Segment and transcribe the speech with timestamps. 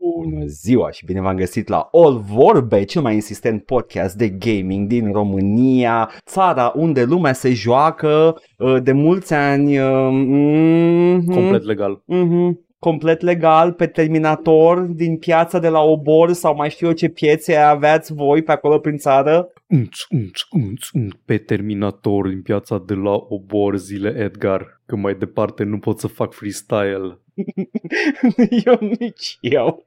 [0.00, 4.88] Bună ziua și bine v-am găsit la All Vorbe, cel mai insistent podcast de gaming
[4.88, 9.78] din România, țara unde lumea se joacă uh, de mulți ani.
[9.78, 12.02] uh, mhm, complet legal.
[12.04, 17.08] mhm, complet legal pe Terminator din piața de la Obor sau mai știu eu ce
[17.08, 19.52] piețe aveați voi pe acolo prin țară.
[19.66, 25.14] Unț, unț, unț, unț, pe Terminator din piața de la Obor zile Edgar, că mai
[25.14, 27.18] departe nu pot să fac freestyle.
[28.66, 29.86] eu nici eu.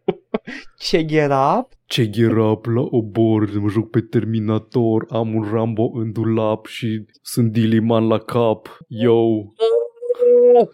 [0.77, 1.67] Ce era?
[1.85, 7.51] Ce gherap la Obor, mă joc pe Terminator, am un Rambo în dulap și sunt
[7.51, 8.77] Diliman la cap.
[8.87, 9.43] Yo,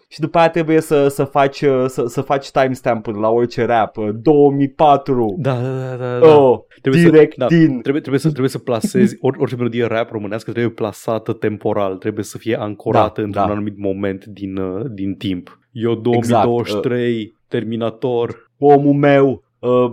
[0.08, 3.96] Și după aia trebuie să, să faci, uh, să, să faci timestamp-uri la orice rap.
[3.96, 5.36] uh, 2004.
[5.38, 6.18] da, da, da, da.
[6.18, 6.36] da.
[6.36, 7.80] Oh, Trebuie direct să, da, din.
[7.80, 12.24] Trebuie, trebuie, să, trebuie să plasezi or, orice melodie rap românească trebuie plasată temporal, trebuie
[12.24, 13.52] să fie ancorată Da, într-un da.
[13.52, 15.58] anumit moment din, uh, din timp.
[15.72, 19.92] Eu 2023, Terminator, Omul meu, uh,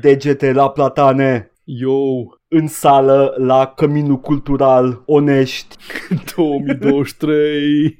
[0.00, 5.76] degete la platane, eu în sală la Căminul Cultural Onești.
[6.36, 7.98] 2023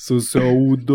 [0.00, 0.94] să se audă.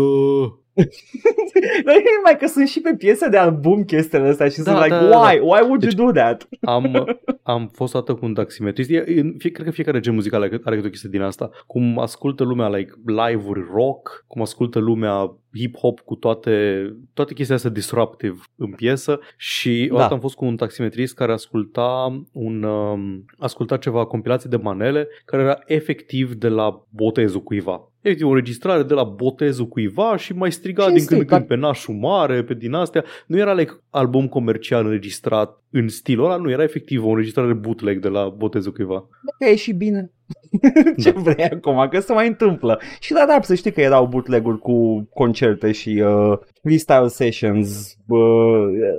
[2.24, 5.08] mai că sunt și pe piese de album chestiile astea și Da, sunt like, da,
[5.08, 5.38] da, why?
[5.38, 6.48] Why would Deci- you do that?
[6.74, 8.90] Am, am fost dată cu un taximetrist.
[8.90, 11.50] E, e, fie, cred că fiecare gen muzical are, are câte o chestie din asta.
[11.66, 17.70] Cum ascultă lumea like, live-uri rock, cum ascultă lumea hip-hop cu toate, toate chestiile astea
[17.70, 19.94] disruptive în piesă și Da.
[19.94, 25.08] odată am fost cu un taximetrist care asculta un um, asculta ceva compilații de manele
[25.24, 27.90] care era efectiv de la botezul cuiva.
[28.00, 31.36] Efectiv o înregistrare de la botezul cuiva și mai striga Ce din când în striga?
[31.36, 33.04] când pe nașul mare, pe din astea.
[33.26, 38.00] Nu era like album comercial înregistrat în stilul ăla, nu, era efectiv o înregistrare bootleg
[38.00, 39.08] de la botezul cuiva.
[39.38, 40.10] Că e și bine.
[41.02, 41.20] Ce Da.
[41.20, 42.80] vrei acum, că se mai întâmplă.
[43.00, 48.20] Și la rap să știi că erau bootleg-uri cu concerte și uh, freestyle sessions, uh,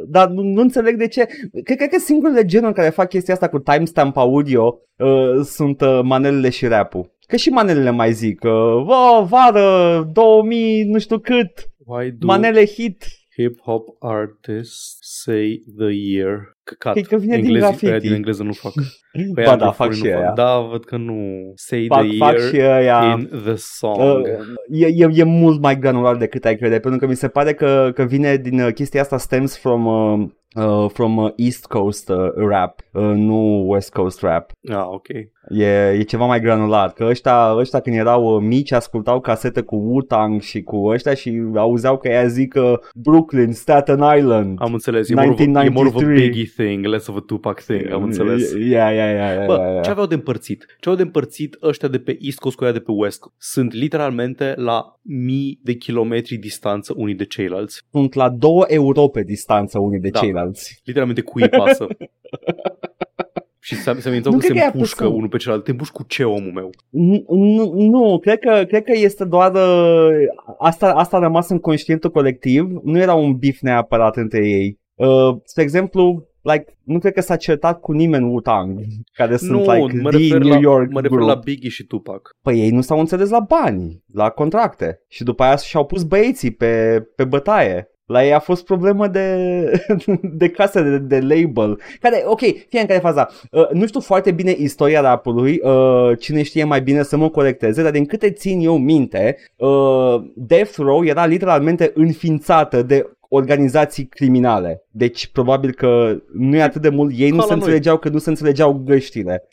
[0.08, 1.26] dar nu, nu înțeleg de ce.
[1.64, 6.00] Cred, cred că singurele genuri care fac chestia asta cu timestamp audio uh, sunt uh,
[6.04, 7.16] manelele și rap-ul.
[7.28, 11.52] Că și manelele mai zic, uh, "Bă, vară, 2000, nu știu cât,
[11.86, 13.04] Why do manele hit.
[13.40, 16.57] hip-hop artists say the year?
[16.68, 16.94] Căcat.
[16.94, 17.90] Cred că vine din Englezii- graffiti.
[17.90, 18.72] aia din engleză nu fac.
[19.34, 20.32] Păi Ba aia da, de fac furi și nu aia.
[20.36, 21.52] Da, văd că nu.
[21.56, 23.16] Say Fac, the fac year și aia.
[23.20, 23.98] in the song.
[24.26, 27.54] Uh, e, e, e mult mai granular decât ai crede, pentru că mi se pare
[27.54, 32.10] că, că vine din uh, chestia asta stems from, uh, uh, from uh, East Coast
[32.10, 34.52] uh, rap, uh, nu West Coast rap.
[34.70, 35.08] ah, ok.
[35.50, 39.76] E, e ceva mai granular, că ăștia, ăștia când erau uh, mici ascultau casete cu
[39.76, 44.58] Wu-Tang și cu ăștia și auzeau că ea zic uh, Brooklyn, Staten Island.
[44.62, 45.10] Am înțeles.
[45.10, 46.30] E more, of, a- e more of a 1993.
[46.30, 47.92] Biggie thing, less of a Tupac thing.
[47.92, 48.52] Am înțeles.
[48.54, 49.82] Ia, ia, ia, ia, Bă, ia, ia.
[49.82, 50.66] ce aveau de împărțit?
[50.68, 53.36] Ce aveau de împărțit ăștia de pe East Coast cu ăia de pe West Coast?
[53.40, 57.82] Sunt literalmente la mii de kilometri distanță unii de ceilalți.
[57.92, 60.20] Sunt la două Europe distanță unii de Da.
[60.20, 60.46] ceilalți.
[60.84, 61.88] Literalmente cui îi pasă.
[63.60, 65.38] și se, se aminteau Nu că cred se că i-a împușcă pus să- unul pe
[65.38, 65.66] celălalt.
[65.66, 66.70] Te împușci cu ce, omul meu?
[66.90, 70.12] Nu, nu, nu cred, că, cred că este doar uh,
[70.60, 74.80] asta, asta a rămas în conștientul colectiv, nu era un bif neapărat între ei.
[74.96, 78.80] Uh, spre exemplu, like, nu cred că s-a certat cu nimeni Wu-Tang,
[79.14, 81.30] care sunt nu, like mă the refer, New la, York mă refer group.
[81.30, 82.30] la Biggie și Tupac.
[82.42, 86.52] Păi ei nu s-au înțeles la bani, la contracte și după aia și-au pus băieții
[86.52, 87.92] pe, pe bătaie.
[88.08, 89.36] La ei a fost problemă de,
[90.42, 91.80] de casă de, de label.
[92.02, 93.28] Care, ok, fie în care faza.
[93.52, 97.84] Uh, nu știu foarte bine istoria rapului, uh, cine știe mai bine să mă corecteze,
[97.84, 104.84] dar din câte țin eu minte, uh, Death Row era literalmente înființată de organizații criminale.
[104.92, 107.64] Deci probabil că nu e atât de mult, ei nu Ca se la noi.
[107.64, 109.48] înțelegeau că nu se înțelegeau găștile.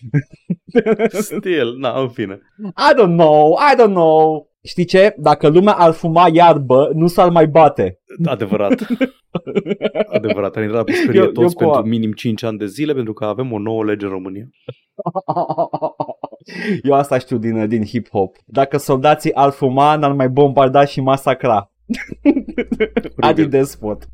[1.08, 2.40] Still, na, în fine.
[2.62, 4.48] I don't know, I don't know.
[4.62, 5.14] Știi ce?
[5.18, 7.98] Dacă lumea ar fuma iarbă, nu s-ar mai bate.
[8.24, 8.72] Adevărat.
[10.18, 10.56] Adevărat.
[10.56, 12.94] Am intrat la pușcărie Eu- eu toți cu pentru a- minim 5 ani de zile
[12.94, 14.46] pentru că avem o nouă lege în România.
[16.82, 18.36] Eu asta știu din, din hip-hop.
[18.44, 21.70] Dacă soldații ar fuma, n-ar mai bombarda și masacra.
[23.16, 23.48] Adi Oribil.
[23.48, 24.06] Despot.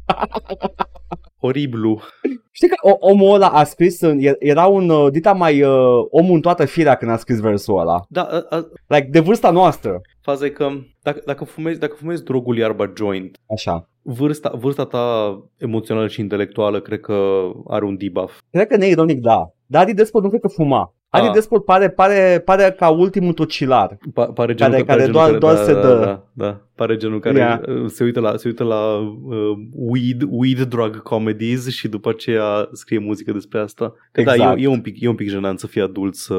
[1.41, 2.01] Oriblu.
[2.51, 6.31] Știi că o- omul ăla a scris, în- era un uh, dita mai uh, om
[6.31, 8.01] în toată firea când a scris versul ăla.
[8.09, 10.01] Da, a, a, Like, de vârsta noastră.
[10.31, 10.69] Faza e că
[11.03, 13.89] dacă, dacă, fumezi, dacă fumezi drogul iarba joint, Așa.
[14.03, 18.39] vârsta, vârsta ta emoțională și intelectuală cred că are un debuff.
[18.51, 19.53] Cred că neironic, da.
[19.67, 20.95] Dar Adi Despot nu cred că fuma.
[21.13, 21.33] Adi Ah.
[21.33, 23.99] Despot pare, pare, pare ca ultimul tocilar.
[24.15, 25.95] Pa, pare genul Care- pare care genul doar- doar da, se da, dă.
[26.05, 27.61] Da, da, Pare genul care Yeah.
[27.83, 32.69] uh, se uită la, se uită la uh, weed, weed drug comedies și după aceea
[32.73, 33.95] scrie muzică despre asta.
[34.13, 34.59] Că da, Exact.
[34.59, 36.35] e, e, un pic, e un pic jenant să fii adult să,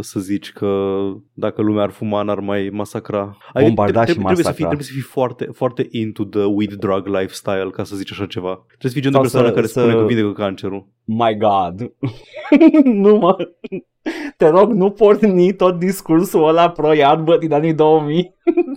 [0.00, 0.96] să zici că
[1.32, 3.36] dacă lumea ar fuma n-ar mai masacra.
[3.60, 4.66] Bombarda și trebuie, trebuie, să fii, masacra.
[4.66, 8.52] trebuie să fii foarte, foarte into the weed drug lifestyle ca să zici așa ceva.
[8.66, 10.86] Trebuie să fii genul de Sau persoană să- care să- spune că vindecă cancerul.
[11.04, 11.92] My God.
[13.04, 13.36] nu mă...
[14.36, 18.34] Te rog, nu porni tot discursul ăla pro-iarbă din anii 2000.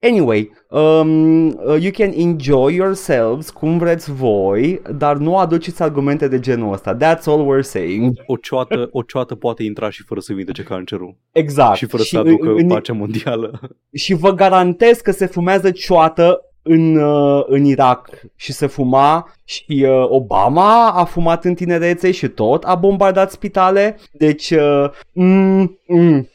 [0.00, 6.38] Anyway, um, uh, you can enjoy yourselves cum vreți voi, dar nu aduceți argumente de
[6.40, 6.96] genul ăsta.
[6.96, 8.12] That's all we're saying.
[8.26, 11.16] O cioată, o cioată poate intra și fără să vindece cancerul.
[11.32, 11.76] Exact.
[11.76, 13.60] și fără să în- aducă în- pacea mondială.
[13.92, 19.86] și vă garantez că se fumează cioată în, uh, în Irak și se fuma și
[19.88, 23.98] uh, Obama a fumat în tinerețe și tot a bombardat spitale.
[24.12, 26.28] Deci, uh, mm, mm.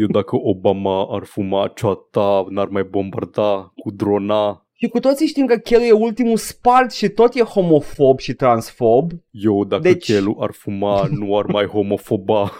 [0.00, 4.66] Eu dacă Obama ar fuma cioata, n-ar mai bombarda cu drona.
[4.72, 9.10] și cu toții știm că Kelly e ultimul spart și tot e homofob și transfob.
[9.30, 10.04] Eu dacă Deci- deci...
[10.04, 12.52] Chelu ar fuma, nu ar mai homofoba.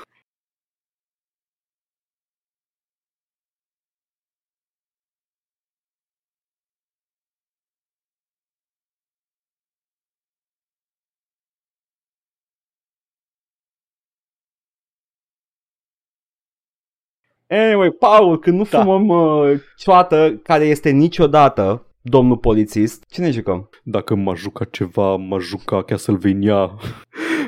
[17.49, 18.81] Anyway, Paul, când nu Da.
[18.83, 23.69] fumăm uh, cioată care este niciodată domnul polițist, ce ne jucăm?
[23.83, 26.79] Dacă m-a jucat ceva, m-a jucat Castlevania.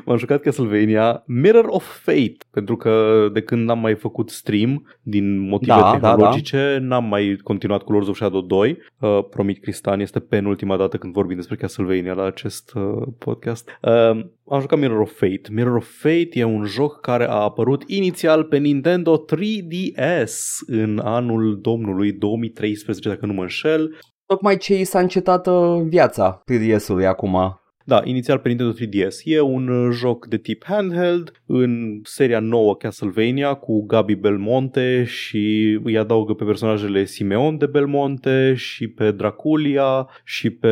[0.04, 5.38] M-am jucat Castlevania Mirror of Fate, pentru că de când n-am mai făcut stream, din
[5.38, 8.78] motive Da, da, tehnologice, n-am mai continuat cu Lords of Shadow 2.
[9.00, 13.78] Uh, promit, Cristian, este penultima dată când vorbim despre Castlevania la acest uh, podcast.
[13.82, 13.90] Uh,
[14.48, 15.40] am jucat Mirror of Fate.
[15.50, 20.34] Mirror of Fate e un joc care a apărut inițial pe Nintendo 3DS
[20.66, 23.98] în anul domnului 2013, dacă nu mă înșel.
[24.26, 27.59] Tocmai ce i s-a încetat uh, viața 3DS-ului acum.
[27.84, 29.16] Da, inițial pe Nintendo 3DS.
[29.24, 35.78] E un uh, joc de tip handheld în seria nouă Castlevania cu Gabi Belmonte și
[35.82, 40.68] îi adaugă pe personajele Simeon de Belmonte și pe Draculia și pe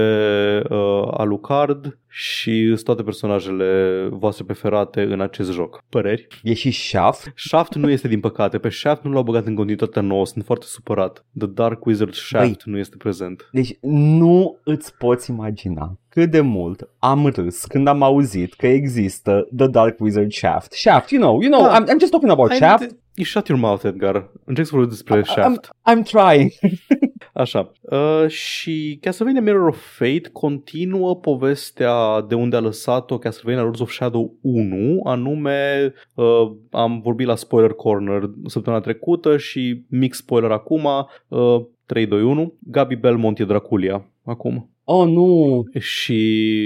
[0.69, 5.85] uh, Alucard și sunt toate personajele voastre preferate în acest joc.
[5.89, 6.27] Păreri?
[6.43, 7.33] E și Shaft.
[7.37, 10.65] Shaft nu este din păcate, pe Shaft nu l-au băgat în continuitatea nouă, sunt foarte
[10.69, 11.25] supărat.
[11.39, 13.49] The Dark Wizard Shaft nu este prezent.
[13.53, 19.49] Deci nu îți poți imagina cât de mult am râs când am auzit că există
[19.57, 20.73] The Dark Wizard Shaft.
[20.73, 21.81] Shaft, you know, you know, Da.
[21.81, 22.97] I'm, I'm just talking about Shaft.
[23.15, 24.31] You shut your mouth, Edgar.
[24.45, 25.67] Încerc să vorbesc despre Shaft.
[25.67, 26.51] I'm, I'm trying.
[27.33, 27.73] Așa.
[27.81, 33.91] Uh, și Castlevania Mirror of Fate continuă povestea de unde a lăsat-o Castlevania Lords of
[33.91, 40.85] Shadow 1, anume uh, am vorbit la Spoiler Corner săptămâna trecută și mic spoiler acum,
[41.29, 44.71] uh, 3, 2, 1, Gabi Belmont e Draculia acum.
[44.85, 45.63] Oh, nu.
[45.79, 46.63] Și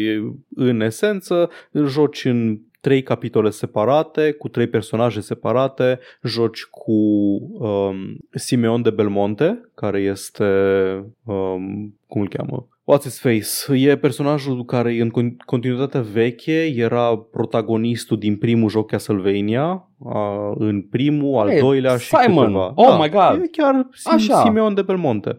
[0.55, 1.51] în esență
[1.87, 9.71] joci în trei capitole separate, cu trei personaje separate, joci cu um, Simeon de Belmonte,
[9.75, 10.45] care este,
[11.25, 12.67] um, cum îl cheamă?
[12.85, 13.89] What's his face?
[13.89, 20.83] E personajul care în con- continuitatea veche era protagonistul din primul joc Castlevania, uh, în
[20.83, 22.45] primul, al Hey, doilea și Simon.
[22.45, 22.73] câteva.
[22.75, 23.43] Oh da, my God.
[23.45, 24.43] E chiar Sim- Așa.
[24.43, 25.39] Simeon de Belmonte.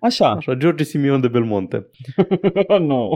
[0.00, 0.30] Așa.
[0.30, 1.86] Așa, George Simeon de Belmonte.
[2.66, 3.08] Oh, no.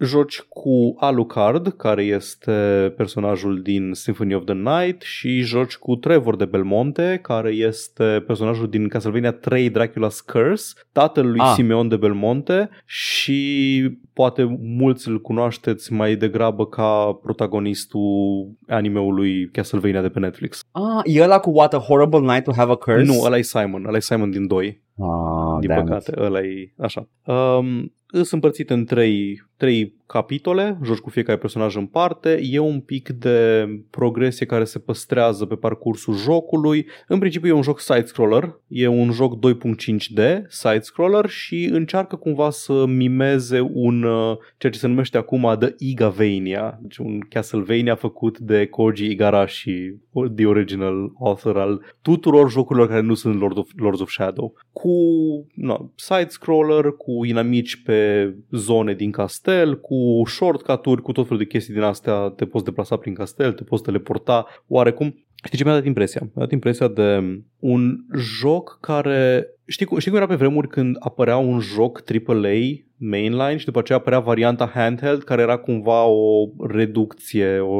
[0.00, 2.52] joci cu Alucard, care este
[2.96, 8.68] personajul din Symphony of the Night și joci cu Trevor de Belmonte, care este personajul
[8.68, 11.52] din Castlevania 3 Dracula's Curse, tatăl lui Ah.
[11.54, 20.08] Simeon de Belmonte și poate mulți îl cunoașteți mai degrabă ca protagonistul animeului Castlevania de
[20.08, 20.45] pe Netflix.
[20.72, 23.12] Ah, e ăla cu What a Horrible Night to Have a Curse?
[23.12, 24.84] Nu, ăla e Simon, ăla e Simon din 2.
[24.98, 27.08] Ah, din damn păcate, ăla e așa.
[27.24, 32.80] Um, sunt împărțit în trei, trei capitole, joci cu fiecare personaj în parte, e un
[32.80, 36.86] pic de progresie care se păstrează pe parcursul jocului.
[37.08, 42.84] În principiu e un joc side-scroller, e un joc 2.5D side-scroller și încearcă cumva să
[42.86, 48.66] mimeze un, uh, ceea ce se numește acum The Igavania, deci un Castlevania făcut de
[48.66, 49.94] Koji Igarashi,
[50.34, 55.46] the original author al tuturor jocurilor care nu sunt Lord of, Lords of Shadow, cu
[55.54, 61.74] no, side-scroller, cu inamici pe zone din castel, cu shortcut-uri, cu tot felul de chestii
[61.74, 65.84] din astea, te poți deplasa prin castel, te poți teleporta, oarecum Știi ce mi-a dat
[65.84, 66.20] impresia?
[66.22, 67.96] Mi-a dat impresia de un
[68.40, 69.46] joc care...
[69.66, 73.78] Știi, cum- știi cum era pe vremuri când apărea un joc AAA mainline și după
[73.78, 77.76] aceea apărea varianta handheld care era cumva o reducție, o,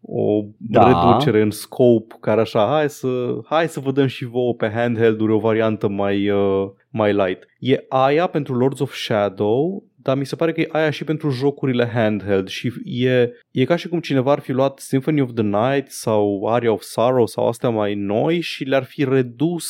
[0.00, 0.86] o Da.
[0.86, 5.32] reducere în scope care așa, hai să, hai să vă dăm și vouă pe handheld-uri
[5.32, 7.46] o variantă mai, uh, mai light.
[7.58, 11.30] E aia pentru Lords of Shadow, dar mi se pare că e aia și pentru
[11.30, 15.42] jocurile handheld și e, e ca și cum cineva ar fi luat Symphony of the
[15.42, 19.68] Night sau Aria of Sorrow sau astea mai noi și le-ar fi redus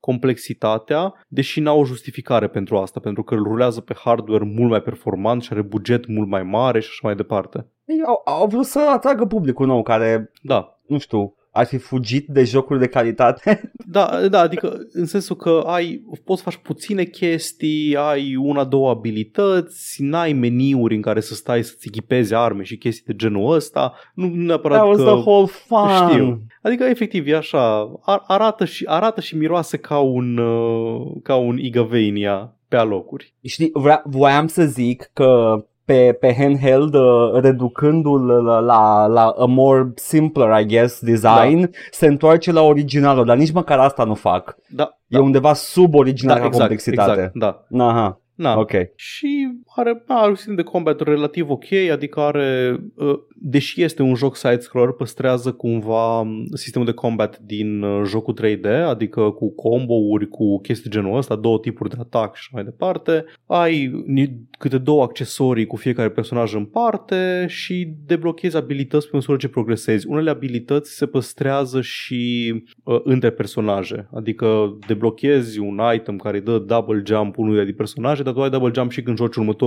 [0.00, 4.80] complexitatea, deși n-au o justificare pentru asta, pentru că îl rulează pe hardware mult mai
[4.80, 7.66] performant și are buget mult mai mare și așa mai departe.
[7.84, 12.26] Ei, Au, au vrut să atragă publicul nou care, Da, nu știu, ar fi fugit
[12.26, 13.60] de jocuri de calitate.
[13.86, 18.90] Da, da, adică în sensul că ai, poți să faci puține chestii, ai una, două
[18.90, 23.94] abilități, n-ai meniuri în care să stai să-ți echipezi arme și chestii de genul ăsta,
[24.14, 25.04] nu neapărat That was că...
[25.04, 26.08] the whole fun.
[26.08, 26.42] Știu.
[26.62, 31.58] Adică efectiv e așa, ar, arată, și, arată și miroase ca un, uh, ca un
[31.58, 33.34] Igavania pe alocuri.
[33.42, 39.44] Știi, vrea, voiam să zic că pe, pe handheld, uh, reducându-l la, la, la a
[39.44, 41.68] more simpler, I guess, design, da.
[41.90, 44.56] se întoarce la originalul, dar nici măcar asta nu fac.
[44.68, 47.10] Da, E undeva sub original da ca exact, complexitate.
[47.34, 47.84] exact, da.
[47.84, 48.58] Aha, Na.
[48.58, 48.70] ok.
[48.96, 54.14] Și are, are un sistem de combat relativ ok, adică are, uh, deși este un
[54.14, 60.28] joc side-scroller, păstrează cumva um, sistemul de combat din uh, jocul 3D, adică cu combo-uri,
[60.28, 63.24] cu chestii genul ăsta, două tipuri de atac și așa mai departe.
[63.46, 69.36] Ai ni- câte două accesorii cu fiecare personaj în parte și deblochezi abilități pe măsură
[69.36, 70.06] ce progresezi.
[70.08, 72.52] Unele abilități se păstrează și
[72.84, 78.22] uh, între personaje, adică deblochezi un item care îi dă double jump unuia din personaje,
[78.22, 79.61] dar tu ai double jump și când joci următorul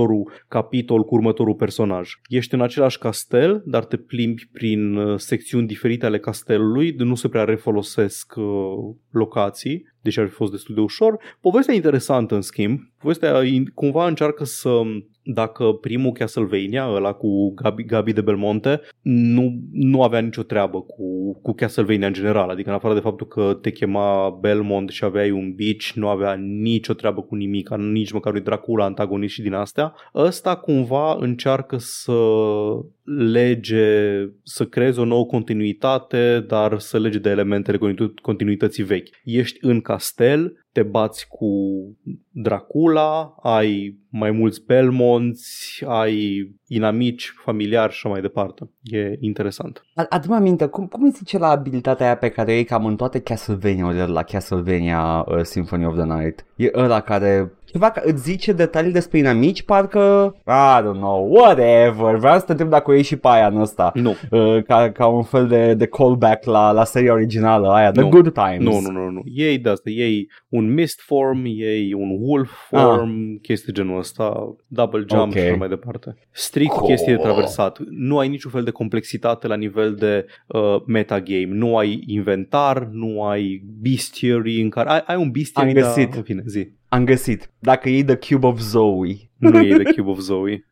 [0.48, 2.10] capitol cu următorul personaj.
[2.28, 7.14] Ești în același castel, dar te plimbi prin uh, secțiuni diferite ale castelului, de nu
[7.14, 8.44] se prea refolosesc uh,
[9.10, 11.18] locații, deși ar fi fost destul de ușor.
[11.40, 12.78] Povestea e interesantă, în schimb.
[12.98, 14.80] Povestea in- cumva încearcă să
[15.28, 21.38] dacă primul Castlevania, ăla cu Gabi, Gabi de Belmonte, nu, nu avea nicio treabă cu,
[21.42, 25.30] cu Castlevania în general, adică în afară de faptul că te chema Belmont și aveai
[25.30, 29.52] un beach, nu avea nicio treabă cu nimic, nici măcar lui Dracula, antagonist și din
[29.52, 29.94] astea.
[30.14, 32.12] Ăsta cumva încearcă să
[33.06, 39.08] lege, să creeze o nouă continuitate, dar să lege de elementele continu- continuității vechi.
[39.24, 41.46] Ești în castel, te bați cu
[42.30, 48.70] Dracula, ai mai mulți Belmonts, ai inamici, familiari și așa mai departe.
[48.82, 49.82] E interesant.
[49.94, 52.86] A- Adu-mi aminte, cum, cum îi zice la abilitatea aia pe care o iei cam
[52.86, 56.46] în toate Castlevania-urile de la Castlevania uh, Symphony of the Night?
[56.56, 62.14] E ăla care ceva că îți zice detalii despre inamici, parcă, I don't know, whatever,
[62.14, 63.90] vreau să te întreb dacă o iei și pe aia în ăsta.
[63.94, 68.00] Nu, Uh, ca, ca un fel de, de callback la, la seria originală aia, The
[68.02, 68.08] Nu.
[68.08, 68.58] Good Times.
[68.58, 69.22] nu, nu, nu, nu.
[69.24, 73.38] Ei de asta, ei un mist form, ei un wolf form, ah.
[73.42, 75.32] chestii genul ăsta, double jump Ok.
[75.32, 76.16] și așa mai departe.
[76.30, 76.86] Strict Cool.
[76.86, 77.78] chestii de traversat.
[77.90, 81.48] Nu ai niciun fel de complexitate la nivel de uh, metagame.
[81.48, 84.88] Nu ai inventar, nu ai bestiary în care...
[84.88, 85.84] Ai, ai un bestiary, Am dar...
[85.84, 86.14] găsit.
[86.14, 86.68] În fine, zi.
[86.88, 87.50] Am găsit.
[87.58, 90.64] Dacă iei The Cube of Zoe, Nu e The Cube of Zoe.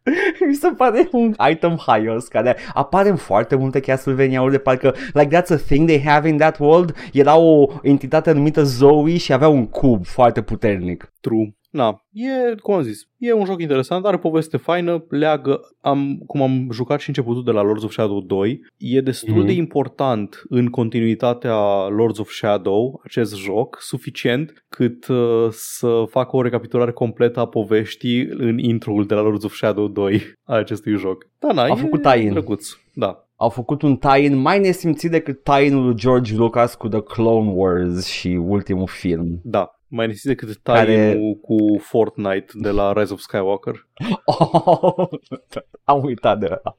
[0.47, 5.37] mi se pare un item haios care apare în foarte multe Castlevania-uri de parcă like
[5.37, 6.94] that's a thing they have in that world.
[7.12, 11.12] Era o entitate numită Zoe și avea un cub foarte puternic.
[11.21, 11.54] True.
[11.75, 16.43] Na, e, cum am zis, e un joc interesant, are poveste faină, leagă, am, cum
[16.43, 19.47] am jucat și începutul de la Lords of Shadow 2, e destul Mhm.
[19.47, 26.43] de important în continuitatea Lords of Shadow, acest joc, suficient cât uh, să facă o
[26.43, 31.26] recapitulare completă a poveștii în intro-ul de la Lords of Shadow 2 a acestui joc.
[31.38, 32.31] Da, na, Au e făcut tie-in.
[32.31, 32.69] drăguț.
[32.95, 37.50] Da, Au făcut un tie-in mai nesimțit decât tie-in-ul lui George Lucas cu The Clone
[37.54, 39.40] Wars și ultimul film.
[39.45, 39.74] da.
[39.94, 43.88] Mai nesit decât Care- tie cu Fortnite de la Rise of Skywalker.
[44.24, 45.08] Oh,
[45.84, 46.78] am uitat de ăla.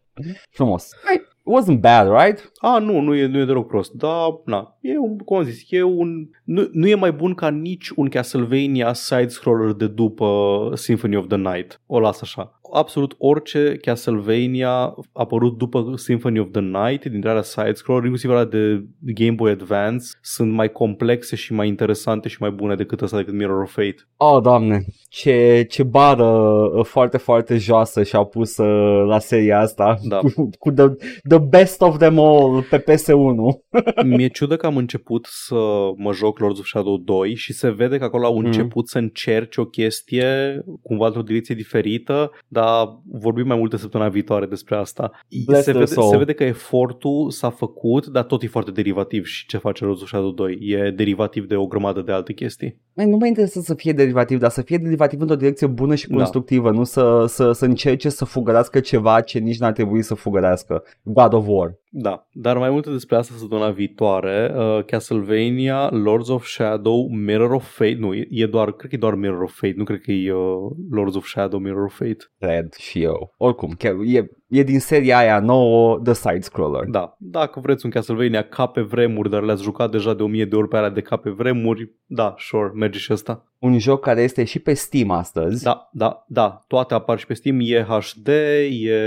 [0.50, 0.92] Frumos.
[1.14, 2.52] It wasn't bad, right?
[2.62, 5.66] A, nu, nu e, nu e deloc prost, dar, na, e un, cum am zis,
[5.70, 11.16] e un, nu, nu e mai bun ca nici un Castlevania side-scroller de după Symphony
[11.16, 11.82] of the Night.
[11.86, 12.60] O las așa.
[12.72, 18.86] Absolut orice Castlevania apărut după Symphony of the Night, dintre alea side-scroller, inclusiv alea de
[19.00, 23.34] Game Boy Advance, sunt mai complexe și mai interesante și mai bune decât ăsta, decât
[23.34, 23.96] Mirror of Fate.
[24.18, 29.98] Oh, doamne, ce, ce bară uh, foarte, foarte joasă și-au pus uh, la seria asta
[30.04, 30.18] Da.
[30.36, 30.88] cu, cu the,
[31.28, 33.64] the best of them all pe PS1.
[34.06, 35.56] Mi-e ciudă că am am început să
[35.98, 38.46] mă joc Lords of Shadow 2 și se vede că acolo au Mm.
[38.46, 44.46] început să încerci o chestie cumva într-o direcție diferită, dar vorbim mai multe săptămâna viitoare
[44.46, 45.12] despre asta.
[45.46, 46.10] Bless Se the vede, soul.
[46.12, 50.02] se vede că efortul s-a făcut, dar tot e foarte derivativ și ce face Lords
[50.02, 50.58] of Shadow 2.
[50.62, 52.80] E derivativ de o grămadă de alte chestii.
[52.94, 56.08] Mai nu mă interesează să fie derivativ, dar să fie derivativ într-o direcție bună și
[56.08, 56.16] Da.
[56.16, 60.84] constructivă, nu să, să, să încerce să fugărească ceva ce nici n-ar trebui să fugărească.
[61.04, 61.76] God of War.
[61.98, 64.54] Da, dar mai multe despre asta săptămâna viitoare.
[64.56, 67.96] Uh, Castlevania, Lords of Shadow, Mirror of Fate.
[68.00, 70.34] Nu, e- e doar, cred că e doar Mirror of Fate, nu cred că e
[70.34, 72.18] uh, Lords of Shadow, Mirror of Fate.
[72.40, 73.34] Cred și eu.
[73.38, 76.84] Oricum, chiar e, e din seria aia nouă, The Side-Scroller.
[76.88, 80.46] Da, dacă vreți un Castlevania ca pe vremuri, dar le-ați jucat deja de o mie
[80.46, 83.46] de ori pe alea de ca pe vremuri, da, sure, merge și asta.
[83.60, 85.64] Un joc care este și pe Steam astăzi.
[85.64, 89.00] Da, da, da, toate apar și pe Steam, e HD, e,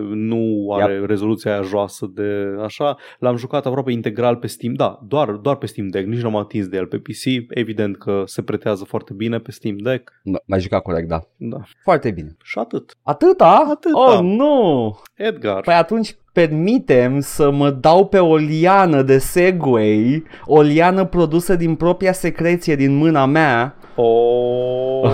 [0.00, 2.96] nu are rezoluția aia joasă de așa.
[3.18, 6.36] L-am jucat aproape integral pe Steam, da, doar, doar pe Steam Deck, nici nu am
[6.36, 10.44] atins de el pe PC, evident că se pretează foarte bine pe Steam Deck, M-
[10.46, 11.20] M-ai jucat corect, da.
[11.36, 12.36] da, Foarte bine.
[12.42, 12.96] și atât.
[13.02, 13.66] Atâta?
[13.70, 14.12] Atâta.
[14.18, 14.89] Oh, nu!
[15.14, 21.56] Edgar, Păi atunci permitem să mă dau pe o liană de Segway, o liană produsă
[21.56, 23.74] din propria secreție din mâna mea.
[23.96, 25.10] oh...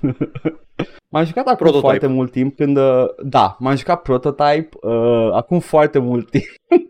[1.12, 1.86] M-am jucat acum Prototype.
[1.86, 2.76] foarte mult timp când...
[2.76, 6.44] uh, Da, m-am jucat Prototype uh, acum foarte mult timp.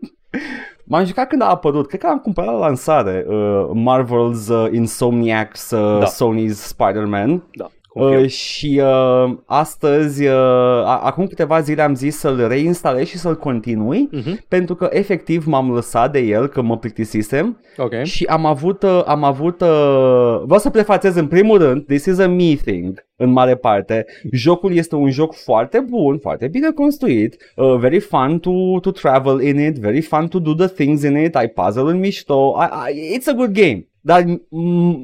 [0.85, 5.71] M-am jucat când a apărut, cred că am cumpărat la lansare uh, Marvel's uh, Insomniacs
[5.71, 6.07] uh, Da.
[6.07, 7.80] Sony's Spider-Man da, confirm.
[7.95, 13.37] Uh, și uh, astăzi, uh, a- acum câteva zile am zis să-l reinstalez și să-l
[13.37, 18.03] continui Mhm, pentru că efectiv m-am lăsat de el că mă plictisisem Ok.
[18.03, 22.19] și am avut, uh, am avut, uh, vreau să prefațez în primul rând, this is
[22.19, 24.05] a me thing, în mare parte.
[24.33, 29.41] Jocul este un joc foarte bun, foarte bine construit, uh, very fun to, to travel
[29.41, 32.93] in it, very fun to do the things in it, ai puzzle în mișto, I,
[32.93, 33.85] I, it's a good game.
[34.01, 34.41] Dar m-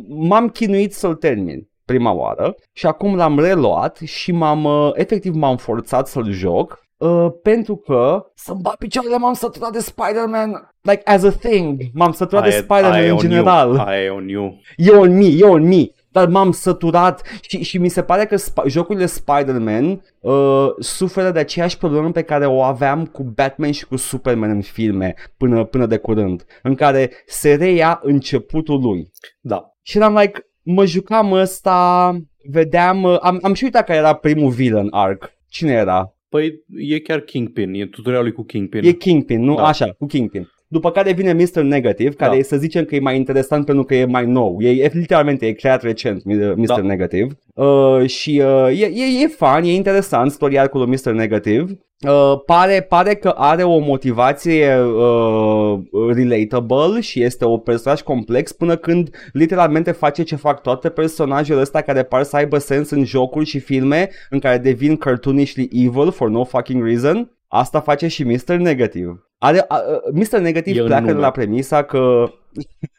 [0.09, 5.57] m-am chinuit să-l termin prima oară și acum l-am reluat și m-am, uh, efectiv m-am
[5.57, 11.23] forțat să-l joc Uh, pentru că să-mi bat picioarele m-am săturat de Spider-Man Like as
[11.23, 13.85] a thing M-am săturat de Aia- Spider-Man aia e în on general You.
[13.87, 14.61] Aia e on you.
[14.77, 18.35] E on me, e on me dar m-am săturat și, și mi se pare că
[18.37, 23.87] sp- jocurile Spider-Man uh, suferă de aceeași problemă pe care o aveam cu Batman și
[23.87, 29.11] cu Superman în filme până, până de curând, în care se reia începutul lui.
[29.41, 29.71] Da.
[29.83, 32.11] Și eram like, mă jucam ăsta,
[32.51, 35.33] vedeam, uh, am, am și uitat care era primul villain arc.
[35.49, 36.15] Cine era?
[36.29, 38.85] Păi e chiar Kingpin, e tutorialul cu Kingpin.
[38.85, 39.55] E Kingpin, nu?
[39.55, 39.67] Da.
[39.67, 40.49] Așa, cu Kingpin.
[40.69, 41.63] După care vine Mr.
[41.63, 42.37] Negative, care Da.
[42.37, 44.57] e, să zicem că e mai interesant pentru că e mai nou.
[44.61, 46.65] E, e literalmente, e creat recent Mr.
[46.67, 46.77] Da.
[46.77, 47.39] Negative.
[47.55, 51.13] Uh, și uh, e, e, e fun, e interesant storiarcul lui Mr.
[51.13, 51.79] Negative.
[52.09, 55.79] Uh, pare, pare că are o motivație uh,
[56.15, 61.81] relatable și este un personaj complex până când literalmente face ce fac toate personajele ăsta
[61.81, 66.29] care par să aibă sens în jocuri și filme în care devin cartoonishly evil for
[66.29, 67.31] no fucking reason.
[67.49, 68.55] Asta face și Mr.
[68.55, 69.26] Negative.
[69.39, 69.81] Are, a, a,
[70.13, 70.39] Mr.
[70.39, 71.23] Negative E în pleacă de nume.
[71.25, 72.25] la premisa că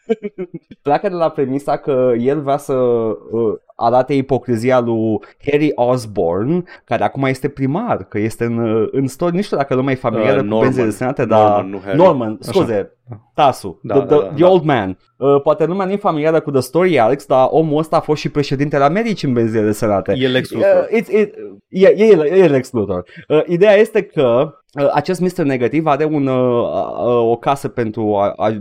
[0.84, 5.20] pleacă de la premisa că el vrea să uh, arate ipocrizia lui
[5.52, 9.76] Harry Osborn, care acum este primar, că este în, uh, în story, nu știu dacă
[9.76, 10.62] lumea e familiară Uh, cu Norman.
[10.64, 11.98] benzile desenate, dar Norman, nu Harry.
[11.98, 12.52] Norman, Așa.
[12.52, 12.92] scuze,
[13.34, 14.50] Tasu, Da, the, da, the, da, the da.
[14.50, 14.98] old man.
[15.18, 18.22] Uh, poate lumea nu e familiară cu The Story Alex, dar omul ăsta a fost
[18.22, 20.14] și președintele Americii în benzile desenate.
[20.18, 20.88] E Lex Luthor.
[20.92, 21.34] Uh, it's, it,
[21.70, 22.06] e, e,
[22.42, 23.04] e Lex Luthor.
[23.28, 24.50] Uh, ideea este că uh,
[24.86, 25.44] acest Mr.
[25.44, 26.62] Negativ are un, uh,
[27.06, 28.58] uh, o casă pentru a, a,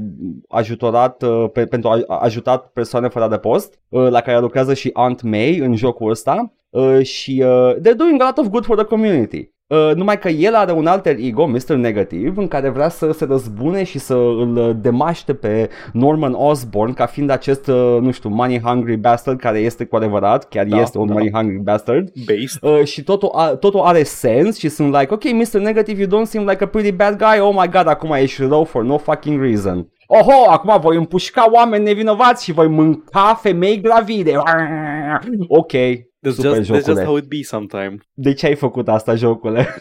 [0.49, 4.75] ajutorat, uh, pe, pentru a, a ajutat persoane fără de post, uh, la care lucrează
[4.75, 8.65] și Aunt May în jocul ăsta uh, și uh, they're doing a lot of good
[8.65, 9.55] for the community.
[9.69, 11.75] Uh, numai că el are un alter ego, Mr.
[11.75, 16.93] Negativ, în care vrea să se răzbune și să îl uh, demaște pe Norman Osborn
[16.93, 20.81] ca fiind acest, uh, nu știu, money hungry bastard care este cu adevărat, chiar Da,
[20.81, 21.13] este un da.
[21.13, 22.13] money hungry bastard.
[22.27, 22.63] Based.
[22.63, 25.61] Uh, și totul, a, totul are sens și sunt like, ok, Mr.
[25.61, 28.65] Negative, you don't seem like a pretty bad guy, oh my god, acum ești rău
[28.65, 29.89] for no fucking reason.
[30.07, 34.33] Oho, acum voi împușca oameni nevinovați și voi mânca femei gravide.
[35.49, 35.73] Ok,
[36.31, 37.05] That's super just, that's just jocule.
[37.05, 37.97] how it be sometime.
[38.15, 39.67] De ce ai făcut asta, jocule?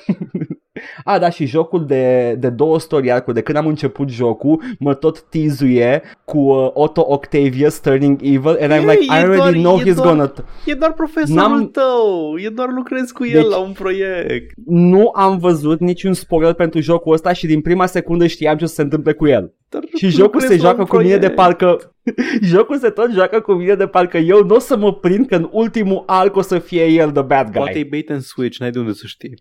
[1.03, 4.93] A, da, și jocul de, de două story arc de când am început jocul, mă
[4.93, 9.41] tot tizuie cu uh, Otto Octavius turning evil and I'm Ei, like, I e already
[9.41, 10.31] doar- know e he's doar- gonna...
[10.31, 14.53] T- E doar profesorul N-am- tău, e doar lucrezi cu el Deci- la un proiect.
[14.65, 18.67] nu am văzut niciun spoiler pentru jocul ăsta și din prima secundă știam ce o
[18.67, 19.53] să se întâmple cu el.
[19.75, 21.35] Dar Și jocul lucrezi se la joacă un cu mine de proiect.
[21.35, 21.93] parcă...
[22.53, 25.35] jocul se tot joacă cu mine de parcă eu nu o să mă prind că
[25.35, 27.57] în ultimul arc o să fie el the bad guy.
[27.57, 29.33] Poate e bait and switch, n-ai de unde să știi.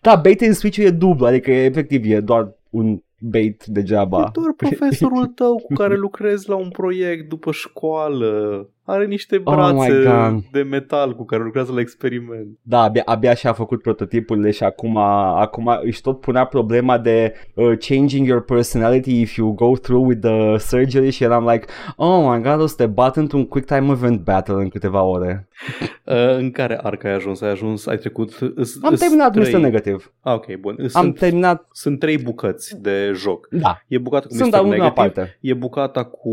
[0.00, 4.24] Da, bait and switch e dublu, adică e, efectiv e doar un bait degeaba.
[4.26, 8.68] E doar profesorul tău cu care lucrezi la un proiect după școală.
[8.84, 10.42] Are niște Oh my brațe God.
[10.52, 12.46] de metal cu care lucrează la experiment.
[12.62, 17.72] Da, abia, abia și-a făcut prototipurile și acum, acum își tot punea problema de uh,
[17.78, 21.66] changing your personality if you go through with the surgery și eram like,
[21.96, 25.46] oh my god, o să te bat într-un quick time event battle în câteva ore.
[26.04, 27.40] Uh, în care arc ai ajuns?
[27.40, 28.38] Ai ajuns, ai trecut...
[28.54, 29.52] Îs, Am îs terminat trei...
[29.54, 29.60] Mr.
[29.60, 30.12] Negativ.
[30.20, 30.74] Ah, ok, bun.
[30.78, 33.48] Sunt, Am terminat, sunt trei bucăți de joc.
[33.50, 34.54] da, E bucata cu sunt Mr.
[34.54, 35.38] la ultima Negative, parte.
[35.40, 36.30] e bucata cu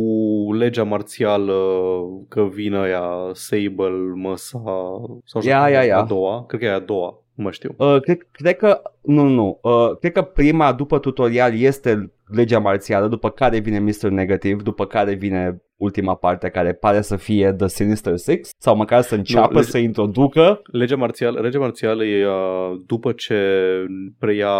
[0.54, 1.54] legea marțială
[2.30, 4.62] că vine ea Sable, Măsa
[5.26, 5.98] sau Ia, ia, ia.
[5.98, 7.74] a doua, cred că e a doua, nu mai știu.
[7.78, 12.60] Uh, cred, cred că, nu, nu, nu, uh, cred că prima după tutorial este legea
[12.60, 14.10] marțială, după care vine Mr.
[14.10, 19.02] Negative, după care vine ultima parte care pare să fie The Sinister Six, sau măcar
[19.02, 20.62] să înceapă lege- să introducă.
[20.72, 23.38] Legea marțială, legea marțială e uh, după ce
[24.18, 24.52] preia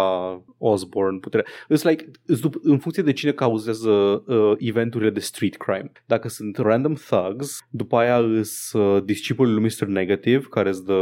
[0.58, 1.46] Osborne puterea.
[1.46, 5.92] It's like, it's dup- în funcție de cine cauzează uh, eventurile de street crime.
[6.06, 9.86] Dacă sunt random thugs, după aia îs uh, discipolul lui Mr.
[9.86, 10.94] Negative, care sunt the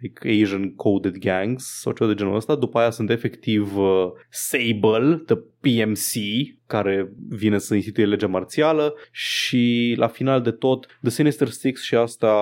[0.00, 2.54] like, Asian coded gangs sau ceva de genul ăsta.
[2.54, 6.20] După aia sunt efectiv uh, Sable, the PMC,
[6.66, 11.94] care vine să instituie legea marțială și la final de tot The Sinister Six și
[11.94, 12.32] asta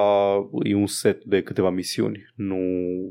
[0.62, 2.54] e un set de câteva misiuni, nu,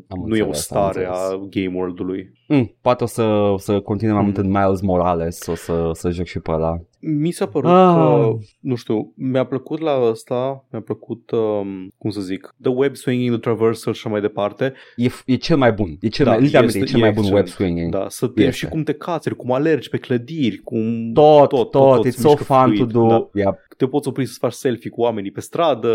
[0.08, 1.50] Am nu e o înțeles, am stare a înțeles.
[1.50, 2.32] game world-ului.
[2.48, 4.28] Mm, poate o să, o să continue mai Mm.
[4.28, 6.82] mult în Miles Morales, o să, să joc și pe ăla.
[7.00, 7.94] Mi s-a părut Ah.
[7.96, 12.96] că, nu știu, mi-a plăcut la ăsta, mi-a plăcut, um, cum să zic, The Web
[12.96, 14.74] Swinging, The Traversal și așa mai departe.
[14.96, 17.14] E, e cel mai bun, e cel Da, mai, literalmente e este- cel e mai
[17.14, 17.48] bun excelent.
[17.48, 17.92] web swinging.
[17.92, 18.56] Da, să te Este.
[18.56, 22.28] și cum te cațeri, cum alergi pe clădiri, cum Tot, tot, tot, it's se so
[22.30, 23.08] mișcă fun to fluid, do.
[23.08, 23.30] Da.
[23.34, 25.90] Yeah, Te poți opri să faci selfie cu oamenii pe stradă,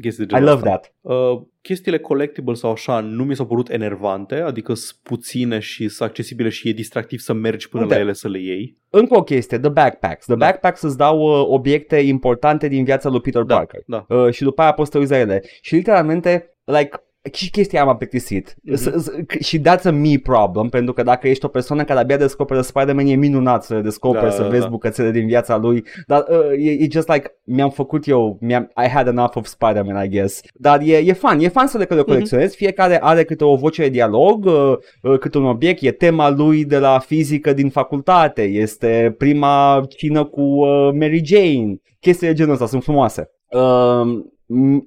[0.00, 0.68] chestii de I genul love ăsta.
[0.78, 0.94] that.
[1.00, 6.08] Uh, chestiile collectible sau așa nu mi s-au părut enervante, adică sunt puține și sunt
[6.08, 7.94] accesibile și e distractiv să mergi până Uite.
[7.94, 8.76] la ele să le iei.
[8.90, 10.24] Încă o chestie, the backpacks.
[10.26, 10.44] The Da.
[10.46, 13.82] backpacks îți dau uh, obiecte importante din viața lui Peter Da, Parker.
[13.86, 14.04] da.
[14.08, 15.42] Uh, și după aia poți să te uiți la ele.
[15.60, 16.96] Și literalmente, like,
[17.32, 18.54] și chestia aia m-a plictisit.
[18.62, 18.74] Mhm.
[18.76, 19.10] S- s-
[19.40, 23.06] Și that's a me problem, pentru că dacă ești o persoană care abia descoperă Spider-Man,
[23.06, 24.68] e minunat să le descoperi, Da, să da, vezi da.
[24.68, 28.88] bucățele din viața lui, dar uh, e, e just like, mi-am făcut eu, mi-am, I
[28.88, 30.40] had enough of Spider-Man, I guess.
[30.54, 32.08] Dar e, e fun, e fun să le, că le Mhm.
[32.08, 36.30] colecționezi, fiecare are câte o voce de dialog, uh, uh, câte un obiect, e tema
[36.30, 42.32] lui de la fizică din facultate, este prima cină cu uh, Mary Jane, chestii de
[42.32, 43.30] genul ăsta, sunt frumoase.
[43.50, 44.32] Uh, m-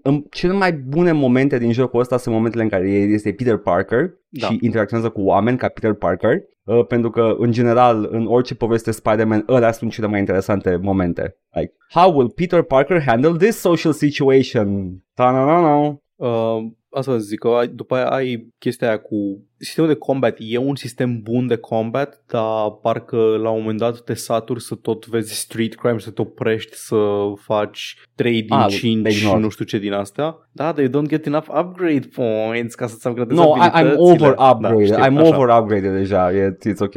[0.01, 4.13] în cele mai bune momente din jocul ăsta sunt momentele în care este Peter Parker
[4.29, 4.47] Da.
[4.47, 8.91] și interacționează cu oameni ca Peter Parker, uh, pentru că în general în orice poveste
[8.91, 11.37] Spider-Man ăla sunt cele mai interesante momente.
[11.51, 15.03] Like, how will Peter Parker handle this social situation?
[15.13, 16.01] Ta-na-na-na.
[16.15, 20.35] Uh, asta vă zic, că ai, după aia ai chestia aia cu sistemul de combat.
[20.39, 24.75] E un sistem bun de combat, dar parcă la un moment dat te saturi să
[24.75, 26.95] tot vezi street crime, să te oprești să
[27.41, 29.39] faci 3 din Ah, 5 și ignore.
[29.39, 30.35] nu știu ce din astea.
[30.51, 34.03] Da, they don't get enough upgrade points ca să-ți upgradezi No, I, I'm abilitățile.
[34.11, 34.89] over upgraded.
[34.89, 35.35] Da, știu, I'm așa.
[35.37, 36.31] over upgraded deja.
[36.31, 36.93] It's, it's ok.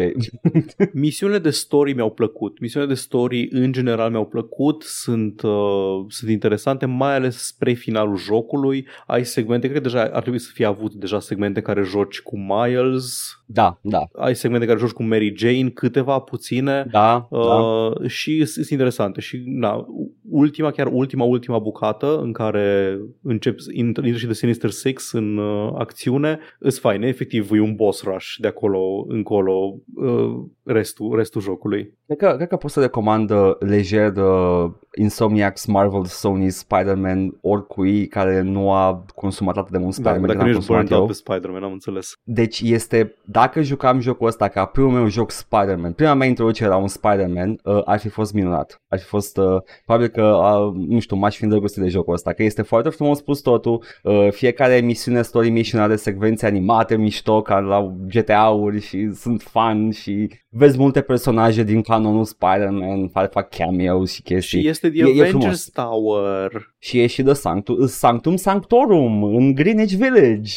[0.92, 2.60] Misiunile de story mi-au plăcut.
[2.60, 8.16] Misiunile de story în general mi-au plăcut, sunt, uh, sunt interesante, mai ales spre finalul
[8.16, 8.86] jocului.
[9.06, 12.38] Ai segmente, cred că deja ar trebui să fie avut deja segmente care joci cu
[12.50, 16.86] Miles, da, da, ai segmente care joci cu Mary Jane, câteva puține.
[16.90, 17.38] da, da.
[17.38, 19.86] Uh, și sunt interesante și na,
[20.30, 25.36] ultima, chiar ultima, ultima bucată în care încep, intră intră și de Sinister Six în
[25.36, 31.40] uh, acțiune, îs faine, efectiv e un boss rush de acolo încolo uh, restul, restul
[31.40, 31.98] jocului.
[32.06, 38.06] Cred că, cred că pot să recomand uh, lejer uh, Insomniacs, Marvel, Sony, Spider-Man oricui
[38.06, 40.80] care nu a consumat atât de mult Da, Spider-Man dacă cât nu am ești consumat
[40.80, 41.06] burned out eu.
[41.06, 42.12] pe Spider-Man, am înțeles.
[42.40, 46.76] Deci este, dacă jucam jocul ăsta ca primul meu joc Spider-Man, prima mea introducere la
[46.76, 48.82] un Spider-Man, uh, ar fi fost minunat.
[48.88, 52.32] Ar fi fost, uh, probabil că, uh, nu știu, m-aș fi îndrăgostit de jocul ăsta,
[52.32, 57.42] că este foarte frumos pus totul, uh, fiecare emisiune Story Mission are secvențe animate mișto
[57.42, 63.48] ca la GTA-uri și sunt fun și vezi multe personaje din canonul Spider-Man care fac
[63.48, 64.60] cameos și chestii.
[64.60, 65.70] Și este The E- e Avengers frumos.
[65.70, 66.74] Tower.
[66.78, 70.54] Și e și de Sanctum, Sanctum Sanctorum în Greenwich Village.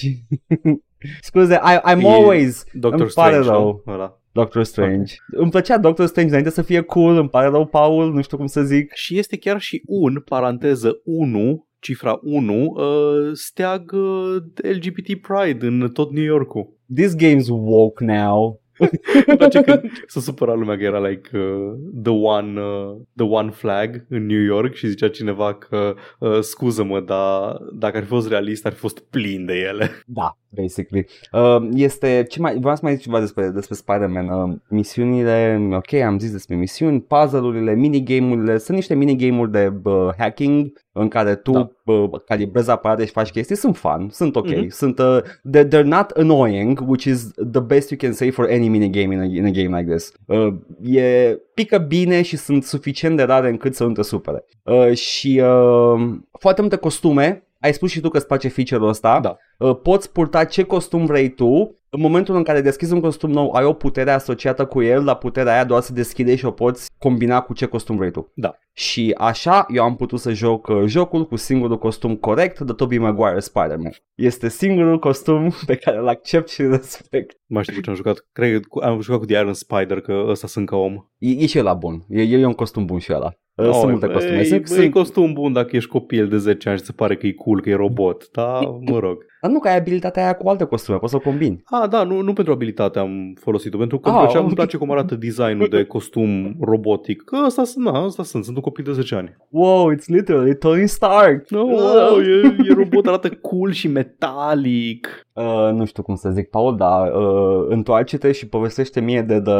[1.21, 3.81] Scuze, I, I'm E always Doctor Îmi pare Strange, rău.
[3.85, 3.93] nu?
[3.93, 4.17] Ăla.
[4.31, 5.13] Doctor Strange.
[5.27, 8.45] Îmi plăcea Doctor Strange înainte să fie cool, îmi pare rău, Paul, nu știu cum
[8.45, 8.91] să zic.
[8.93, 14.35] Și este chiar și un, paranteză 1, cifra 1, uh, steag uh,
[14.73, 16.77] LGBT Pride în tot New Yorkul.
[16.95, 18.61] This game's woke now.
[19.27, 23.49] Îmi place că se supăra lumea că era like uh, the, one, uh, the one
[23.49, 28.27] flag în New York și zicea cineva că uh, scuză-mă, dar dacă ar fi fost
[28.29, 29.91] realist ar fi fost plin de ele.
[30.05, 31.05] Da, basically.
[31.31, 34.27] Uh, este, ce mai, vreau să mai zic ceva despre, despre Spider-Man.
[34.27, 40.71] Uh, misiunile, ok, am zis despre misiuni, puzzle-urile, minigame-urile, sunt niște minigame-uri de uh, hacking
[40.93, 41.71] în care tu da.
[41.83, 44.67] uh, calibrezi aparate și faci chestii, sunt fun, sunt ok, mm-hmm.
[44.67, 48.67] sunt, uh, they're, they're not annoying, which is the best you can say for any
[48.67, 50.13] minigame in a, in a game like this.
[50.25, 50.53] Uh,
[50.83, 54.45] e, pică bine și sunt suficient de rare încât să nu te supere.
[54.63, 59.19] Uh, și uh, foarte multe costume, ai spus și tu că îți place feature-ul ăsta,
[59.19, 59.37] Da.
[59.57, 63.51] uh, poți purta ce costum vrei tu, în momentul în care deschizi un costum nou,
[63.51, 66.89] ai o putere asociată cu el, la puterea aia doar să deschide și o poți
[66.97, 68.31] combina cu ce costum vrei tu.
[68.35, 68.55] Da.
[68.71, 72.97] Și așa eu am putut să joc uh, jocul cu singurul costum corect de Tobey
[72.97, 73.91] Maguire Spider-Man.
[74.15, 77.37] Este singurul costum pe care îl accept și îl respect.
[77.45, 78.25] Mai știu cu ce am jucat.
[78.31, 80.93] Cred că cu- am jucat cu The Iron Spider, că ăsta sunt ca om.
[81.17, 82.03] E, e și ăla bun.
[82.09, 83.31] E, e un costum bun și ăla.
[83.55, 84.39] Uh, sunt multe costume.
[84.39, 87.17] E, Sunt, e sunt, costum bun dacă ești copil de 10 ani și se pare
[87.17, 88.29] că e cool, că e robot.
[88.31, 88.59] Da,
[88.91, 89.25] mă rog.
[89.43, 91.61] Dar nu că ai abilitatea aia cu alte costume, poți să o combini.
[91.65, 94.45] Ah, da, nu, nu pentru abilitate am folosit-o, pentru că Ah, îmi, plăcea, ok.
[94.45, 97.21] îmi place cum arată designul de costum robotic.
[97.25, 99.35] Că ăsta, sunt- na, ăsta sunt, sunt un copil de 10 ani.
[99.49, 101.49] Wow, it's literally Tony Stark.
[101.49, 105.25] No, wow, e, e robot, arată cool și metalic.
[105.33, 109.55] Uh, nu știu cum să zic, Paul, dar uh, întoarce-te și povestește mie de the,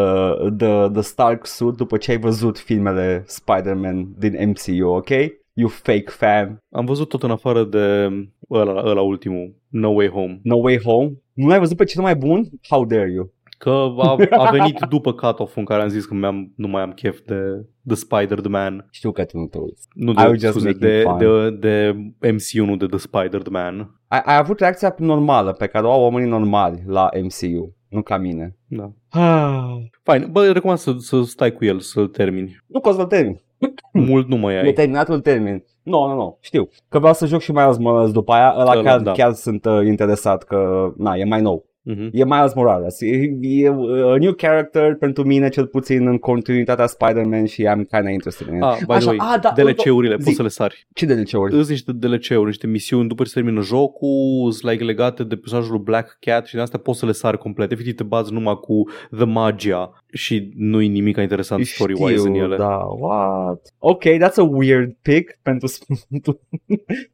[0.57, 5.09] the, the Stark suit după ce ai văzut filmele Spider-Man din MCU, ok?
[5.53, 6.63] You fake fan.
[6.71, 8.09] Am văzut tot în afară de
[8.49, 10.39] ăla, ăla ultimul, No Way Home.
[10.43, 11.11] No Way Home?
[11.33, 12.49] Nu l-ai văzut pe cel mai bun?
[12.69, 13.31] How dare you?
[13.57, 16.91] Că a, a venit după cut-off în care am zis că mi-am, nu mai am
[16.91, 18.87] chef de The Spider-Man.
[18.91, 19.87] Știu că tu nu te uiți.
[19.93, 21.17] Nu I de, was just scuze, making de, fun.
[21.59, 23.99] de, de MCU, nu de The Spider-Man.
[24.07, 28.17] Ai, ai avut reacția normală pe care o au oamenii normali la MCU, nu ca
[28.17, 28.57] mine.
[28.67, 28.91] Da.
[29.09, 29.75] Ah.
[30.11, 32.63] Fine, bă, recomand să, să stai cu el, să-l termini.
[32.67, 33.41] Nu că o să-l termin.
[34.09, 34.73] Mult nu mai E ai.
[34.73, 35.63] terminat, îl termin.
[35.83, 36.69] Nu, nu, nu, știu.
[36.89, 39.11] Că vreau să joc și Miles Morales după aia, ăla Ăla, chiar, da.
[39.11, 41.65] chiar sunt uh, interesat că, na, e mai nou.
[41.85, 42.09] Mhm.
[42.11, 43.01] E Miles Morales.
[43.01, 47.75] E, e uh, a new character pentru mine, cel puțin în continuitatea Spider-Man și am
[47.83, 48.61] kind of interested in it.
[48.61, 50.23] Ah, by the Așa, way, ah, da, DLC-urile, zi.
[50.23, 50.87] poți să le sari.
[50.93, 51.55] Ce DLC-uri?
[51.57, 55.71] Îți niște DLC-uri, niște misiuni după ce se termină jocul, sunt like legate de personajul
[55.73, 57.71] lui Black Cat și din astea poți să le sari complet.
[57.71, 58.83] Efectiv te bazi numai cu
[59.15, 62.55] The Magia și nu-i nimic interesant story-wise în ele.
[62.57, 63.73] da, what?
[63.79, 66.39] Ok, that's a weird pick pentru Sfântul.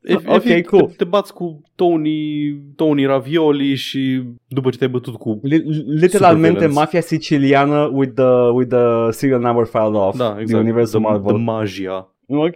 [0.09, 0.85] Ef- Ok, efectiv, cool.
[0.85, 5.39] Te, te bați cu Tony, Tony Ravioli și după ce te-ai bătut cu...
[5.43, 5.57] Li-
[5.87, 6.75] Literalmente Supervillains.
[6.75, 10.63] mafia siciliană with the, with the serial number filed off Da, din exact.
[10.63, 11.33] universul the, Marvel.
[11.33, 12.15] the Magia.
[12.27, 12.55] Ok.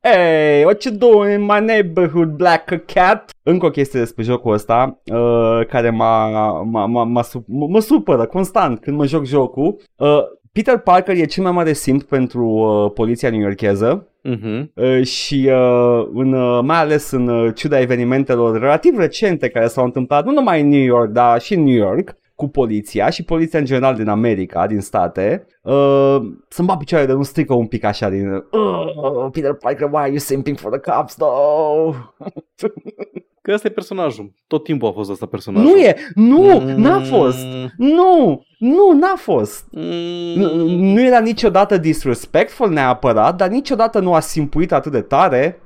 [0.00, 3.30] Hey, what you doing in my neighborhood, black cat?
[3.42, 6.28] Încă o chestie despre jocul ăsta uh, care m-a,
[6.62, 9.76] m-a, m-a, m-a, su- mă, mă supără constant când mă joc jocul.
[9.96, 10.18] Uh,
[10.52, 14.72] Peter Parker e cel mai mare simp pentru uh, poliția newyorkeză Mhm.
[14.74, 19.84] uh, și uh, în, uh, mai ales în uh, ciuda evenimentelor relativ recente care s-au
[19.84, 23.58] întâmplat nu numai în New York, dar și în New York cu poliția și poliția
[23.58, 26.16] în general din America, din state, uh,
[26.48, 30.08] să-mi bat picioarele de nu strică un pic așa din uh, Peter Parker, why are
[30.08, 31.94] you simping for the cops, though?
[33.42, 34.32] Că ăsta e personajul.
[34.46, 35.70] Tot timpul a fost asta personajul.
[35.70, 36.80] Nu e, nu, Mm.
[36.80, 37.46] n-a fost,
[37.76, 39.64] nu, nu, n-a fost.
[39.70, 39.82] Mm.
[40.36, 45.60] Nu, nu era niciodată disrespectful neapărat, dar niciodată nu a simpuit atât de tare.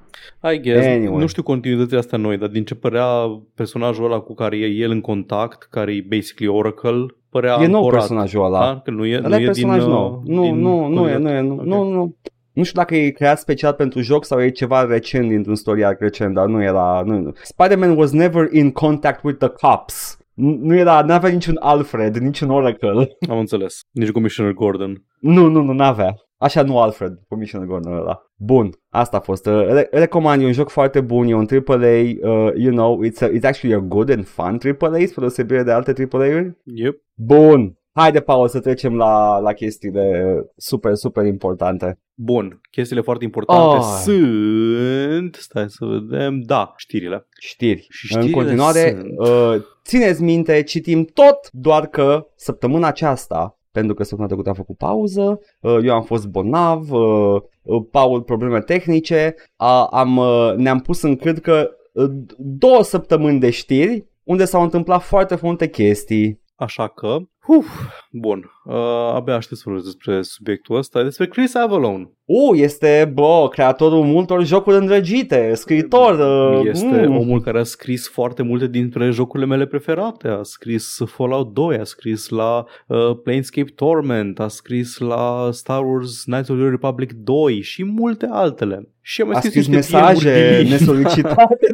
[0.52, 0.86] I guess.
[0.86, 1.18] Anyway.
[1.20, 3.06] Nu știu continuitățile astea noi, dar din ce părea
[3.54, 7.76] personajul ăla cu care e el în contact, care e basically Oracle, părea e nou
[7.76, 7.98] ancorat.
[7.98, 8.58] personajul ăla.
[8.60, 8.80] Da?
[8.84, 10.22] Că nu e, Ăla nu e e personaj din, nou.
[10.24, 11.22] uh, Nu, din nu, nu e, continuitate.
[11.22, 11.64] nu e, nu, Ok.
[11.64, 12.16] nu, nu.
[12.52, 16.00] Nu știu dacă e creat special pentru joc sau e ceva recent dintr-un story arc
[16.00, 17.02] recent, dar nu era...
[17.06, 17.32] Nu, nu.
[17.42, 20.16] Spider-Man was never in contact with the cops.
[20.34, 23.16] Nu nu era, n-avea niciun Alfred, niciun Oracle.
[23.30, 23.80] Am înțeles.
[23.90, 25.04] Nici Commissioner Gordon.
[25.20, 26.14] Nu, nu, nu, n-avea.
[26.42, 28.22] Așa nu Alfred, Commissioner Gordon ăla.
[28.36, 29.46] Bun, asta a fost.
[29.46, 33.20] Uh, Re- recomand, e un joc foarte bun, e un AAA, uh, you know, it's,
[33.20, 36.56] a, it's actually a good and fun AAA, spre deosebire de alte AAA-uri.
[36.64, 37.02] Yep.
[37.14, 41.98] Bun, haide, Paul, să trecem la, la chestiile super, super importante.
[42.14, 42.60] Bun.
[42.70, 44.00] Chestiile foarte importante Oh.
[44.02, 45.34] sunt...
[45.40, 46.40] Stai să vedem.
[46.40, 47.26] Da, știrile.
[47.40, 47.86] Știri.
[47.90, 53.94] Și în știrile continuare, sunt- uh, țineți minte, citim tot, doar că săptămâna aceasta, pentru
[53.94, 58.60] că săptămâna trecută am făcut pauză, uh, eu am fost bolnav, uh, uh, Paul probleme
[58.60, 64.62] tehnice, uh, am, uh, ne-am pus în cârcă uh, două săptămâni de știri unde s-au
[64.62, 66.40] întâmplat foarte multe chestii.
[66.62, 67.66] Așa că, uf,
[68.10, 68.74] bun, uh,
[69.14, 72.10] abia aștept să vorbesc despre subiectul ăsta, despre Chris Avalon.
[72.24, 76.18] Uh, este, bă, creatorul multor jocuri îndrăgite, scriitor.
[76.18, 77.16] Uh, Este mm.
[77.16, 80.28] omul care a scris foarte multe dintre jocurile mele preferate.
[80.28, 86.22] A scris Fallout 2, a scris la uh, Planescape Torment, a scris la Star Wars
[86.22, 88.88] Knights of the Republic 2 și multe altele.
[89.00, 90.68] Și am mai A scris, scris niște mesaje diemuri.
[90.68, 91.66] nesolicitate.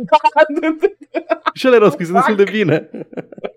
[1.55, 2.91] și ele erau scrise destul de bine.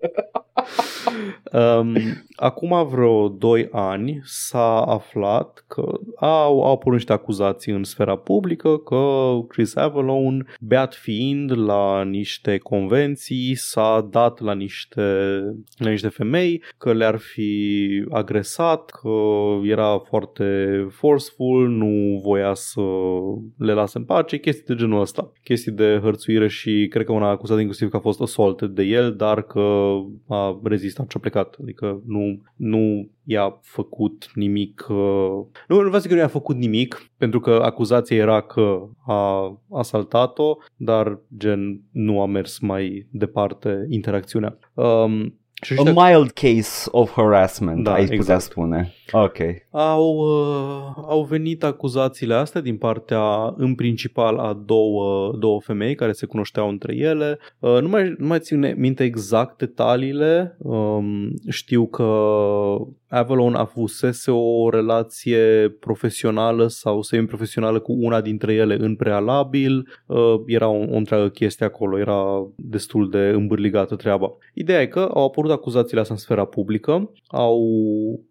[1.52, 1.94] um,
[2.36, 5.82] acum vreo 2 ani s-a aflat că
[6.16, 12.58] au, au apărut niște acuzații în sfera publică că Chris Avalon, beat fiind la niște
[12.58, 15.02] convenții, s-a dat la niște,
[15.76, 19.10] la niște femei, că le-ar fi agresat, că
[19.62, 20.44] era foarte
[20.90, 22.80] forceful, nu voia să
[23.56, 25.32] le lase în pace, chestii de genul ăsta.
[25.42, 28.82] Chestii de hărțuire și cred că una a acuzat inclusiv că a fost assaulted de
[28.82, 29.92] el, dar că
[30.28, 31.56] a rezistat și a plecat.
[31.62, 34.86] Adică nu, nu i-a făcut nimic.
[34.88, 34.96] Uh...
[35.68, 38.88] Nu, nu vreau să zic că nu i-a făcut nimic, pentru că acuzația era că
[39.06, 44.58] a asaltat-o, dar gen nu a mers mai departe interacțiunea.
[44.74, 48.42] Um, și A ăștia mild case of harassment, Da, ai putea exact.
[48.42, 48.92] spune.
[49.12, 49.38] Ok.
[49.70, 56.12] au, uh, au venit acuzațiile astea din partea, în principal, a două, două femei care
[56.12, 57.38] se cunoșteau între ele.
[57.58, 60.56] Uh, nu, mai, nu mai țin minte exact detaliile.
[60.58, 62.04] Um, știu că
[63.08, 69.88] Avalon avusese o relație profesională sau semi-profesională cu una dintre ele în prealabil.
[70.06, 74.32] Uh, era o, o întreagă chestie acolo, era destul de îmbârligată treaba.
[74.54, 78.26] Ideea e că au apărut acuzațiile astea în sfera publică, au um,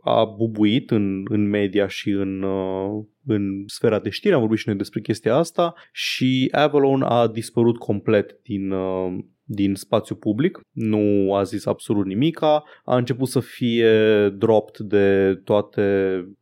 [0.00, 4.68] a bubuit în, în media și în, uh, în sfera de știri, am vorbit și
[4.68, 11.34] noi despre chestia asta și Avalon a dispărut complet din, uh, din spațiu public, nu
[11.34, 13.90] a zis absolut nimica, a început să fie
[14.28, 15.82] dropped de toate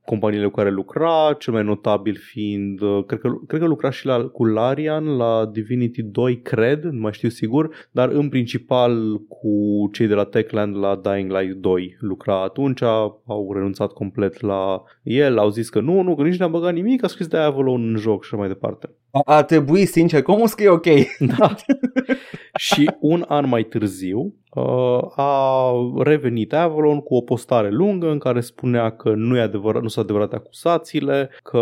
[0.04, 4.06] companiile cu care lucra, cel mai notabil fiind, uh, cred că, cred că lucra și
[4.06, 9.88] la, cu Larian la Divinity 2, cred, nu mai știu sigur, dar în principal cu
[9.92, 12.69] cei de la Techland la Dying Light 2 lucra atunci,
[13.26, 17.04] au renunțat complet la el, au zis că nu, nu, că nici n-a băgat nimic,
[17.04, 18.90] a scris de Avalon în joc și așa mai departe.
[19.10, 20.86] A, a trebui, sincer, cum scrie ok?
[21.38, 21.54] Da.
[22.56, 28.40] și un an mai târziu uh, a revenit Avalon cu o postare lungă în care
[28.40, 31.58] spunea că nu, e adevărat, nu sunt adevărate acuzațiile, că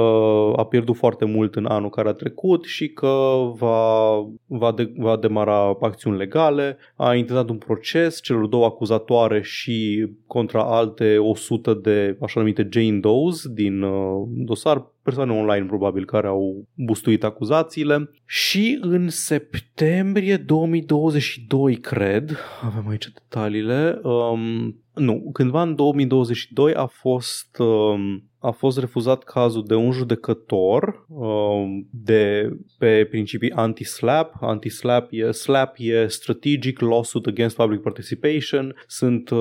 [0.57, 4.11] a pierdut foarte mult în anul care a trecut și că va,
[4.47, 6.77] va, de, va demara acțiuni legale.
[6.97, 12.99] A intentat un proces celor două acuzatoare și contra alte 100 de așa numite Jane
[12.99, 18.11] Does din uh, dosar persoane online probabil care au bustuit acuzațiile.
[18.27, 27.59] Și în septembrie 2022 cred, avem aici detaliile, um, nu, cândva în 2022 a fost
[27.59, 34.35] um, a fost refuzat cazul de un judecător um, de pe principii anti-slap.
[34.41, 38.75] Anti-slap e, slap e strategic lawsuit against public participation.
[38.87, 39.39] Sunt uh,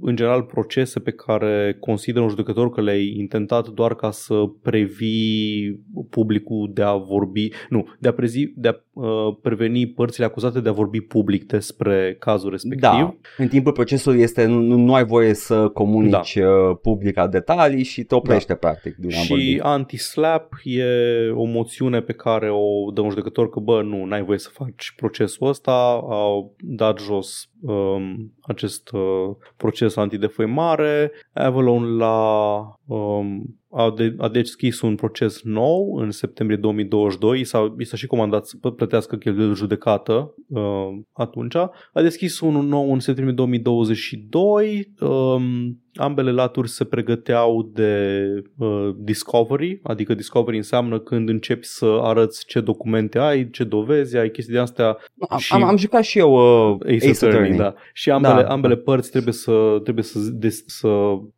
[0.00, 5.80] în general procese pe care consideră un judecător că le-ai intentat doar ca să previi
[6.10, 10.68] publicul de a vorbi, nu, de a, prezi, de a uh, preveni părțile acuzate de
[10.68, 12.80] a vorbi public despre cazul respectiv.
[12.80, 16.74] Da, în timpul procesului este, nu, nu ai voie să comunici da.
[16.82, 18.58] publica detalii și te oprește da.
[18.58, 19.44] practic din a vorbi.
[19.44, 20.84] Și anti-slap e
[21.30, 24.92] o moțiune pe care o dă un judecător că bă, nu, n-ai voie să faci
[24.96, 25.72] procesul ăsta,
[26.08, 31.12] au dat jos um, acest uh, proces antidefăimare.
[31.32, 37.84] Avalon la um, a, de, a deschis un proces nou în septembrie 2022, s-a, i
[37.84, 41.54] s-a și comandat să plătească cheltuieli de judecată uh, atunci.
[41.92, 48.22] A deschis unul nou în septembrie 2022, um, ambele laturi se pregăteau de
[48.56, 54.30] uh, discovery, adică discovery înseamnă când începi să arăți ce documente ai, ce dovezi ai,
[54.30, 54.96] chestii de astea.
[55.28, 55.52] Am, și...
[55.52, 57.74] am, am jucat și eu uh, Ace, Ace Attorney, Attorney, da.
[57.92, 58.48] Și ambele, da.
[58.48, 60.88] ambele părți trebuie să trebuie să, de, să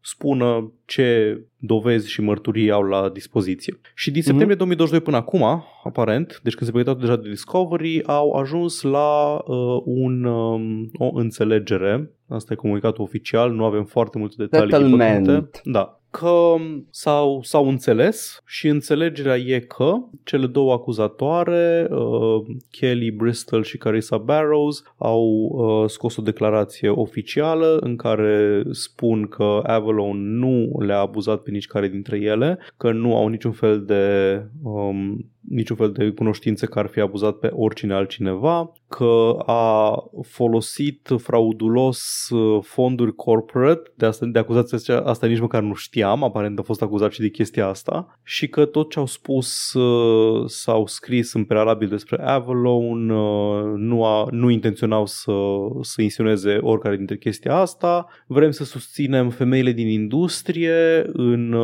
[0.00, 3.80] spună ce dovezi și mărturii au la dispoziție.
[3.94, 4.58] Și din septembrie mm-hmm.
[4.58, 9.82] 2022 până acum, aparent, deci când se pregăteau deja de Discovery, au ajuns la uh,
[9.84, 12.10] un, um, o înțelegere.
[12.28, 14.70] Asta e comunicatul oficial, nu avem foarte multe detalii.
[14.70, 15.60] Settlement.
[15.64, 16.54] Da, că
[16.90, 19.94] s-au, s-au înțeles și înțelegerea e că
[20.24, 27.78] cele două acuzatoare, uh, Kelly Bristol și Carissa Barrows, au uh, scos o declarație oficială
[27.80, 33.16] în care spun că Avalon nu le-a abuzat pe nici care dintre ele, că nu
[33.16, 37.94] au niciun fel de um, niciun fel de cunoștințe că ar fi abuzat pe oricine
[37.94, 45.62] altcineva, că a folosit fraudulos uh, fonduri corporate, de, asta, de acuzația asta nici măcar
[45.62, 49.06] nu știam, aparent a fost acuzat și de chestia asta, și că tot ce au
[49.06, 55.32] spus uh, sau scris în prealabil despre Avalon uh, nu, a, nu intenționau să,
[55.80, 58.06] să insinueze oricare dintre chestia asta.
[58.26, 61.56] Vrem să susținem femeile din industrie în,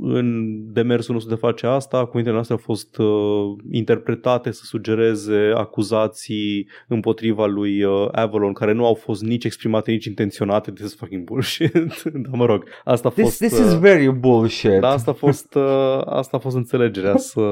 [0.00, 2.04] în demersul nostru de face asta.
[2.04, 2.96] Cuvintele noastre au fost
[3.70, 9.90] interpretate să sugereze acuzații acuzații împotriva lui uh, Avalon care nu au fost nici exprimate,
[9.90, 10.70] nici intenționate.
[10.70, 11.72] This is fucking bullshit.
[12.24, 12.64] da, mă rog.
[12.84, 13.36] Asta a fost...
[13.36, 14.80] This, this is uh, very bullshit.
[14.80, 17.42] Da, asta a fost, uh, asta a fost înțelegerea să,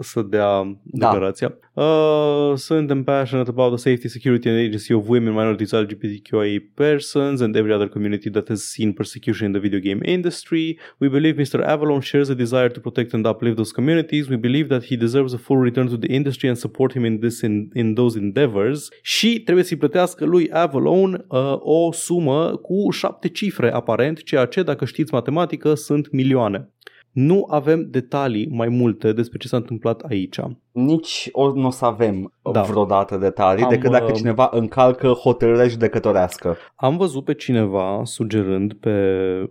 [0.00, 1.10] să dea da.
[1.10, 1.54] declarația.
[1.74, 7.56] Uh, suntem passionate about the safety, security and agency of women, minorities, LGBTQIA persons and
[7.56, 10.78] every other community that has seen persecution in the video game industry.
[11.00, 11.64] We believe Mr.
[11.64, 14.28] Avalon shares a desire to protect and uplift those communities.
[14.28, 17.20] We believe that he deserves a full return to the industry and support him in
[17.20, 22.90] this in, in those endeavors și trebuie să-i plătească lui Avalon uh, o sumă cu
[22.90, 26.72] șapte cifre aparent, ceea ce, dacă știți matematică, sunt milioane.
[27.12, 30.38] Nu avem detalii mai multe despre ce s-a întâmplat aici
[30.72, 32.62] nici o, nu o să avem da.
[32.62, 36.56] vreodată detalii Am, decât dacă uh, cineva încalcă hotărârea judecătorească.
[36.74, 38.90] Am văzut pe cineva sugerând pe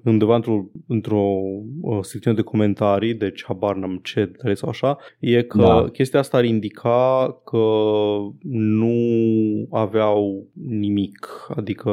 [0.04, 1.40] undeva într-o, într-o
[1.82, 5.90] uh, secțiune de comentarii, deci habar n-am ce detalii sau așa, e că da.
[5.94, 7.66] chestia asta ar indica că
[8.50, 8.96] nu
[9.72, 11.92] aveau nimic, adică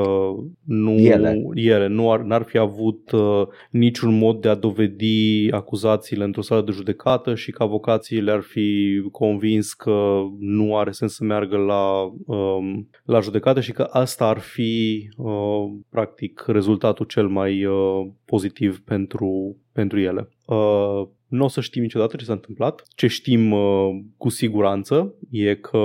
[0.65, 6.25] nu ele, ele nu ar, n-ar fi avut uh, niciun mod de a dovedi acuzațiile
[6.25, 11.25] într-o sală de judecată și că avocații le-ar fi convins că nu are sens să
[11.25, 17.65] meargă la, um, la judecată și că asta ar fi uh, practic rezultatul cel mai
[17.65, 20.29] uh, pozitiv pentru, pentru ele.
[20.47, 22.83] Uh, nu o să știm niciodată ce s-a întâmplat.
[22.95, 25.79] Ce știm uh, cu siguranță e că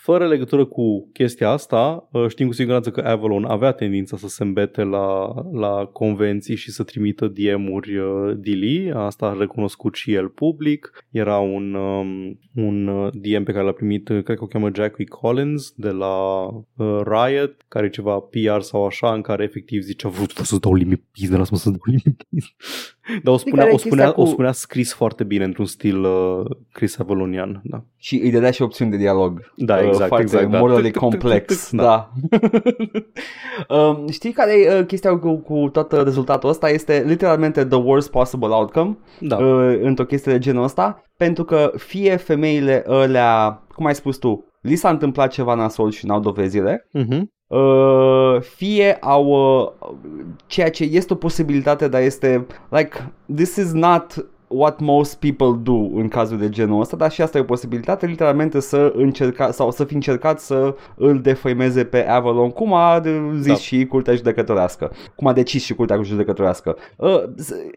[0.00, 4.42] fără legătură cu chestia asta, uh, știm cu siguranță că Avalon avea tendința să se
[4.42, 8.92] îmbete la, la convenții și să trimită DM-uri uh, Dili.
[8.94, 11.04] Asta a recunoscut și el public.
[11.10, 15.04] Era un, um, un uh, DM pe care l-a primit, cred că o cheamă Jackie
[15.04, 20.08] Collins de la uh, Riot, care e ceva PR sau așa, în care efectiv zicea
[20.08, 22.26] vrut să dau limit de lasă-mă să dau limit
[23.22, 24.20] Dar o spunea, o spunea, cu...
[24.20, 27.60] o spunea scris foarte bine într-un stil uh, Chris Avalonian.
[27.64, 27.84] Da.
[27.96, 29.52] Și îi dădea și opțiuni de dialog.
[29.56, 30.98] Da, exact exact, foarte exact, morally da.
[30.98, 31.70] complex.
[31.72, 32.12] Da.
[33.76, 36.68] um, știi care e uh, chestia cu, cu tot rezultatul ăsta?
[36.68, 39.36] Este literalmente the worst possible outcome da.
[39.36, 44.44] uh, într-o chestie de genul ăsta, pentru că fie femeile alea, cum ai spus tu,
[44.60, 47.20] li s-a întâmplat ceva nasol și n-au dovezile, uh-huh.
[47.52, 49.94] Uh, fie au uh,
[50.46, 55.88] ceea ce este o posibilitate, dar este like this is not what most people do
[55.94, 59.70] în cazul de genul ăsta, dar și asta e o posibilitate, literalmente să încerca sau
[59.70, 63.02] să fi încercat să îl defăimeze pe Avalon, cum a
[63.36, 63.54] zis da.
[63.54, 66.76] și curtea judecătorească, cum a decis și curtea judecătorească.
[66.96, 67.22] Uh,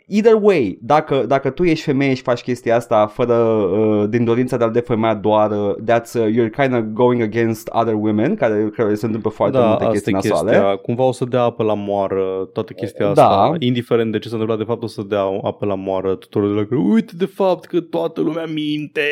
[0.07, 4.57] either way, dacă, dacă tu ești femeie și faci chestia asta fără uh, din dorința
[4.57, 8.71] de a-l defăima doar, uh, that's, uh, you're kind of going against other women, care,
[8.75, 10.51] care se întâmplă foarte da, multe chestii nasoale.
[10.51, 10.75] Chestia.
[10.75, 13.27] Cumva o să dea apă la moară toată chestia da.
[13.27, 16.55] asta, indiferent de ce s-a întâmplat, de fapt o să dea apă la moară tuturor
[16.55, 19.07] de că uite de fapt că toată lumea minte.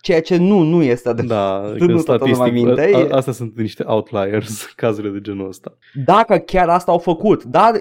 [0.00, 1.78] Ceea ce nu, nu este adevărat.
[1.78, 2.90] Da, nu statistic, minte.
[2.94, 5.76] A, astea sunt niște outliers, cazurile de genul ăsta.
[6.04, 7.72] Dacă chiar asta au făcut, dar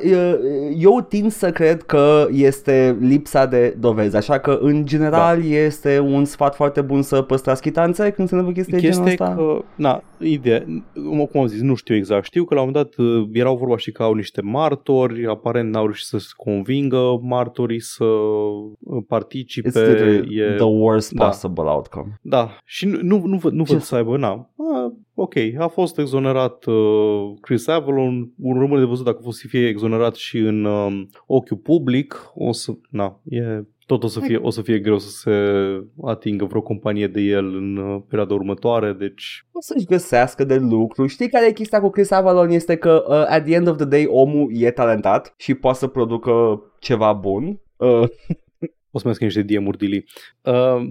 [0.77, 5.47] eu tind să cred că este lipsa de dovezi, așa că în general da.
[5.47, 9.33] este un sfat foarte bun să păstrați chitanțe când se întâmplă chestia de genul ăsta.
[9.35, 10.65] Că, na, ideea,
[11.31, 13.77] cum am zis, nu știu exact, știu că la un moment dat uh, erau vorba
[13.77, 19.69] și că au niște martori, aparent n-au reușit să se convingă martorii să uh, participe.
[19.69, 20.55] It's e...
[20.55, 21.25] the worst da.
[21.25, 22.08] possible outcome.
[22.21, 25.97] Da, și nu, nu, nu, văd, nu văd să aibă, na, a, ok, a fost
[25.97, 30.37] exonerat uh, Chris Avalon, un rămâne de văzut dacă a fost să fie exonerat și
[30.37, 34.79] în uh, ochiul public, o să, na, e tot o să fie, o să fie
[34.79, 35.31] greu să se
[36.03, 39.45] atingă vreo companie de el în uh, perioada următoare, deci...
[39.51, 41.05] O să-și găsească de lucru.
[41.07, 42.49] Știi care e chestia cu Chris Avalon?
[42.49, 45.87] Este că uh, at the end of the day omul e talentat și poate să
[45.87, 47.59] producă ceva bun.
[47.77, 48.07] Uh,
[48.91, 50.05] o să mai scrie niște DM-uri
[50.43, 50.87] Uh,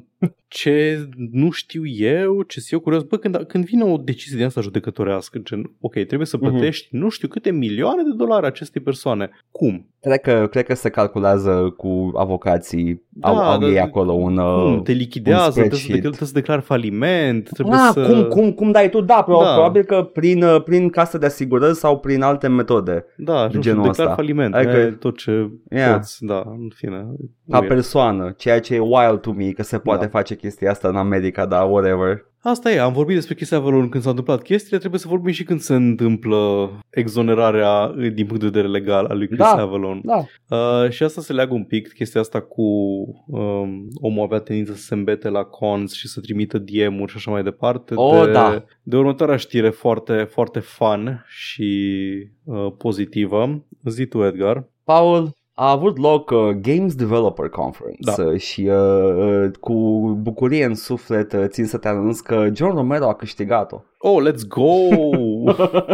[0.48, 4.44] ce nu știu eu, ce sunt eu curios, bă, când, când vine o decizie de
[4.44, 6.50] asta judecătorească, gen, ok, trebuie să mhm.
[6.50, 7.00] plătești mm-hmm.
[7.00, 9.30] nu știu câte milioane de dolari acestei persoane.
[9.50, 9.86] Cum?
[10.00, 14.82] Cred că, cred că se calculează cu avocații, da, au, au ei acolo un cum?
[14.82, 18.06] Te lichidează, trebuie să, trebuie să declari faliment, trebuie ah, să...
[18.06, 19.00] Cum, cum, cum dai tu?
[19.00, 19.54] Da, probabil, da.
[19.54, 23.04] probabil că prin, uh, prin casă de asigurări sau prin alte metode.
[23.16, 24.14] Da, de genul ăsta.
[24.14, 25.94] faliment, adică, tot ce yeah.
[25.94, 27.06] poți, da, în fine.
[27.50, 30.88] Ca persoană, ceea ce e wild to me, că se poate mai face chestia asta
[30.88, 32.26] în America, dar whatever.
[32.40, 35.44] Asta e, am vorbit despre Chris Avalon când s-au întâmplat chestiile, trebuie să vorbim și
[35.44, 39.50] când se întâmplă exonerarea din punct de vedere legal al lui Chris Da.
[39.50, 40.00] Avalon.
[40.04, 40.24] Da.
[40.56, 42.62] Uh, și asta se leagă un pic, chestia asta cu
[43.26, 47.30] um, omul avea tendință să se îmbete la cons și să trimită DM-uri și așa
[47.30, 47.94] mai departe.
[47.96, 48.64] Oh, de, da.
[48.82, 51.92] de următoarea știre foarte, foarte fun și
[52.44, 53.64] uh, pozitivă.
[53.84, 54.68] Zi tu, Edgar.
[54.84, 55.30] Paul,
[55.60, 58.24] a avut loc uh, Games Developer Conference Da.
[58.24, 59.72] uh, și uh, uh, cu
[60.22, 63.80] bucurie în suflet uh, țin să te anunț că John Romero a câștigat-o.
[63.98, 64.64] Oh, let's go!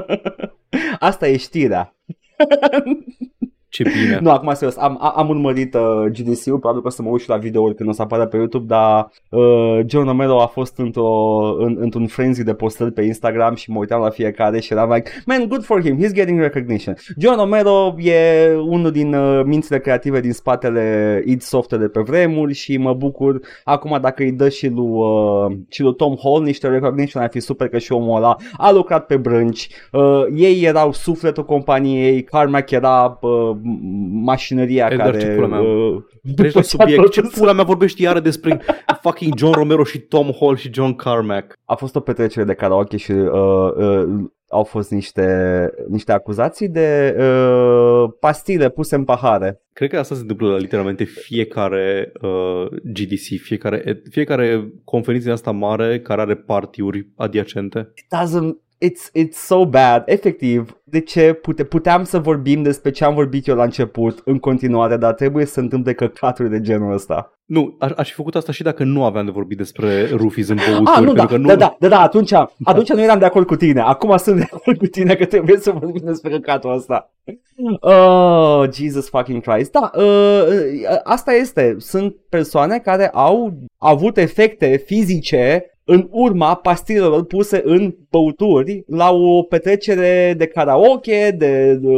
[0.99, 1.95] Asta e știrea.
[3.75, 4.19] Ce bine.
[4.21, 7.21] Nu, acum serios, am, am am urmărit uh, GDC-ul, probabil că o să mă uit
[7.21, 10.79] și la videouri când o să apară pe YouTube, dar uh, John Romero a fost
[10.79, 11.11] într-o,
[11.59, 15.11] în, într-un frenzy de postări pe Instagram și mă uitam la fiecare și eram like,
[15.27, 16.95] man, good for him, he's getting recognition.
[17.19, 18.15] John Romero e
[18.55, 23.41] unul din uh, mințile creative din spatele id Software de pe vremuri și mă bucur
[23.65, 27.41] acum dacă îi dă și lui, uh, și lui Tom Hall niște recognition ar fi
[27.41, 32.71] super că și omul ăla a lucrat pe brânci, uh, ei erau sufletul companiei, Carmack
[32.71, 33.57] era uh,
[34.25, 35.19] mașinăria Edgar, care...
[35.19, 35.61] ce pula mea?
[35.61, 36.03] uh,
[36.37, 37.11] Treci la făcea subiect.
[37.11, 37.39] Ce produs.
[37.39, 38.61] pula mea vorbești iară despre
[39.03, 41.59] fucking John Romero și Tom Hall și John Carmack?
[41.65, 47.17] A fost o petrecere de karaoke și uh, uh, au fost niște, niște acuzații de
[47.19, 49.63] uh, pastile puse în pahare.
[49.73, 55.51] Cred că asta se întâmplă la literalmente fiecare uh, GDC, fiecare, fiecare conferință din asta
[55.51, 57.93] mare care are partiuri adiacente.
[57.95, 60.03] It doesn't It's, it's so bad.
[60.07, 64.39] Efectiv, de ce pute, puteam să vorbim despre ce am vorbit eu la început în
[64.39, 67.39] continuare, dar trebuie să se întâmple căcaturi de genul ăsta.
[67.45, 70.57] Nu, aș, aș fi făcut asta și dacă nu aveam de vorbit despre rufis în
[70.57, 70.91] băuturi.
[70.97, 71.47] Ah, nu, da, pentru că nu...
[71.47, 72.33] da, da, da, da, atunci,
[72.65, 73.81] atunci nu eram de acord cu tine.
[73.81, 77.15] Acum sunt de acord cu tine că trebuie să vorbim despre căcatul ăsta.
[77.81, 79.71] Oh, Jesus fucking Christ.
[79.71, 80.47] Da, uh,
[81.03, 81.77] asta este.
[81.79, 89.43] Sunt persoane care au avut efecte fizice în urma pastilelor puse în băuturi la o
[89.43, 91.89] petrecere de karaoke, de, de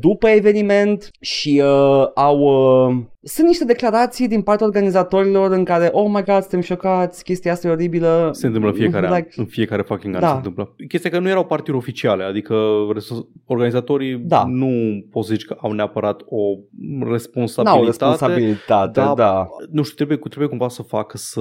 [0.00, 6.06] după eveniment și uh, au uh, sunt niște declarații din partea organizatorilor în care oh
[6.08, 8.30] my god, suntem șocați, chestia asta e oribilă.
[8.32, 9.14] Se întâmplă în fiecare an.
[9.14, 10.28] Like, În fiecare fucking an Da.
[10.28, 10.74] se întâmplă.
[10.88, 12.54] Chestia că nu erau partiri oficiale, adică
[12.94, 14.44] res- organizatorii Da.
[14.46, 14.70] nu
[15.10, 16.40] poți să zici că au neapărat o
[16.78, 17.84] N-au responsabilitate.
[17.86, 19.12] responsabilitate, Da.
[19.16, 19.46] da.
[19.70, 21.40] Nu știu, trebuie, trebuie cumva să facă să...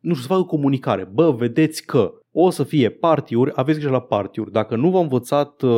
[0.00, 1.08] Nu știu, să facă comunicare.
[1.12, 4.52] Bă, vedeți că o să fie partiuri, aveți grijă la partiuri.
[4.52, 5.70] Dacă nu v-au învățat, uh,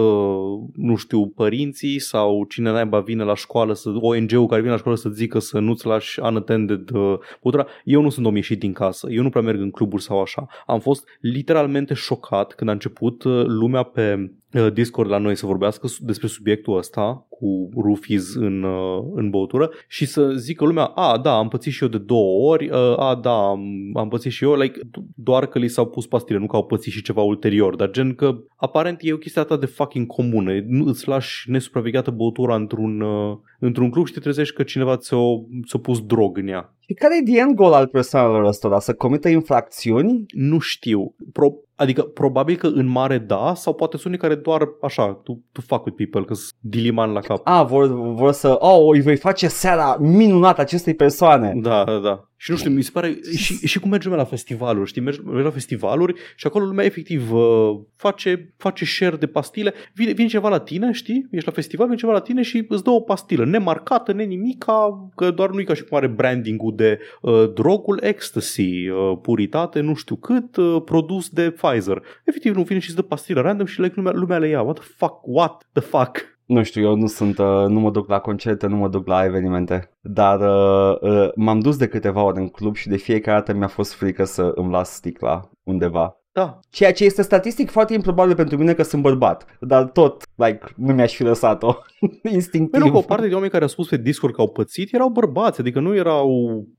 [0.75, 4.97] nu știu, părinții sau cine naiba vine la școală, să, ONG-ul care vine la școală
[4.97, 9.07] să zică să nu-ți lași unattended uh, putura, eu nu sunt om ieșit din casă,
[9.11, 10.47] eu nu prea merg în cluburi sau așa.
[10.67, 14.31] Am fost literalmente șocat când a început uh, lumea pe uh,
[14.73, 19.71] Discord la noi să vorbească su- despre subiectul ăsta cu roofies în, uh, în băutură
[19.89, 23.19] și să zică lumea, a, da, am pățit și eu de două ori, uh, a,
[23.23, 26.47] da, am, am pățit și eu, like, do- doar că li s-au pus pastile, nu
[26.47, 29.67] că au pățit și ceva ulterior, dar gen că aparent e o chestie atât de
[29.67, 34.63] fucking comună, nu îți lași nesupravegheată băutura într-un, uh, într-un club și te trezești că
[34.63, 36.75] cineva ți-o, ți-o pus drog în ea.
[36.87, 38.79] Și care e the end goal al persoanelor ăstora?
[38.79, 40.25] Să comită infracțiuni?
[40.29, 41.15] Nu știu.
[41.33, 45.43] Pro- adică probabil că în mare da, sau poate sunt unii care doar așa, tu,
[45.53, 47.41] tu fuck with people, că sunt diliman la cap.
[47.45, 51.53] A, vor, vor să, oh, îi voi face seara minunată acestei persoane.
[51.57, 52.29] Da, da, da.
[52.45, 55.45] Și nu știu, mi se pare și, și cum mergem la festivaluri, știi, mergi, mergi
[55.45, 59.75] la festivaluri și acolo lumea efectiv uh, face, face share de pastile.
[59.95, 62.85] Vine, vine ceva la tine, știi, ești la festival, vine ceva la tine și îți
[62.85, 66.99] dă o pastilă nemarcată, nenimica, că doar nu e ca și cum are branding-ul de
[67.21, 72.03] uh, drogul ecstasy, uh, puritate, nu știu cât, uh, produs de Pfizer.
[72.25, 74.63] Efectiv, nu vine și îți dă pastilă random și like, lumea, lumea le ia.
[74.63, 75.21] What the fuck?
[75.27, 76.34] What the fuck?
[76.47, 79.25] Nu știu, eu nu sunt, uh, nu mă duc la concerte, nu mă duc la
[79.25, 83.53] evenimente, dar uh, uh, m-am dus de câteva ori în club și de fiecare dată
[83.53, 86.19] mi-a fost frică să îmi las sticla undeva.
[86.35, 90.61] Da, Ceea ce este statistic foarte improbabil pentru mine că sunt bărbat, dar tot, like,
[90.77, 91.75] nu mi-aș fi lăsat-o
[92.33, 92.71] instinctiv.
[92.71, 95.09] Pentru că o parte de oameni care au spus pe Discord că au pățit erau
[95.09, 96.29] bărbați, adică nu erau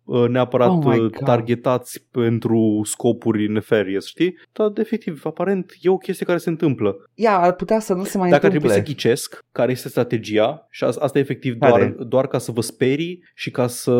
[0.04, 1.24] uh, neapărat Oh my uh, God.
[1.26, 4.36] targetați pentru scopuri nefarious, știi?
[4.52, 6.96] Dar, efectiv, aparent e o chestie care se întâmplă.
[7.14, 8.74] Ia, ar putea să nu se mai Dacă ar întâmple.
[8.74, 11.72] trebui să ghicesc care este strategia, și as- asta e efectiv Care?
[11.72, 13.92] doar, doar ca să vă sperii și ca să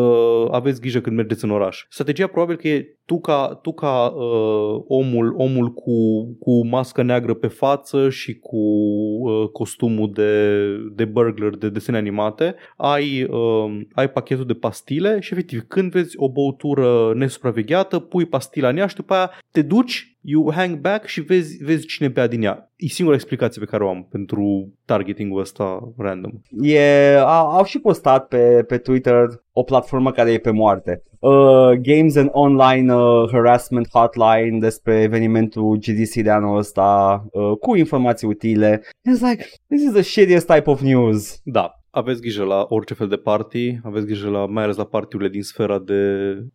[0.50, 1.84] aveți grijă când mergeți în oraș.
[1.88, 7.34] Strategia probabil că e tu ca, tu ca uh, omul, omul cu, cu mască neagră
[7.34, 10.60] pe față și cu uh, costumul de,
[10.94, 16.16] de burglar de desene animate, ai, uh, ai pachetul de pastile și efectiv când vezi
[16.16, 21.06] o băutură nesupravegheată, pui pastila în ea și după aia te duci you hang back
[21.06, 22.70] și vezi, vezi cine pe din ea.
[22.76, 26.30] E singura explicație pe care o am pentru targeting-ul ăsta random.
[26.60, 31.02] E, au, au și postat pe, pe Twitter o platformă care e pe moarte.
[31.18, 37.76] Uh, Games and Online uh, Harassment Hotline despre evenimentul GDC de anul ăsta uh, cu
[37.76, 38.80] informații utile.
[38.84, 41.40] It's like, this is the shittiest type of news.
[41.44, 45.28] Da, aveți grijă la orice fel de party, aveți grijă la, mai ales la partiurile
[45.28, 46.00] din sfera de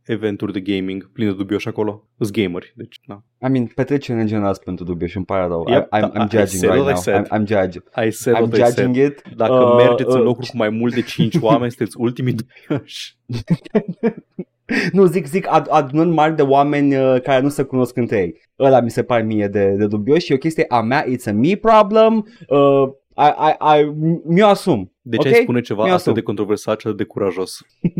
[0.05, 2.07] eventuri de gaming, plin de dubioși acolo.
[2.19, 3.23] Sunt gameri, deci, da.
[3.47, 5.65] I mean, petrecere în general sunt pentru dubiu și îmi pare rău.
[5.69, 7.01] Yep, I, I'm, da, I'm I judging said right what I now.
[7.01, 7.25] said.
[7.25, 7.83] I'm, I'm judging.
[8.05, 8.75] I said I'm what I said.
[8.75, 9.21] judging it.
[9.35, 13.17] Dacă Uh, mergeți în uh, locuri cu mai mult de 5 oameni, sunteți ultimii dubioși.
[14.91, 18.41] Nu, zic, zic, ad, adunând mari de oameni uh, care nu se cunosc între ei.
[18.59, 21.25] Ăla mi se pare mie de, de dubios și e o chestie a mea, it's
[21.25, 23.91] a me problem, uh, I, I, I,
[24.25, 24.91] mi-o asum.
[25.01, 25.33] De ce Ok?
[25.35, 26.13] ai spune ceva Mi-o atât asum.
[26.13, 27.59] de controversat și atât de curajos?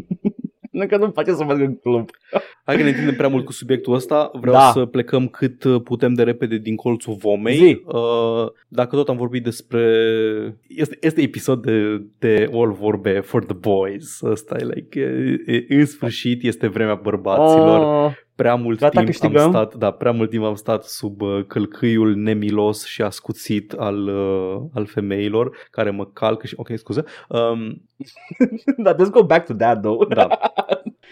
[0.72, 2.10] Nu că nu-mi face să merg în club.
[2.66, 4.32] Hai că ne întindem prea mult cu subiectul ăsta.
[4.34, 4.72] Vreau Da.
[4.74, 7.56] să plecăm cât uh, putem de repede din colțul vomei.
[7.56, 7.82] Zi.
[7.86, 9.84] Uh, dacă tot am vorbit despre...
[10.68, 14.22] Este, este episod de, de all vorbe for the boys.
[14.22, 15.00] Ăsta e like...
[15.46, 18.06] e, e, în sfârșit este vremea bărbaților.
[18.06, 18.12] Oh,
[18.42, 19.44] Prea mult Gata, timp câștigăm?
[19.44, 24.08] am stat, da, prea mult timp am stat sub uh, călcâiul nemilos și ascuțit al,
[24.08, 26.54] uh, al femeilor care mă calcă și...
[26.58, 27.04] Ok, scuze.
[27.30, 27.82] Um,
[28.84, 30.08] da, let's go back to that though.
[30.14, 30.28] da.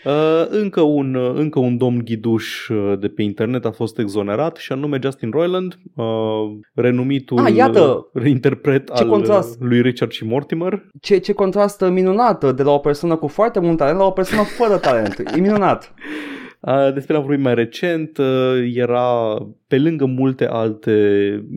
[0.05, 4.55] Uh, încă, un, uh, încă un domn ghiduș uh, de pe internet a fost exonerat
[4.55, 6.05] și anume Justin Roiland, uh,
[6.73, 8.09] renumitul Ah, iată!
[8.13, 9.61] uh, interpret Ce al contrast!
[9.61, 10.87] uh, lui Richard și Mortimer.
[11.01, 14.43] Ce, ce contrast minunat de la o persoană cu foarte mult talent la o persoană
[14.43, 15.19] fără talent.
[15.35, 15.93] E minunat.
[16.59, 19.37] Uh, despre l-am vorbit mai recent, uh, era
[19.69, 20.93] pe lângă multe alte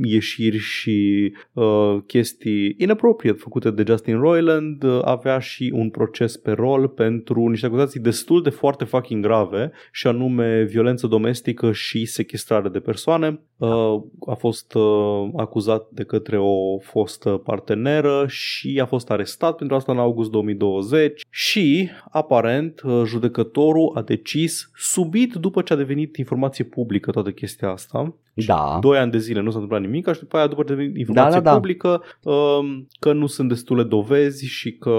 [0.02, 6.50] ieșiri și uh, chestii inappropriate făcute de Justin Roiland, uh, avea și un proces pe
[6.50, 12.68] rol pentru niște acuzații destul de foarte fucking grave și anume violență domestică și sequestrare
[12.68, 13.40] de persoane.
[13.56, 19.76] Uh, a fost uh, acuzat de către o fostă parteneră și a fost arestat pentru
[19.76, 26.16] asta în august 2020 și aparent uh, judecătorul a decis subit după ce a devenit
[26.16, 28.78] informație publică toată chestia asta film Da.
[28.80, 30.96] Doi ani de zile nu s-a întâmplat nimic și după aia după ce a devenit
[30.96, 31.54] informație Da, da, da.
[31.56, 34.96] publică um, că nu sunt destule dovezi și că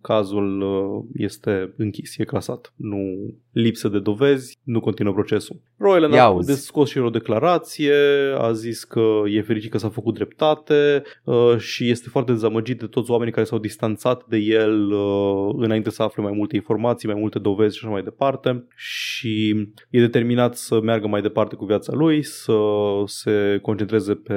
[0.00, 2.72] cazul uh, este închis, e clasat.
[2.76, 2.98] Nu
[3.52, 5.60] lipsă de dovezi, nu continuă procesul.
[5.76, 6.64] Royal Ia a auzi.
[6.64, 7.94] scos și el o declarație,
[8.38, 12.86] a zis că e fericit că s-a făcut dreptate uh, și este foarte dezamăgit de
[12.86, 17.20] toți oamenii care s-au distanțat de el uh, înainte să afle mai multe informații, mai
[17.20, 19.48] multe dovezi și așa mai departe și
[19.90, 22.52] e determinat să meargă mai departe cu viața lui, să
[23.06, 24.34] se concentreze pe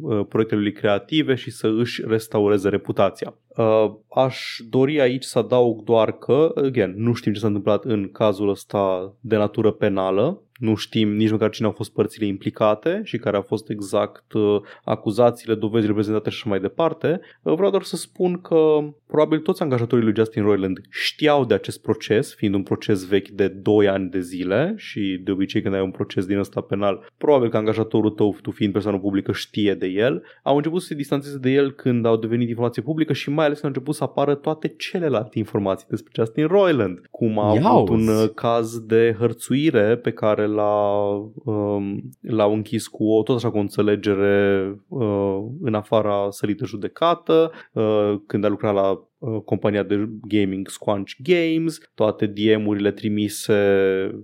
[0.00, 3.34] uh, proiectele lui creative și să își restaureze reputația.
[3.56, 8.10] Uh, aș dori aici să adaug doar că, again, nu știm ce s-a întâmplat în
[8.12, 13.18] cazul ăsta de natură penală, nu știm nici măcar cine au fost părțile implicate și
[13.18, 17.20] care au fost exact uh, acuzațiile, dovezile prezentate și așa mai departe.
[17.42, 21.82] Uh, vreau doar să spun că probabil toți angajatorii lui Justin Roiland știau de acest
[21.82, 25.80] proces, fiind un proces vechi de 2 ani de zile și de obicei când ai
[25.80, 29.86] un proces din ăsta penal, probabil că angajatorul tău, tu fiind persoană publică, știe de
[29.86, 30.22] el.
[30.42, 33.60] Au început să se distanțeze de el când au devenit informație publică și mai ales
[33.60, 37.88] când au început să apară toate celelalte informații despre Justin Roiland, cum a Ia avut
[37.88, 37.92] auzi.
[37.92, 41.08] un uh, caz de hărțuire pe care l-a,
[41.44, 46.64] um, l-au închis cu o, tot așa cu o înțelegere uh, în afara sării de
[46.64, 53.54] judecată, uh, când a lucrat la uh, compania de gaming Squanch Games, toate DM-urile trimise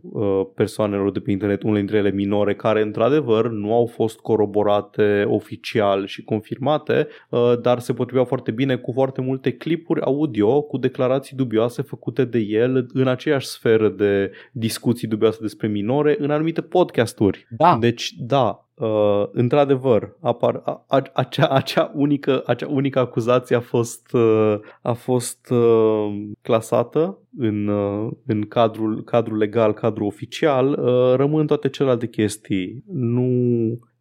[0.02, 5.24] uh, persoanelor de pe internet, unele dintre ele minore, care într-adevăr nu au fost coroborate
[5.28, 10.78] oficial și confirmate, uh, dar se potriveau foarte bine cu foarte multe clipuri audio cu
[10.78, 16.60] declarații dubioase făcute de el în aceeași sferă de discuții dubioase despre minore în anumite
[16.60, 17.46] podcasturi.
[17.50, 17.76] Da.
[17.80, 24.12] Deci, da, Uh, într-adevăr, apar, a, a, acea, acea, unică, acea unică acuzație a fost,
[24.12, 31.46] uh, a fost uh, clasată în, uh, în cadrul, cadrul legal, cadrul oficial, uh, rămân
[31.46, 32.84] toate celelalte chestii.
[32.92, 33.28] Nu,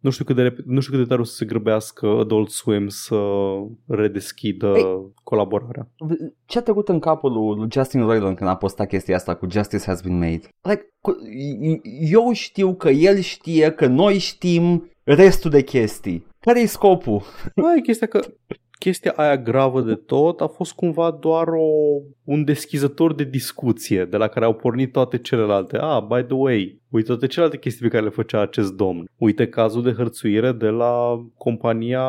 [0.06, 2.50] nu, știu cât de, rep- nu știu cât de tare o să se grăbească Adult
[2.50, 3.16] Swim să
[3.86, 5.12] redeschidă Ei.
[5.22, 5.88] colaborarea.
[6.44, 9.46] Ce a trecut în capul lui lui Justin Roiland când a postat chestia asta cu
[9.50, 10.48] Justice has been made?
[10.60, 11.16] Like, cu-
[12.10, 16.26] eu știu că el știe că noi știm restul de chestii.
[16.40, 17.22] Care e scopul?
[17.54, 18.20] Mai e chestia că
[18.78, 24.16] chestia aia gravă de tot a fost cumva doar o, un deschizător de discuție de
[24.16, 25.76] la care au pornit toate celelalte.
[25.76, 29.10] Ah, by the way, uite toate celelalte chestii pe care le făcea acest domn.
[29.16, 32.06] Uite cazul de hărțuire de la compania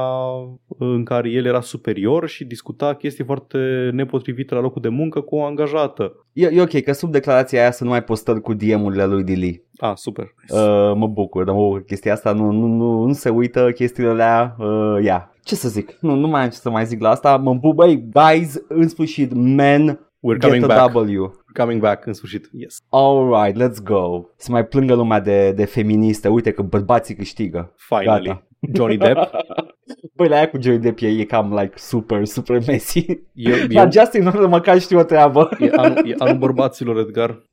[0.78, 5.36] în care el era superior și discuta chestii foarte nepotrivite la locul de muncă cu
[5.36, 6.26] o angajată.
[6.34, 9.66] E, e ok, că sub declarația aia să nu mai postări cu DM-urile lui Dili.
[9.78, 10.34] Ah, super.
[10.50, 14.10] Uh, mă bucur, dar mă bucur chestia asta nu, nu, nu, nu se uită chestiile
[14.10, 14.56] alea.
[14.60, 15.36] Uh, yeah.
[15.48, 15.98] Ce să zic?
[16.00, 17.38] Nu, nu mai am ce să mai zic la asta.
[17.38, 20.94] Mă bucur, băi, guys, în sfârșit, men, We're get coming a back.
[20.94, 21.24] W.
[21.24, 22.50] We're coming back, în sfârșit.
[22.52, 22.82] Yes.
[22.90, 24.22] Alright, let's go.
[24.36, 26.28] Să mai plângă lumea de, de feministe.
[26.28, 27.74] Uite că bărbații câștigă.
[27.76, 28.28] Finally.
[28.28, 28.48] Gata.
[28.74, 29.30] Johnny Depp.
[30.16, 33.06] Băi, la aia cu Johnny Depp e, e cam like super, super messy.
[33.34, 35.50] E, e, Dar Justin Norman măcar știu o treabă.
[35.60, 37.44] e, anul, e anul bărbaților, Edgar.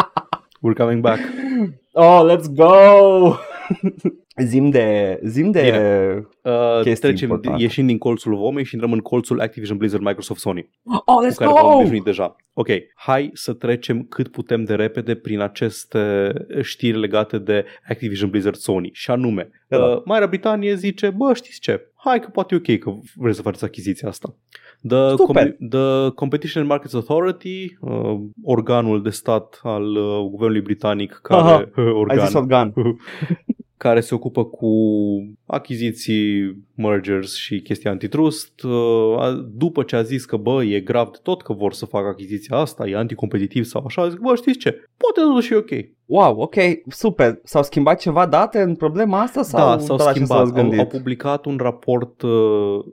[0.62, 1.20] We're coming back.
[1.92, 3.34] Oh, let's go!
[4.44, 6.26] zim de, zim de Bine.
[6.54, 7.62] Uh, Chestii trecem, importante.
[7.62, 11.34] ieșim din colțul Vomei și intrăm în colțul Activision Blizzard Microsoft Sony, Oh, cu let's
[11.34, 11.76] care v-am go!
[11.76, 12.36] obișnuit deja.
[12.52, 16.32] Ok, hai să trecem cât putem de repede prin aceste
[16.62, 18.90] știri legate de Activision Blizzard Sony.
[18.92, 19.84] Și anume, Da, da.
[19.84, 21.86] uh, Marea Britanie zice, bă, știți ce?
[21.96, 24.34] Hai că poate e ok că vreți să faceți achiziția asta.
[24.88, 25.56] The, Super.
[25.70, 31.68] the Competition and Markets Authority, uh, organul de stat al uh, guvernului britanic care Aha,
[32.00, 32.72] organ, Ai zis organ.
[33.78, 34.68] care se ocupă cu
[35.48, 41.10] achiziții, mergers și chestii antitrust, uh, a- după ce a zis că bă, e grav
[41.10, 44.58] de tot că vor să facă achiziția asta, e anticompetitiv sau așa, zic, bă, știți
[44.58, 45.70] ce, poate totuși e ok.
[46.08, 46.54] Wow, ok,
[46.88, 47.40] super.
[47.44, 49.42] S-au schimbat ceva date în problema asta?
[49.42, 50.78] Sau da, s-au doar așa schimbat, s-au au, gândit?
[50.78, 52.30] au publicat un raport uh,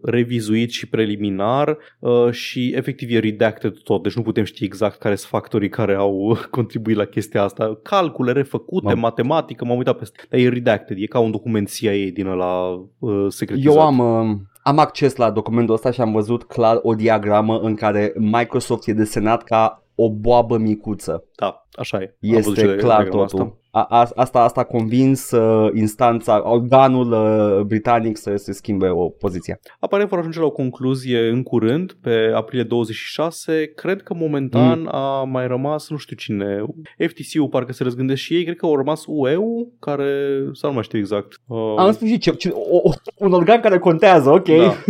[0.03, 5.15] revizuit și preliminar uh, și efectiv e redacted tot, deci nu putem ști exact care
[5.15, 7.79] sunt factorii care au contribuit la chestia asta.
[7.83, 8.99] Calcule refăcute, Mam.
[8.99, 12.69] matematică, m-am uitat peste, dar e redacted, e ca un document CIA din la
[12.99, 13.75] uh, secretizat.
[13.75, 17.75] Eu am, uh, am acces la documentul ăsta și am văzut clar o diagramă în
[17.75, 21.23] care Microsoft e desenat ca o boabă micuță.
[21.39, 22.15] Da, așa e.
[22.21, 23.39] Am văzut și Este de- clar diagrama totul.
[23.45, 23.57] asta.
[23.75, 29.09] A, a, asta, asta a convins uh, instanța, organul uh, britanic să se schimbe o
[29.09, 29.59] poziție.
[29.79, 33.71] Aparent vor ajunge la o concluzie în curând, pe aprilie 26.
[33.75, 34.87] Cred că momentan Mm.
[34.91, 36.63] a mai rămas, nu știu cine,
[36.97, 40.83] FTC-ul parcă se răzgândesc și ei, cred că au rămas UE-ul, care, sau nu mai
[40.83, 41.39] știu exact.
[41.47, 44.47] Uh, Am spus ce, ce o, o, un organ care contează, ok?
[44.47, 44.75] Da.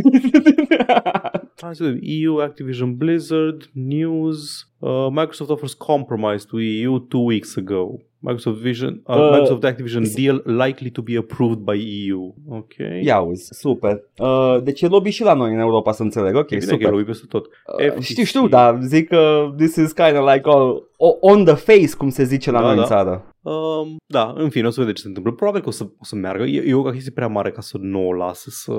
[1.61, 1.99] Hai să vedem.
[2.01, 4.69] EU, Activision Blizzard, News.
[4.79, 7.99] Uh, Microsoft offers compromise to EU two weeks ago.
[8.25, 12.33] Microsoft Vision, uh, Uh, Microsoft Activision deal likely to be approved by EU.
[12.49, 12.73] Ok.
[13.03, 14.01] Ia uzi, super.
[14.17, 16.65] Uh, deci e lobby și la noi în Europa să înțeleg, ok, E bine că
[16.65, 16.89] e super.
[16.89, 17.45] lobby peste tot.
[17.45, 18.01] Uh, FTC.
[18.01, 22.09] știu, știu, dar zic că this is kind of like all, on the face, cum
[22.09, 22.85] se zice la Da, noi în da.
[22.85, 23.29] țară.
[23.41, 25.31] Um, da, în fine, o să vedem ce se întâmplă.
[25.31, 26.43] Probabil că o să, o să meargă.
[26.43, 28.73] E, e o chestie prea mare ca să nu o lasă să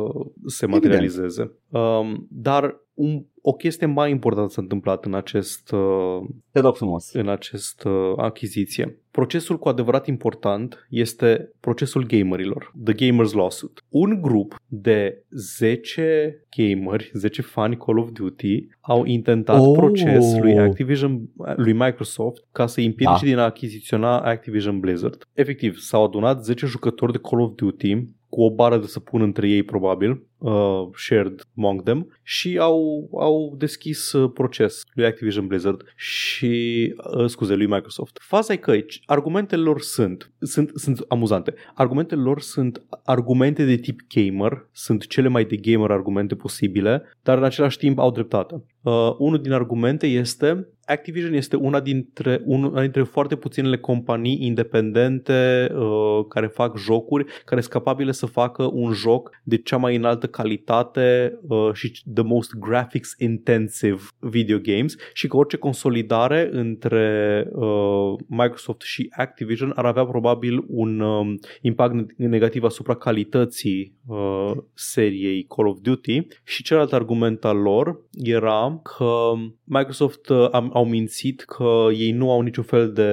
[0.46, 1.52] se materializeze.
[1.68, 7.12] Um, dar un, o chestie mai importantă s-a întâmplat în acest, uh, Te rog frumos.
[7.12, 9.00] în acest uh, achiziție.
[9.10, 13.84] Procesul cu adevărat important este procesul gamerilor, The Gamers Lawsuit.
[13.88, 19.76] Un grup de 10 gameri, 10 fani Call of Duty au intentat Oh.
[19.76, 21.20] proces lui Activision,
[21.56, 23.30] lui Microsoft ca să îi împiedice Da.
[23.30, 25.28] din a achiziționa Activision Blizzard.
[25.32, 27.94] Efectiv, s-au adunat 10 jucători de Call of Duty
[28.28, 33.54] cu o bară de săpun între ei probabil, uh, shared among them și au, au
[33.58, 38.18] deschis uh, proces lui Activision Blizzard și, uh, scuze, lui Microsoft.
[38.20, 41.54] Faza e că aici, argumentele lor sunt, sunt, sunt amuzante.
[41.74, 47.38] Argumentele lor sunt argumente de tip gamer, sunt cele mai de gamer argumente posibile, dar
[47.38, 48.64] în același timp au dreptate.
[48.82, 55.70] Uh, unul din argumente este Activision este una dintre, una dintre foarte puținele companii independente
[55.74, 60.25] uh, care fac jocuri, care sunt capabile să facă un joc de cea mai înaltă
[60.26, 68.14] calitate uh, și the most graphics intensive video games și că orice consolidare între uh,
[68.26, 75.68] Microsoft și Activision ar avea probabil un um, impact negativ asupra calității uh, seriei Call
[75.68, 76.26] of Duty.
[76.44, 79.32] Și celălalt argument al lor era că
[79.64, 83.10] Microsoft uh, am- au mințit că ei nu au niciun fel de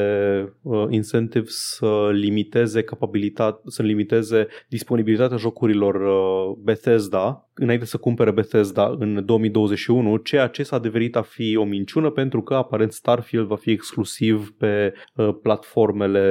[0.62, 7.03] uh, incentive să limiteze capabilitate, să limiteze disponibilitatea jocurilor uh, Bethesda
[7.54, 12.42] înainte să cumpere Bethesda în 2021, ceea ce s-a adeverit a fi o minciună pentru
[12.42, 16.22] că aparent Starfield va fi exclusiv pe uh, platformele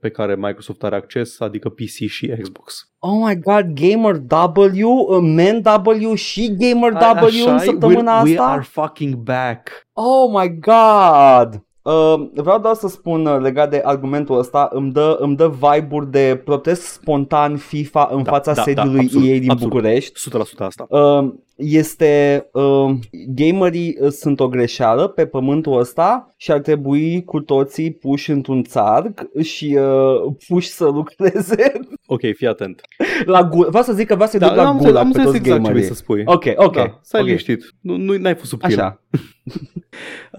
[0.00, 2.92] pe care Microsoft are acces, adică PC și Xbox.
[2.98, 5.62] Oh my god, Gamer W, uh, Man
[6.02, 8.42] W și Gamer W Așa în e, săptămâna we, asta?
[8.42, 9.86] We are fucking back.
[9.92, 11.63] Oh my god!
[11.84, 16.10] Uh, vreau doar să spun uh, legat de argumentul ăsta, îmi dă, îmi dă vibe-uri
[16.10, 19.72] de protest spontan FIFA în Da, fața da, da, sediului absolut, EA din absolut.
[19.72, 20.20] București.
[20.30, 20.86] 100% asta.
[20.88, 22.90] Uh, este uh,
[23.34, 28.62] gamerii uh, sunt o greșeală pe pământul ăsta și ar trebui cu toții puși într-un
[28.62, 31.72] țarc și uh, puși să lucreze
[32.06, 32.80] Ok, fii atent.
[33.24, 33.68] la gură.
[33.68, 35.26] Vreau să zic că vreau să-i duc Da, la am, gură înțeles, am pe înțeles
[35.26, 35.88] toți exact ce vrei gamerii.
[35.88, 36.22] să spui.
[36.26, 36.74] Ok, ok.
[36.74, 37.26] Da, stai ok.
[37.26, 37.74] liniștit.
[37.80, 38.78] Nu, nu, n-ai fost subtil.
[38.78, 39.00] Așa.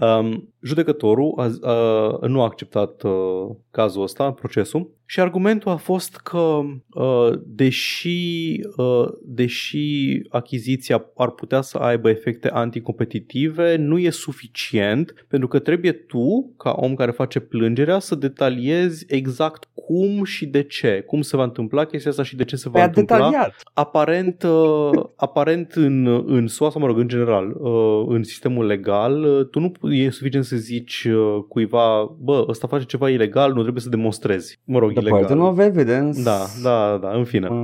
[0.00, 6.16] Um, judecătorul a, a, nu a acceptat uh, cazul ăsta, procesul, și argumentul a fost
[6.16, 6.60] că
[6.94, 15.48] uh, deși, uh, deși achiziția ar putea să aibă efecte anticompetitive, nu e suficient pentru
[15.48, 21.02] că trebuie tu, ca om care face plângerea, să detaliezi exact cum și de ce,
[21.06, 23.54] cum se va întâmpla chestia asta și de ce se va Prea întâmpla detaliat.
[23.72, 29.24] aparent, uh, aparent în, în SUA sau, mă rog, în general, uh, în sistemul legal,
[29.24, 33.60] uh, tu nu e suficient să zici uh, cuiva, bă, ăsta face ceva ilegal, nu
[33.60, 34.60] trebuie să demonstrezi.
[34.64, 35.52] Mă rog, The burden ilegal.
[35.52, 36.22] of evidence.
[36.22, 37.48] Da, da, da, în fine.
[37.48, 37.56] Uh,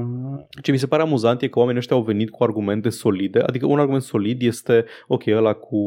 [0.63, 3.67] Ce mi se pare amuzant e că oamenii ăștia au venit cu argumente solide, adică
[3.67, 5.79] un argument solid este, ok, ăla cu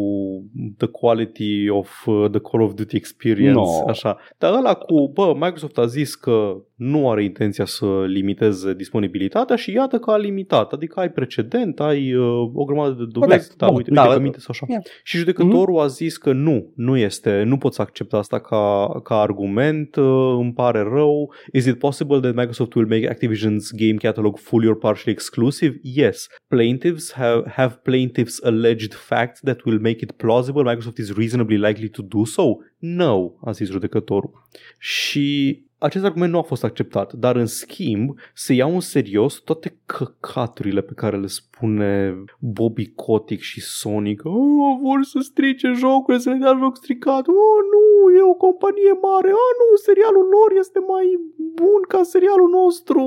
[0.77, 3.87] the quality of uh, the Call of Duty experience, No.
[3.87, 4.17] așa.
[4.37, 9.71] Dar ăla cu, bă, Microsoft a zis că nu are intenția să limiteze disponibilitatea și
[9.71, 13.55] iată că a limitat, adică ai precedent, ai uh, o grămadă de dovezi, Corect.
[13.57, 14.65] da, Bun, uite, da, uite că uh, minte sau așa.
[14.69, 14.83] yeah.
[15.03, 19.95] Și judecătorul a zis că nu, nu este, nu poți accepta asta ca, ca argument,
[19.95, 21.33] uh, îmi pare rău.
[21.53, 25.73] Is it possible that Microsoft will make Activision's game catalog fully or partially exclusive?
[25.81, 26.27] Yes.
[26.49, 31.89] Plaintiffs have, have plaintiffs alleged facts that will make it plausible Microsoft is reasonably likely
[31.89, 32.63] to do so?
[32.79, 34.47] No, a zis judecătorul.
[34.77, 39.77] Și acest argument nu a fost acceptat, dar în schimb se iau în serios toate
[39.85, 44.21] căcaturile pe care le spune Bobby Kotick și Sonic.
[44.23, 47.27] Oh, vor să strice jocurile, să ne dea joc stricat.
[47.27, 49.29] Oh, nu, e o companie mare.
[49.43, 51.05] Oh, nu, serialul lor este mai
[51.37, 53.01] bun ca serialul nostru.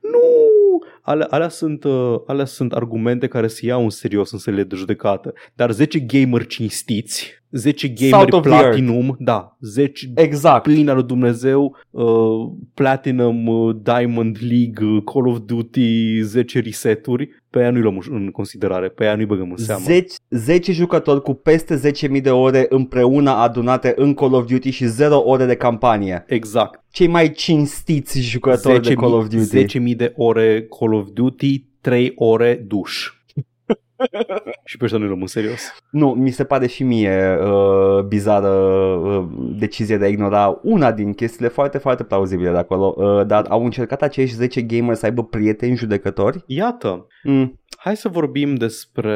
[0.00, 0.28] Nu!
[1.02, 4.76] Alea, alea, sunt, uh, alea sunt argumente care se iau în serios în sălile de
[4.76, 5.32] judecată.
[5.54, 10.62] Dar 10 gamer cinstiți, 10 Salt gamer of the platinum, da, 10 exact.
[10.62, 12.04] plini al lui Dumnezeu, uh,
[12.74, 18.30] Platinum, uh, Diamond League, uh, Call of Duty, 10 reseturi, pe aia nu-i luăm în
[18.30, 19.84] considerare, pe aia nu-i băgăm în seamă.
[19.84, 21.80] 10, 10 jucători cu peste
[22.14, 26.24] 10.000 de ore împreună adunate în Call of Duty și 0 ore de campanie.
[26.26, 26.84] Exact.
[26.90, 29.78] Cei mai cinstiți jucători de Call of Duty.
[29.78, 33.08] 10.000 de ore Call of Duty, 3 ore duș.
[34.64, 35.60] Și pe ăștia nu-i luăm în serios.
[35.90, 39.24] Nu, mi se pare și mie uh, bizară uh,
[39.58, 43.64] decizia de a ignora una din chestiile foarte, foarte plauzibile de acolo, uh, dar au
[43.64, 46.44] încercat acești 10 gamers să aibă prieteni judecători.
[46.46, 47.60] Iată, Mm.
[47.76, 49.12] hai să vorbim despre...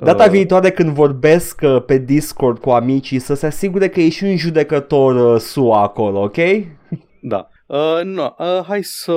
[0.00, 4.08] Data uh, viitoare când vorbesc uh, pe Discord cu amicii să se asigure că e
[4.08, 6.36] și un judecător uh, SUA acolo, ok?
[7.20, 7.48] Da.
[7.72, 9.12] Uh, no, uh, hai să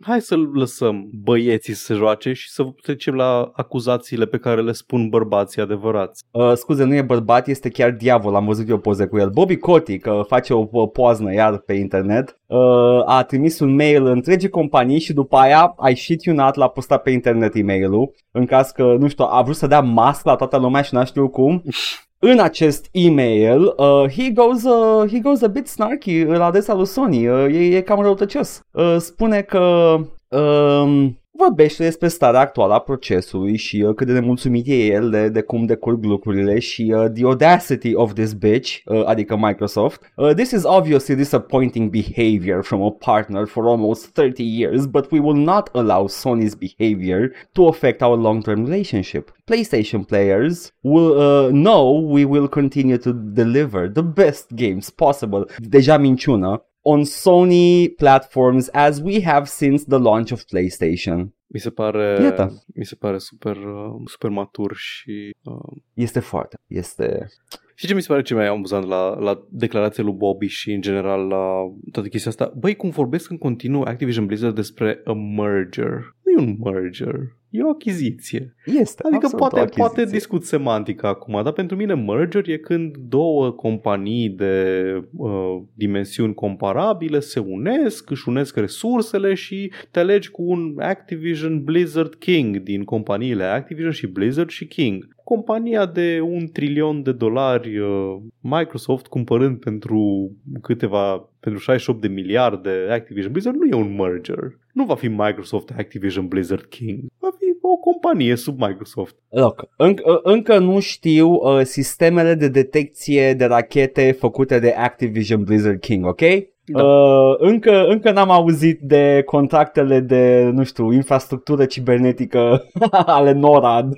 [0.00, 4.72] hai să lăsăm băieții să se joace și să trecem la acuzațiile pe care le
[4.72, 6.24] spun bărbații adevărați.
[6.30, 9.30] Uh, scuze, nu e bărbat, este chiar diavol, am văzut eu poze cu el.
[9.30, 12.58] Bobby Kotick uh, face o, o poaznă iar pe internet, uh,
[13.06, 17.02] a trimis un mail întregi companii și după aia ai shit you not l-a postat
[17.02, 20.58] pe internet e-mailul în caz că, nu știu, a vrut să dea mask la toată
[20.58, 21.62] lumea și n-a știu cum.
[22.24, 26.86] În acest email, uh, he, goes, uh, he goes a bit snarky la adresa lui
[26.86, 28.62] Sony, uh, e, e cam răutăcios.
[28.70, 29.94] Uh, spune că
[30.28, 35.28] um, vorbește despre starea actuală a procesului și uh, cât de nemulțumit e el de,
[35.28, 40.12] de cum decurg lucrurile și uh, the audacity of this bitch, uh, adică Microsoft.
[40.16, 45.20] Uh, this is obviously disappointing behavior from a partner for almost 30 years, but we
[45.20, 49.32] will not allow Sony's behavior to affect our long-term relationship.
[49.44, 55.44] PlayStation players will uh, know we will continue to deliver the best games possible.
[55.58, 61.34] Deja minciună on Sony platforms as we have since the launch of PlayStation.
[61.46, 62.64] Mi se pare, Iată.
[62.74, 65.30] mi se pare super, uh, super matur și...
[65.44, 65.76] Uh...
[65.94, 67.26] Este foarte, este...
[67.74, 70.80] Și ce mi se pare ce mai amuzant la, la declarația lui Bobby și în
[70.80, 72.52] general la toată chestia asta?
[72.56, 76.14] Băi, cum vorbesc în continuu Activision Blizzard despre a merger.
[76.34, 77.14] Nu e un merger,
[77.50, 78.54] e o achiziție.
[78.64, 80.18] Este, Adică absolut poate, o poate achiziție.
[80.18, 84.84] discut semantica acum, dar pentru mine merger e când două companii de
[85.16, 92.14] uh, dimensiuni comparabile se unesc, își unesc resursele și te alegi cu un Activision Blizzard
[92.14, 95.08] King din companiile Activision și Blizzard și King.
[95.24, 100.30] Compania de un trilion de dolari uh, Microsoft cumpărând pentru
[100.62, 104.58] câteva pentru 68 de miliarde Activision Blizzard nu e un merger.
[104.72, 107.00] Nu va fi Microsoft Activision Blizzard King.
[107.18, 109.14] Va fi o companie sub Microsoft.
[109.28, 115.80] Look, înc- încă nu știu uh, sistemele de detecție de rachete făcute de Activision Blizzard
[115.80, 116.20] King, ok?
[116.64, 116.82] Da.
[116.82, 123.92] Uh, încă, încă n-am auzit de contractele de, nu știu, infrastructură cibernetică ale NORAD.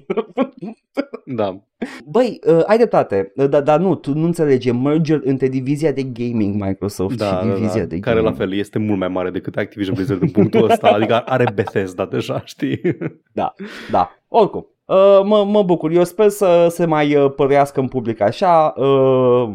[1.25, 1.61] Da.
[2.05, 5.93] Băi, uh, ai dreptate, uh, dar da, nu, tu nu înțelegi, e merger între divizia
[5.93, 8.39] de gaming Microsoft Da, și da, divizia da, de care la gaming.
[8.41, 12.43] fel este mult mai mare decât Activision Blizzard în punctul ăsta, adică are Bethesda deja,
[12.45, 12.81] știi?
[13.91, 14.67] Da, oricum.
[14.85, 18.75] Uh, mă, mă bucur, eu sper să se mai uh, părească în public așa.
[18.77, 19.49] Uh,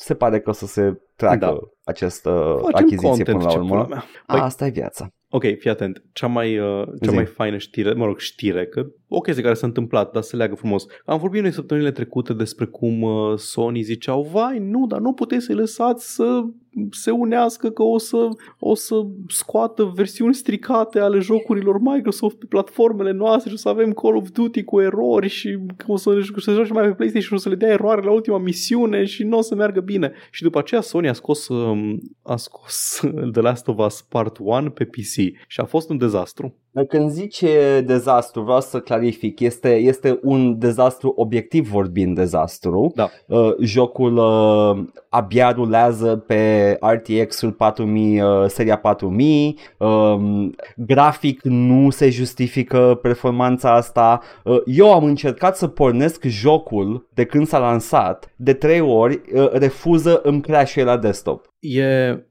[0.00, 1.58] se pare că o să se treacă Da.
[1.84, 3.68] această Facem achiziție content, până la ce urmă.
[3.68, 4.04] pula mea.
[4.28, 5.12] Băi, Asta e viața.
[5.30, 6.02] Ok, fii atent.
[6.12, 7.14] Cea mai, uh, cea Zi.
[7.14, 10.54] mai faină știre, mă rog, știre, că o chestie care s-a întâmplat, dar se leagă
[10.54, 10.86] frumos.
[11.04, 15.44] Am vorbit noi săptămânile trecute despre cum uh, Sony ziceau, vai, nu, dar nu puteți
[15.44, 16.42] să-i lăsați să
[16.90, 18.94] se unească că o să, o să
[19.28, 24.30] scoată versiuni stricate ale jocurilor Microsoft pe platformele noastre și o să avem Call of
[24.30, 27.48] Duty cu erori și că o să, să joci mai pe PlayStation și o să
[27.48, 30.12] le dea eroare la ultima misiune și nu o să meargă bine.
[30.30, 33.00] Și după aceea Sony a scos, um, a scos
[33.32, 35.14] The Last of Us Part 1 pe PC
[35.46, 36.56] și a fost un dezastru.
[36.88, 42.92] Când zice dezastru, vreau să clarific, este, este un dezastru obiectiv vorbind dezastru.
[42.94, 43.10] Da.
[43.26, 52.10] Uh, jocul uh, abia rulează pe RTX-ul 4000, uh, seria 4000, um, grafic nu se
[52.10, 54.20] justifică performanța asta.
[54.44, 59.50] Uh, eu am încercat să pornesc jocul de când s-a lansat, de trei ori uh,
[59.52, 61.47] refuză îmi crash la desktop.
[61.58, 61.82] E,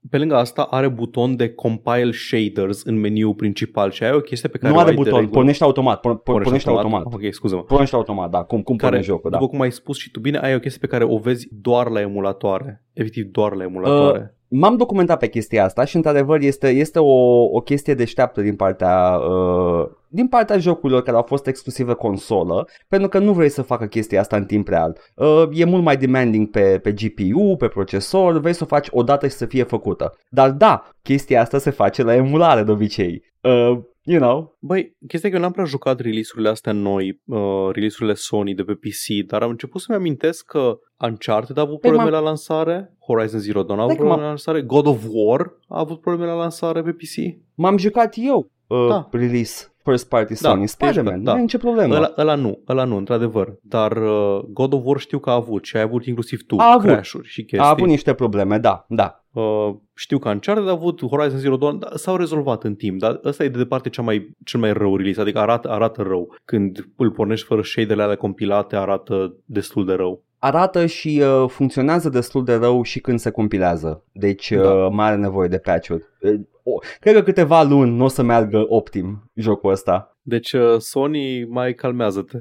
[0.10, 4.50] pe lângă asta are buton de compile shaders în meniul principal și ai o chestie
[4.50, 5.38] pe care nu o are ai de buton, regulă.
[5.38, 7.06] pornește automat, por, por, pornește automat.
[7.06, 7.62] Ok, scuză-mă.
[7.62, 9.38] Pornește automat, da, cum, cum Care, pornește jocul, da.
[9.38, 11.90] după cum ai spus și tu bine, ai o chestie pe care o vezi doar
[11.90, 12.86] la emulatoare.
[12.94, 14.20] Efectiv doar la emulatoare.
[14.20, 18.56] Uh, M-am documentat pe chestia asta și într-adevăr este, este o, o chestie deșteaptă din
[18.56, 23.62] partea, uh, din partea jocurilor care au fost exclusive consolă, pentru că nu vrei să
[23.62, 24.98] facă chestia asta în timp real.
[25.16, 29.28] Uh, e mult mai demanding pe, pe GPU, pe procesor, vrei să o faci odată
[29.28, 30.18] și să fie făcută.
[30.30, 33.24] Dar da, chestia asta se face la emulare de obicei.
[33.42, 37.70] Uh, you know, Băi, chestia e că eu n-am prea jucat release-urile astea noi, uh,
[37.72, 41.90] release-urile Sony de pe PC, dar am început să-mi amintesc că Uncharted a avut Păi,
[41.90, 44.86] probleme m-am- la lansare, Horizon Zero Dawn a avut Păi, probleme m-am- la lansare, God
[44.88, 47.38] of War a avut probleme la lansare pe PC.
[47.56, 49.08] m-am jucat eu uh, Da.
[49.12, 51.38] release first party Da, Sony, Spider-Man, te-ai jucat, nu da.
[51.38, 51.96] e nicio problemă.
[51.96, 53.56] Ăla, ăla nu, ăla nu, într-adevăr.
[53.62, 56.72] Dar uh, God of War știu că a avut și ai avut inclusiv tu A
[56.72, 56.90] avut.
[56.90, 57.68] crash-uri și chestii.
[57.68, 59.22] A avut niște probleme, da, da.
[59.34, 63.20] Uh, știu că Uncharted a avut Horizon Zero Dawn, dar s-au rezolvat în timp, dar
[63.24, 66.36] ăsta e de departe cea mai, cel mai rău release, adică arată, arată rău.
[66.46, 70.24] Când îl pornești fără shade-ele alea compilate, arată destul de rău.
[70.48, 74.04] Arată și uh, funcționează destul de rău și când se compilează.
[74.12, 74.88] Deci uh, Da.
[74.88, 76.04] mai are nevoie de patch-uri.
[76.22, 80.18] Uh, o, cred că câteva luni nu o să meargă optim jocul ăsta.
[80.22, 82.38] Deci uh, Sony mai calmează-te,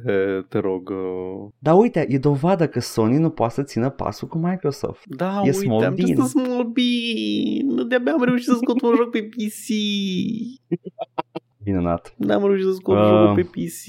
[0.49, 0.89] te rog.
[0.91, 1.49] Uh.
[1.59, 5.03] Dar uite, e dovadă că Sony nu poate să țină pasul cu Microsoft.
[5.05, 6.27] Da, E uite, small am just a bean.
[6.29, 7.89] small bean.
[7.89, 9.67] De-abia am reușit să scot un joc pe PC.
[11.65, 12.15] Minunat.
[12.17, 13.05] N-am reușit să scot Uh.
[13.07, 13.85] jocul pe PC.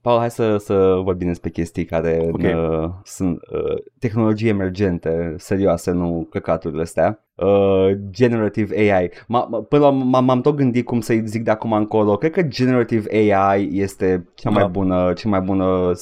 [0.00, 2.42] Paul, hai să, să vorbim despre chestii care Ok.
[2.42, 7.27] uh, sunt uh, tehnologii emergente, serioase, nu căcaturile astea.
[7.42, 9.08] Uh, generative AI.
[9.08, 12.16] M- m- până la m- m-am tot gândit cum să-i zic de acum încolo.
[12.16, 14.68] Cred că generative AI este cea mai Da.
[14.68, 15.92] bună, cea mai bună,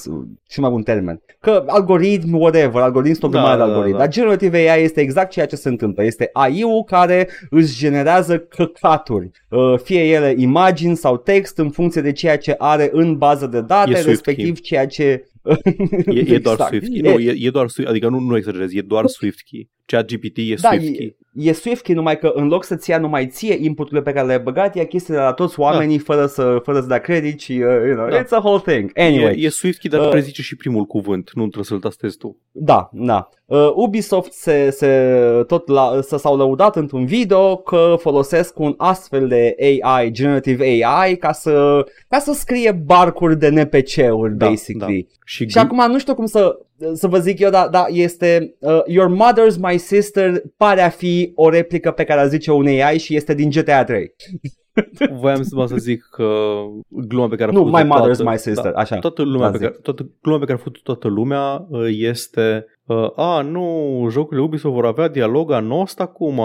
[0.47, 1.21] cel mai bun termen.
[1.41, 3.97] Că algoritm, whatever, algoritm sunt o Da, grămadă de da, algoritm.
[3.97, 4.03] da.
[4.05, 6.05] Dar generative AI este exact ceea ce se întâmplă.
[6.05, 9.31] Este AI-ul care își generează căcaturi.
[9.51, 13.61] Uh, fie ele imagini sau text în funcție de ceea ce are în bază de
[13.61, 15.29] date, E Swift respectiv ceea ce...
[16.07, 16.69] E, e doar Exact.
[16.71, 16.99] Swift key.
[16.99, 19.69] E- Nu, e, e doar Swift, adică nu, nu exagerez, e doar Swift key.
[19.85, 21.17] Chat GPT e Da, Swift e, key.
[21.37, 24.39] E Swift key, numai că în loc să-ți ia numai ție inputurile pe care le-ai
[24.39, 27.95] băgat, ia chestiile la toți oamenii fără, să, fără să dea credit și, uh, you
[27.95, 28.23] know, Da.
[28.23, 28.91] it's a whole thing.
[28.95, 30.09] Anyway, E, e Swift key, dar Uh.
[30.09, 32.37] prezice și primul cuvânt, nu trebuie să-l tastezi tu.
[32.53, 33.29] Da, da.
[33.45, 35.13] Uh, Ubisoft se, se
[35.47, 41.17] tot la, să s-au lăudat într-un video că folosesc un astfel de AI, generative AI,
[41.17, 45.07] ca să, ca să scrie barcuri de NPC-uri, Da, basically.
[45.25, 46.59] Și, Și acum nu știu cum să,
[46.93, 51.33] să vă zic eu, dar da, este uh, Your Mother's My Sister pare a fi
[51.35, 54.15] o replică pe care a zice un AI și este din GTA 3.
[55.21, 56.55] voiam să vă să zic că
[56.89, 58.99] gluma pe care a Nu, făcut My Mother's toată, My Sister, da, așa.
[58.99, 59.67] Toată lumea, Da, pe zic.
[59.67, 64.47] care, toată gluma pe care a făcut toată lumea uh, este Uh, a, nu, jocurile
[64.47, 66.41] Ubisoft vor avea dialog anost acum.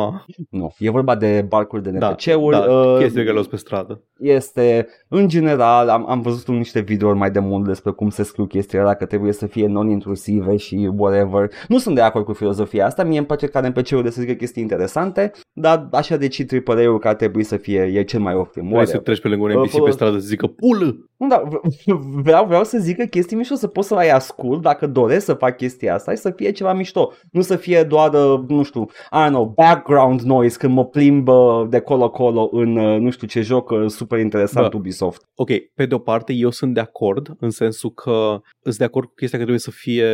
[0.50, 2.58] Nu, e vorba de barcuri de Da, NPC-uri.
[2.58, 4.04] da, uh, chestii care le pe stradă.
[4.20, 8.46] este, în general, am, am văzut niște videouri mai de mult despre cum se scriu
[8.46, 11.50] chestiile alea, că trebuie să fie non-intrusive și whatever.
[11.68, 14.62] Nu sunt de acord cu filozofia asta, mie îmi place ca NPC-urile să zică chestii
[14.62, 18.62] interesante, dar așa decid AAA-ul că ar trebui să fie e cel mai optim.
[18.68, 19.02] Vrei să whatever.
[19.02, 20.96] treci pe lângă un Uh, NPC pe folos- stradă să zică pulă.
[21.22, 24.62] Nu, da, v- vreau, vreau să zic că chestii mișto să pot să mai ascult
[24.62, 27.12] dacă doresc să fac chestia asta și să fie ceva mișto.
[27.32, 31.28] Nu să fie doar, uh, nu știu, I don't know, background noise când mă plimb
[31.28, 34.78] uh, de colo-colo în uh, nu știu ce joc uh, super interesant Bă.
[34.78, 35.30] Ubisoft.
[35.36, 39.08] Ok, pe de o parte eu sunt de acord în sensul că sunt de acord
[39.08, 40.06] cu chestia că trebuie să fie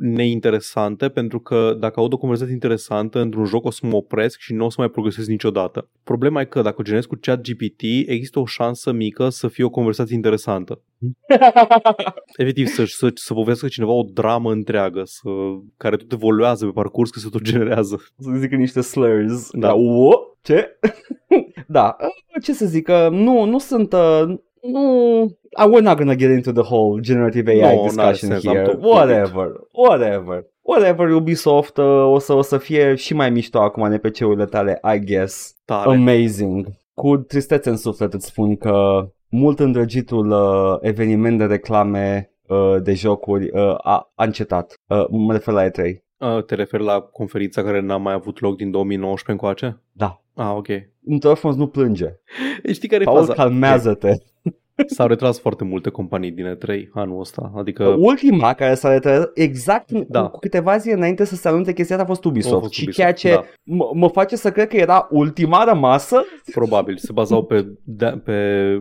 [0.00, 4.54] neinteresante pentru că dacă aud o conversație interesantă într-un joc o să mă opresc și
[4.54, 5.90] nu o să mai progresez niciodată.
[6.04, 9.64] Problema e că dacă o generez cu chat GPT există o șansă mică să fie
[9.64, 10.26] o conversație interesantă.
[12.36, 15.28] Efectiv să, să, să povestească cineva o dramă întreagă să,
[15.76, 18.02] care tot evoluează pe parcurs că se tot generează.
[18.18, 19.50] să zic niște slurs.
[19.50, 19.58] Da.
[19.68, 19.74] Da.
[19.74, 20.10] O,
[20.42, 20.78] ce?
[21.66, 23.92] da, uh, ce să zic, uh, nu, nu sunt...
[23.92, 28.30] Uh, nu, uh, we're not gonna get into the whole generative AI No, n-are discussion
[28.30, 28.66] sens, am here.
[28.66, 30.46] tot Whatever, whatever.
[30.62, 35.04] Whatever, Ubisoft uh, o, să, o să fie și mai mișto acum NPC-urile tale, I
[35.04, 35.56] guess.
[35.64, 35.90] Tare.
[35.90, 36.66] Amazing.
[36.94, 42.94] Cu tristețe în suflet îți spun că mult îndrăgitul uh, eveniment de reclame uh, de
[42.94, 44.80] jocuri uh, a, a încetat.
[44.86, 45.92] Uh, mă refer la E3.
[46.18, 49.82] Uh, te referi la conferința care n-a mai avut loc din 2019 încoace?
[49.92, 50.22] Da.
[50.34, 50.66] Ah, ok.
[51.04, 52.06] Într-o nu plânge.
[52.72, 53.32] Știi care e Paul, faza?
[53.32, 54.12] calmează-te.
[54.86, 57.52] S-au retras foarte multe companii din E3 anul ăsta.
[57.56, 60.02] Adică Ultima care s-a retras exact Da.
[60.08, 60.22] da.
[60.28, 62.54] cu câteva zile înainte să se anunțe chestia asta a fost Ubisoft.
[62.54, 63.42] A fost și Ubisoft, ceea ce da.
[63.74, 66.24] m- mă face să cred că era ultima rămasă.
[66.54, 68.32] probabil se bazau pe, da, pe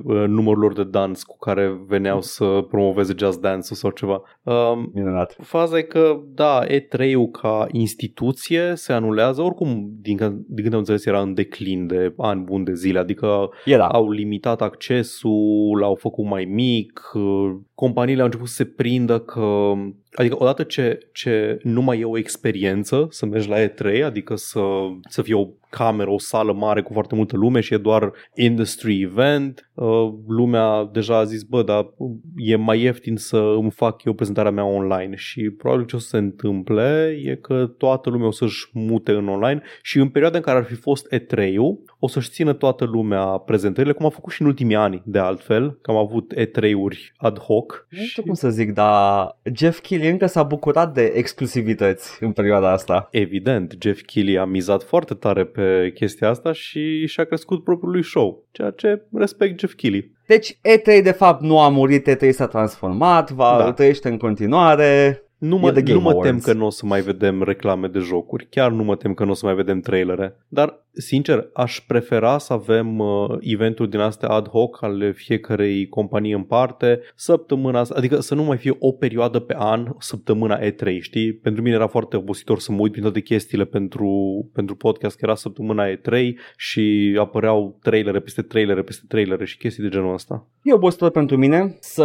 [0.03, 4.21] uh, numărul lor de dans cu care veneau să promoveze Just Dance sau ceva.
[4.43, 5.35] Um, Minunat.
[5.41, 10.79] Faza e că, da, E3-ul ca instituție se anulează, oricum, din, când- din când am
[10.79, 13.87] înțeles, era în declin de ani buni de zile, adică Era.
[13.87, 19.73] au limitat accesul, l-au făcut mai mic, uh, companiile au început să se prindă că
[20.17, 24.61] Adică odată ce, ce nu mai e o experiență să mergi la E3, adică să,
[25.09, 29.01] să fie o cameră, o sală mare cu foarte multă lume și e doar industry
[29.01, 31.93] event, uh, lumea deja a zis, bă, dar
[32.35, 36.07] e mai ieftin să îmi fac eu prezentarea mea online și probabil ce o să
[36.07, 40.43] se întâmple e că toată lumea o să-și mute în online și în perioada în
[40.43, 44.41] care ar fi fost E3-ul, o să-și țină toată lumea prezentările, cum a făcut și
[44.41, 47.87] în ultimii ani, de altfel, că am avut E3-uri ad hoc.
[47.89, 52.71] Nu știu cum să zic, dar Jeff Keighley încă s-a bucurat de exclusivități în perioada
[52.71, 53.07] asta.
[53.11, 58.03] Evident, Jeff Keighley a mizat foarte tare pe chestia asta și și-a crescut propriul lui
[58.03, 60.11] show, ceea ce respect Jeff Keighley.
[60.27, 63.63] Deci E3 de fapt nu a murit, E3 s-a transformat, va Da.
[63.63, 63.71] da.
[63.73, 65.21] trăiește în continuare.
[65.37, 66.45] Nu mă, E The Game nu mă tem Awards.
[66.45, 69.31] că nu o să mai vedem reclame de jocuri, chiar nu mă tem că nu
[69.31, 74.29] o să mai vedem trailere, dar sincer aș prefera să avem uh, eventuri din astea
[74.29, 78.91] ad hoc ale fiecarei companii în parte, săptămâna asta, adică să nu mai fie o
[78.91, 81.33] perioadă pe an, săptămâna E3, știi?
[81.33, 84.09] Pentru mine era foarte obositor să mă uit prin toate chestiile pentru,
[84.53, 89.83] pentru podcast, că era săptămâna E3 și apăreau trailere peste trailere peste trailere și chestii
[89.83, 90.47] de genul ăsta.
[90.61, 92.03] E obositor pentru mine să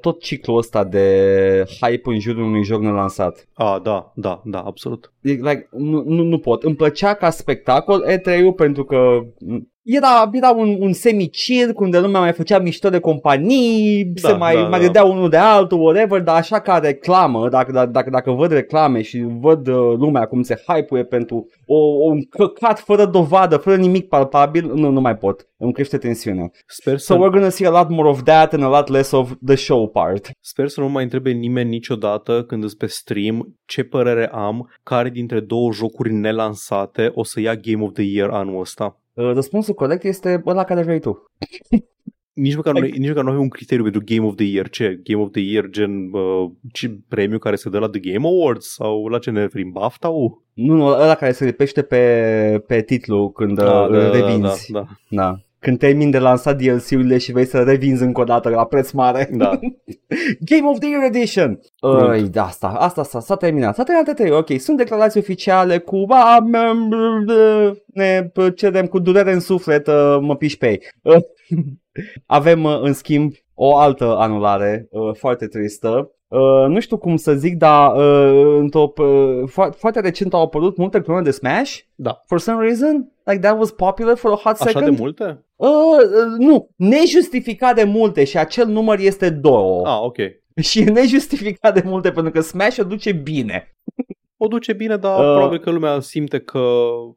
[0.00, 3.48] tot ciclul ăsta de hype în jurul unui joc nelansat.
[3.54, 5.12] Ah, da, da, da, absolut.
[5.20, 6.62] E, Like, nu, nu, nu pot.
[6.62, 9.22] Îmi plăcea ca spectacol E3-ul pentru că
[9.86, 14.54] era, era un, un semicirc unde lumea mai făcea mișto de companii, Da, se mai,
[14.54, 14.86] da, mai da.
[14.86, 19.02] dădea unul de altul, whatever, dar așa ca reclamă, dacă, dacă, dacă, dacă văd reclame
[19.02, 21.76] și văd uh, lumea cum se hype pentru o,
[22.10, 25.48] un căcat fără dovadă, fără nimic palpabil, nu, nu mai pot.
[25.58, 26.50] Îmi crește tensiunea.
[26.66, 29.10] Sper să, So we're gonna see a lot more of that and a lot less
[29.10, 30.30] of the show part.
[30.40, 35.10] Sper să nu mai întrebe nimeni niciodată când îți pe stream ce părere am, care
[35.10, 39.00] dintre două jocuri nelansate o să ia Game of the Year anul ăsta.
[39.16, 41.22] Uh, Răspunsul corect este ăla care vrei tu.
[42.32, 44.68] Nici măcar, nu, nici măcar nu avem un criteriu pentru Game of the Year.
[44.68, 45.00] Ce?
[45.04, 48.72] Game of the Year gen uh, ce premiu care se dă la The Game Awards?
[48.72, 49.70] Sau la ce ne referim?
[49.70, 50.42] BAFTA-ul?
[50.52, 54.72] Nu, nu, ăla care se lipește pe, pe titlu când Ah, uh, îl revinzi.
[54.72, 55.40] da, da, Da.
[55.66, 59.28] Când termin de lansat DLC-urile și vrei să revinzi încă o dată la preț mare.
[59.32, 59.58] da.
[60.50, 61.60] Game of the Year Edition!
[61.80, 62.08] Curând.
[62.10, 63.74] Ui, da, asta, asta s-a, s-a terminat.
[63.74, 64.60] S-a terminat trei, ok.
[64.60, 70.36] Sunt declarații oficiale cu a, m- m- ne cerem cu durere în suflet, uh, mă
[70.36, 70.80] piși pe ei.
[71.02, 71.16] Uh,
[72.26, 76.10] Avem, uh, în schimb, o altă anulare uh, foarte tristă.
[76.28, 80.76] Uh, nu știu cum să zic, dar uh, într-o, uh, fo- foarte recent au apărut
[80.76, 81.78] multe clone de Smash.
[81.94, 82.22] Da.
[82.26, 84.84] For some reason, like that was popular for a hot Așa second.
[84.84, 85.44] de multe?
[85.56, 89.86] Uh, uh, nu, nejustificat de multe și acel număr este două.
[89.86, 90.16] Ah, ok.
[90.62, 93.76] Și e nejustificat de multe pentru că Smash o duce bine.
[94.36, 95.24] O duce bine, dar Uh.
[95.26, 96.62] uh, probabil că lumea simte că...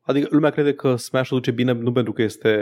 [0.02, 2.54] Adică lumea crede că Smash o duce bine nu pentru că este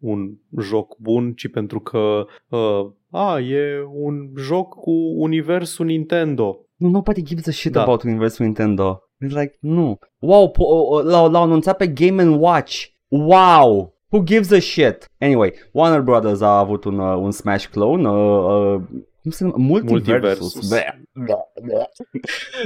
[0.00, 2.26] un joc bun, ci pentru că...
[2.48, 6.60] Uh, a, e un joc cu universul Nintendo.
[6.76, 7.82] Nobody gives a shit Da.
[7.82, 9.00] about universul Nintendo.
[9.24, 9.98] It's like, nu.
[10.18, 12.84] Wow, po- o- o- l-au, l-au anunțat pe Game Watch.
[13.08, 13.94] Wow!
[14.10, 15.10] Who gives a shit?
[15.20, 18.82] Anyway, Warner Brothers a avut un, uh, un Smash clone, uh, uh,
[19.26, 19.86] cum se numește?
[19.88, 20.54] Multiversus.
[20.54, 20.68] Multiversus.
[20.68, 21.86] Bleh, bleh, bleh.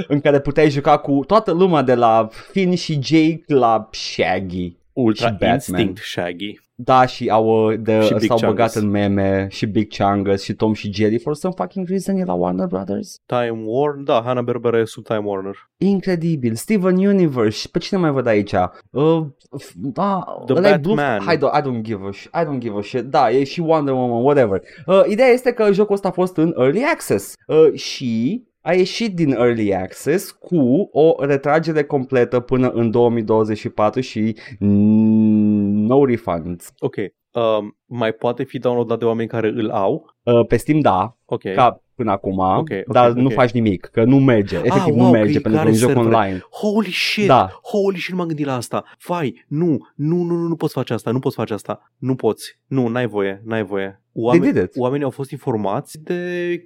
[0.07, 4.75] în care puteai juca cu toată lumea de la Finn și Jake la Shaggy.
[5.03, 5.53] Ultra Și Batman.
[5.53, 6.59] Instinct Shaggy.
[6.83, 8.75] Da, și au uh, de, Și Big s-au băgat Chungus.
[8.75, 12.33] în meme și Big Chungus și Tom și Jerry for some fucking reason e la
[12.33, 13.19] Warner Brothers.
[13.25, 15.55] Time Warner, da, Hanna-Barbera e sub Time Warner.
[15.77, 16.55] Incredibil.
[16.55, 17.67] Steven Universe.
[17.71, 18.51] Pe cine mai văd aici?
[18.89, 19.25] Uh,
[19.61, 21.33] f- da, The ăla e Blue- Batman.
[21.33, 22.29] I don't, I don't give a shit.
[22.33, 23.01] I don't give a shit.
[23.03, 24.61] Da, e și Wonder Woman, whatever.
[24.85, 29.15] Uh, ideea este că jocul ăsta a fost în Early Access uh, și a ieșit
[29.15, 36.73] din Early Access cu o retragere completă până în 2024 și mm, no refunds.
[36.79, 36.95] Ok.
[37.31, 40.15] Um, mai poate fi downloadat de oameni care îl au.
[40.23, 41.41] Uh, pe Steam da, Ok.
[41.55, 43.33] ca până acum, Ok, ok, dar nu ok.
[43.33, 45.69] faci nimic, că nu merge, efectiv wow, nu că merge e pentru că e care
[45.69, 46.15] un joc servere.
[46.15, 46.43] online.
[46.51, 47.27] Holy shit!
[47.27, 47.59] Da.
[47.63, 48.83] Holy shit, nu m-am gândit la asta.
[49.07, 51.91] Vai, nu, nu, nu, nu, nu poți face asta, nu poți face asta.
[51.97, 52.59] Nu poți.
[52.67, 54.00] Nu, n-ai voie, n-ai voie.
[54.13, 54.71] Oameni, did it.
[54.77, 56.15] oamenii au fost informați de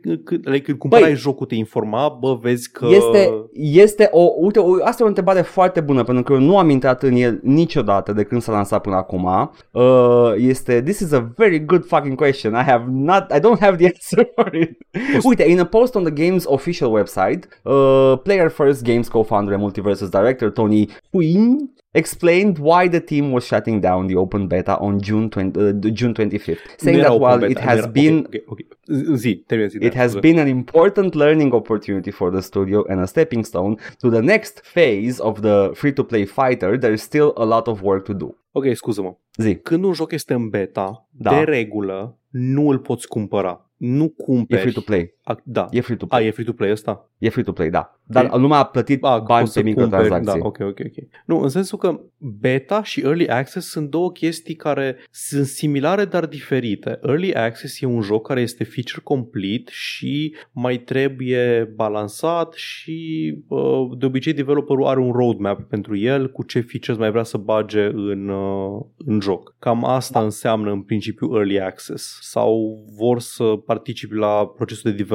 [0.02, 1.16] când, like, când cumpărai Băi.
[1.16, 5.42] jocul te informa, bă, vezi că Este, este o, uite, o, asta e o întrebare
[5.42, 8.82] foarte bună pentru că eu nu am intrat în el niciodată de când s-a lansat
[8.82, 9.52] până acum.
[9.72, 12.54] Uh, este, this is a very good fucking question.
[12.54, 14.78] I have not, I don't have the answer for it.
[15.24, 19.62] uite, in a post on the game's official website, uh, Player First Games co-founder and
[19.62, 25.00] multiversus director Tony Quinn explained why the team was shutting down the open beta on
[25.02, 27.78] June 20, uh, June 25th, saying nu era that open while beta, it nu has
[27.78, 29.16] era- been Ok, ok, ok.
[29.16, 29.78] Zi, termină zi.
[29.82, 30.28] It da, has scuze.
[30.28, 34.62] been an important learning opportunity for the studio and a stepping stone to the next
[34.64, 36.78] phase of the free to play fighter.
[36.78, 38.36] There is still a lot of work to do.
[38.52, 39.16] Ok, scuză-mă.
[39.38, 41.30] Zi, Când un joc este în beta, Da.
[41.30, 43.70] de regulă, nu îl poți cumpăra.
[43.78, 44.62] Nu e cumperi.
[44.62, 45.15] free to play.
[45.34, 45.68] Ac- Da.
[45.72, 46.28] E free to A, play.
[46.28, 47.10] e free to play ăsta?
[47.18, 48.00] E free to play, da.
[48.04, 50.40] Dar E- lumea a plătit A, bani poți să pe cumperi, microtransacții.
[50.42, 51.08] Da, ok, ok, ok.
[51.26, 56.26] Nu, în sensul că beta și early access sunt două chestii care sunt similare, dar
[56.26, 57.00] diferite.
[57.04, 63.90] Early access e un joc care este feature complete și mai trebuie balansat și uh,
[63.98, 67.84] de obicei developerul are un roadmap pentru el cu ce features mai vrea să bage
[67.86, 69.56] în, uh, în joc.
[69.60, 70.26] Cam asta Da.
[70.26, 75.14] înseamnă în principiu early access sau vor să participi la procesul de development.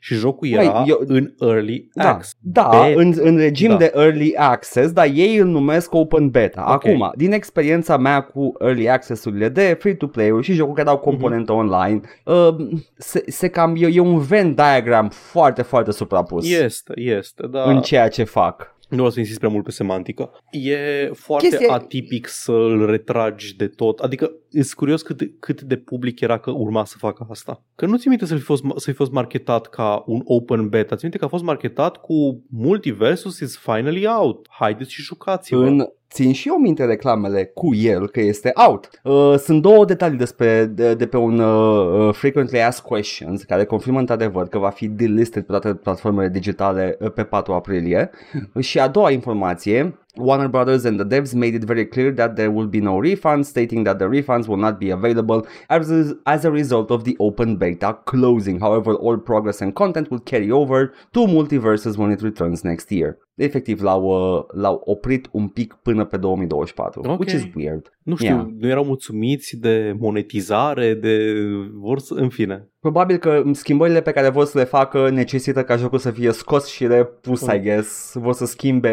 [0.00, 2.34] Și jocul Băi, era eu- în early Da, access.
[2.40, 3.76] da Be- în, în regim Da.
[3.76, 6.62] de early access, dar ei îl numesc open beta.
[6.66, 6.70] Ok.
[6.72, 11.60] Acum, din experiența mea cu early access-urile de free-to-play-uri și jocuri care au componentă Mhm.
[11.60, 12.56] online, uh,
[12.96, 17.80] se, se cam, e, e un Venn diagram foarte, foarte suprapus Este, este, dar în
[17.80, 18.76] ceea ce fac.
[18.88, 20.30] Nu vreau să insist prea mult pe semantică.
[20.50, 23.98] E foarte Chestia- atipic să îl retragi de tot.
[23.98, 27.64] Adică, sunt curios cât, de- cât de public era că urma să facă asta.
[27.74, 30.94] Că nu ți minte să fi fost, să fi fost marketat ca un open beta.
[30.96, 34.46] Ți minte că a fost marketat cu Multiversus is finally out.
[34.50, 35.64] Haideți și jucați-vă.
[35.64, 38.88] În, țin și eu minte reclamele cu el că este out.
[39.02, 43.64] Uh, sunt două detalii despre, de, de pe un uh, uh, Frequently Asked Questions care
[43.64, 48.10] confirmă într-adevăr că va fi delisted pe toate platformele digitale uh, pe 4 aprilie.
[48.58, 52.50] Și a doua informație, Warner Brothers and the devs made it very clear that there
[52.50, 55.90] will be no refunds, stating that the refunds will not be available as,
[56.26, 58.60] as a result of the open beta closing.
[58.60, 63.18] However, all progress and content will carry over to Multiverses when it returns next year.
[63.38, 67.18] Efectiv, l-au, uh, l-au oprit un pic până pe 2024, Ok.
[67.18, 67.92] which is weird.
[68.08, 68.46] Nu știu, Yeah.
[68.58, 71.34] nu erau mulțumiți de monetizare, de...
[71.72, 72.14] vor să...
[72.14, 72.68] În fine.
[72.80, 76.66] Probabil că schimbările pe care vor să le facă necesită ca jocul să fie scos
[76.66, 78.12] și repus, I guess.
[78.14, 78.88] Vor să schimbe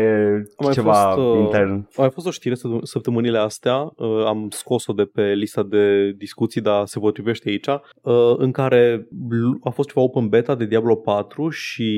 [0.57, 1.71] A mai ceva fost, uh, intern.
[1.95, 6.11] A mai fost o știre săpt- săptămânile astea, uh, am scos-o de pe lista de
[6.17, 10.65] discuții, dar se potrivește aici, uh, în care lu- a fost ceva open beta de
[10.65, 11.89] Diablo 4 și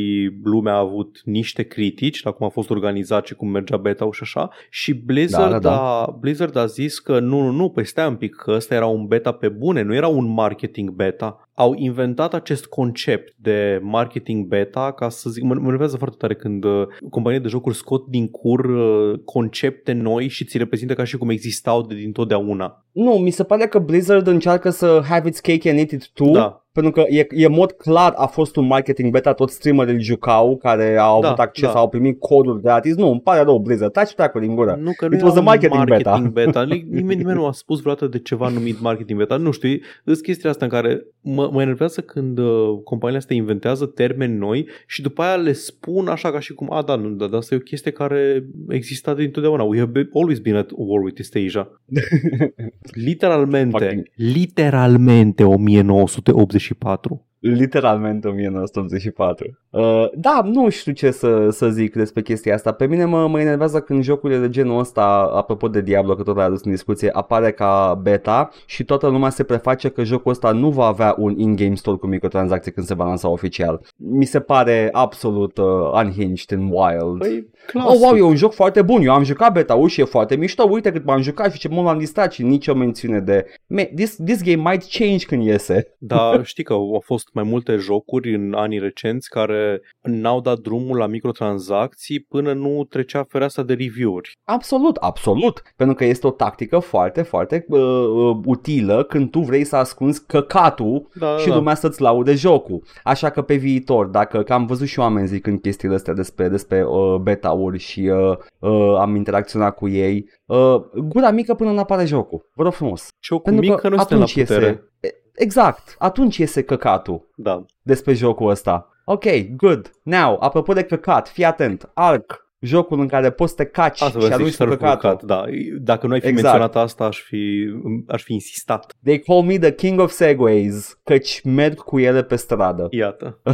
[0.43, 4.19] lumea a avut niște critici la cum a fost organizat și cum mergea beta și
[4.23, 6.01] așa și Blizzard, Da, da, da.
[6.01, 8.85] A, Blizzard a zis că nu, nu, nu, păi stai un pic, că ăsta era
[8.85, 11.49] un beta pe bune, nu era un marketing beta.
[11.53, 16.35] Au inventat acest concept de marketing beta ca să zic, mă, mă enervează foarte tare
[16.35, 21.03] când uh, companii de jocuri scot din cur uh, concepte noi și ți reprezintă ca
[21.03, 22.85] și cum existau de dintotdeauna.
[23.03, 26.31] Nu, mi se pare că Blizzard încearcă să have its cake and eat it too.
[26.31, 26.61] Da.
[26.71, 29.99] Pentru că e, e în mod clar a fost un marketing beta, toți streamerii îl
[30.01, 31.79] jucau, care au Da, avut acces, da.
[31.79, 32.95] au primit coduri gratis.
[32.95, 34.79] Nu, îmi pare rău Blizzard, taci treacă din gură.
[34.81, 36.29] Nu că nu It era was a un marketing beta.
[36.33, 36.63] beta.
[36.89, 39.35] Nimeni, nimeni nu a spus vreodată de ceva numit marketing beta.
[39.37, 43.85] Nu știu, sunt chestia asta în care mă, mă enervează când uh, companiile astea inventează
[43.85, 47.33] termeni noi și după aia le spun așa ca și cum, a, da, nu, dar
[47.33, 49.63] asta e o chestie care exista dintotdeauna.
[49.63, 51.81] We have been, always been at war with East Asia.
[53.07, 57.25] literalmente, Fucking- literalmente 1984.
[57.39, 59.57] Literalmente 1984.
[59.69, 62.71] Uh, da, nu știu ce să, să zic despre chestia asta.
[62.71, 66.35] Pe mine mă, mă enervează când jocurile de genul ăsta, apropo de Diablo, că tot
[66.35, 70.51] l-ai adus în discuție, apare ca beta și toată lumea se preface că jocul ăsta
[70.51, 73.81] nu va avea un in-game store cu microtransacții când se va lansa oficial.
[73.95, 75.65] Mi se pare absolut uh,
[76.03, 77.17] unhinged and wild.
[77.19, 78.01] Păi, Oh, clasic.
[78.03, 79.01] wow, e un joc foarte bun.
[79.01, 80.63] Eu am jucat beta și e foarte mișto.
[80.71, 83.45] Uite cât m-am jucat și ce mult m-am distrat și nicio mențiune de...
[83.67, 85.95] Man, this, this game might change când iese.
[85.97, 90.97] Dar știi că au fost mai multe jocuri în anii recenți care n-au dat drumul
[90.97, 94.31] la microtransacții până nu trecea fereastra de review-uri.
[94.43, 95.61] Absolut, absolut.
[95.75, 100.25] Pentru că este o tactică foarte, foarte uh, uh, utilă când tu vrei să ascunzi
[100.25, 101.55] căcatul Da, și da.
[101.55, 102.83] lumea să-ți laude jocul.
[103.03, 106.83] Așa că pe viitor, dacă că am văzut și oameni zicând chestiile astea despre, despre
[106.85, 110.75] uh, beta-uri și uh, uh, am interacționat cu ei, uh,
[111.07, 112.49] gura mică până nu apare jocul.
[112.53, 113.07] Vă rog frumos.
[113.23, 114.65] Jocul Pentru mic că nu suntem la atunci putere.
[114.65, 115.21] iese...
[115.37, 117.65] Exact, atunci iese căcatul Da.
[117.81, 118.89] despre jocul ăsta.
[119.05, 119.23] Ok,
[119.55, 119.91] good.
[120.03, 121.89] Now, apropo de căcat, fii atent.
[121.93, 124.63] Ark, jocul în care poți să te caci Asta și vreau să arunci zic, cu
[124.63, 125.09] surf căcatul.
[125.09, 125.45] căcat, da.
[125.81, 126.43] Dacă nu ai fi Exact.
[126.43, 127.67] menționat asta, aș fi,
[128.07, 128.93] aș fi insistat.
[129.03, 132.87] They call me the king of segways, căci merg cu ele pe stradă.
[132.89, 133.41] Iată.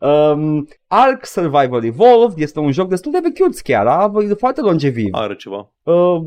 [0.00, 5.08] um, Ark Survival Evolved este un joc destul de vechiuț chiar, a, e foarte longeviv.
[5.10, 5.72] Are ceva.
[5.82, 6.20] Uh,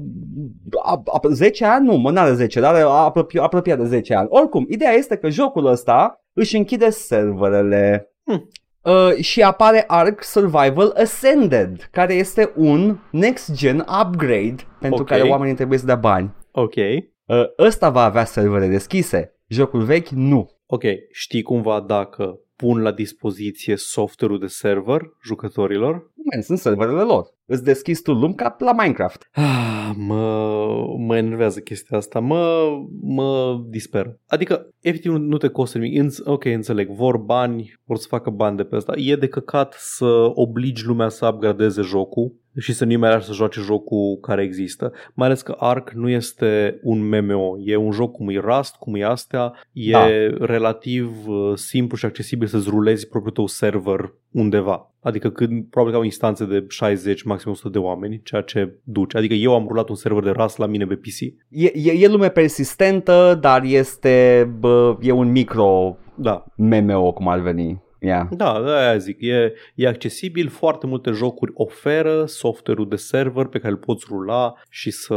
[0.83, 1.85] a, a, 10 ani?
[1.85, 4.27] Nu, mă, n-are 10, dar are apropi, apropiat de 10 ani.
[4.31, 8.13] Oricum, ideea este că jocul ăsta își închide serverele.
[8.23, 8.49] Hmm.
[8.89, 15.07] Uh, și apare Ark Survival Ascended, care este un next-gen upgrade pentru Ok.
[15.07, 16.35] care oamenii trebuie să dea bani.
[16.51, 16.73] Ok.
[16.75, 19.33] Uh, ăsta va avea servere deschise.
[19.47, 20.51] Jocul vechi, nu.
[20.65, 20.83] Ok.
[21.11, 26.11] Știi cumva dacă pun la dispoziție software-ul de server jucătorilor?
[26.31, 27.37] Man, sunt serverele lor.
[27.51, 29.29] Îți deschizi tu lume ca la Minecraft.
[29.31, 30.67] Ah, mă,
[30.97, 32.67] mă enervează chestia asta, mă,
[33.01, 34.19] mă disperă.
[34.27, 36.03] Adică, efectiv, nu- nu te costă nimic.
[36.03, 38.93] Înț- ok, înțeleg, vor bani, vor să facă bani de pe asta.
[38.95, 43.33] E de căcat să obligi lumea să upgradeze jocul și să nu mai lași să
[43.33, 44.91] joace jocul care există.
[45.13, 48.95] Mai ales că Ark nu este un MMO, e un joc cum e Rust, cum
[48.95, 50.05] e astea, e Da.
[50.45, 54.93] relativ uh, simplu și accesibil să-ți rulezi propriul tău server undeva.
[55.01, 59.17] Adică când probabil că au instanțe de 60, maxim 100 de oameni, ceea ce duce.
[59.17, 61.21] Adică eu am rulat un server de Rust la mine pe PC.
[61.49, 67.39] E, e, e lume persistentă, dar este bă, e un micro Da, MMO, cum ar
[67.39, 67.81] veni.
[68.01, 68.27] Yeah.
[68.31, 69.21] da, de aia zic.
[69.21, 74.53] E, e accesibil, foarte multe jocuri oferă software-ul de server pe care îl poți rula
[74.69, 75.15] și să...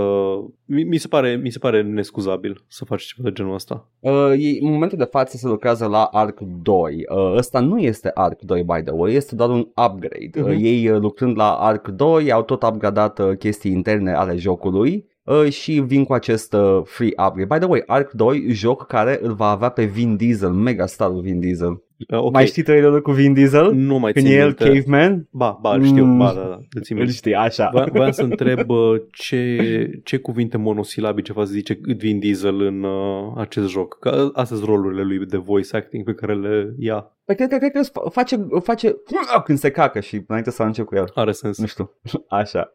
[0.64, 3.88] Mi, mi, se, pare, mi se pare nescuzabil să faci ceva de genul ăsta.
[4.00, 7.04] Uh, ei, în momentul de față se lucrează la Arc 2.
[7.14, 10.30] Uh, ăsta nu este Arc 2, by the way, este doar un upgrade.
[10.40, 10.64] Uh, Mhm.
[10.64, 15.10] ei, uh, lucrând la Arc 2, au tot upgradat uh, chestii interne ale jocului.
[15.24, 17.44] Uh, și vin cu acest uh, free upgrade.
[17.54, 21.20] By the way, Arc 2, joc care îl va avea pe Vin Diesel, mega starul
[21.20, 21.82] Vin Diesel.
[22.08, 23.72] Uh, ok, Mai știi trailerul cu Vin Diesel?
[23.74, 24.64] nu mai Când țin e el minte.
[24.64, 25.28] caveman?
[25.30, 26.18] Ba, ba, îl știu, Mm.
[26.18, 27.12] ba, da, da, îl țin Îl minte.
[27.16, 27.68] știi, așa.
[27.72, 33.32] Voiam voiam să întreb uh, ce, ce cuvinte monosilabice va zice Vin Diesel în uh,
[33.36, 33.98] acest joc.
[33.98, 37.06] Că astea sunt rolurile lui de voice acting pe care le ia.
[37.24, 38.96] Păi cred, cred, cred că îți face, face
[39.44, 41.10] când se cacă și înainte să arunce cu el.
[41.14, 41.58] Are sens.
[41.58, 41.90] Nu știu,
[42.28, 42.72] așa.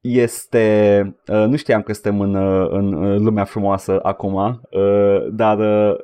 [0.00, 5.58] Este, uh, nu știam că suntem în, uh, în uh, lumea frumoasă acum, uh, dar
[5.58, 5.96] uh,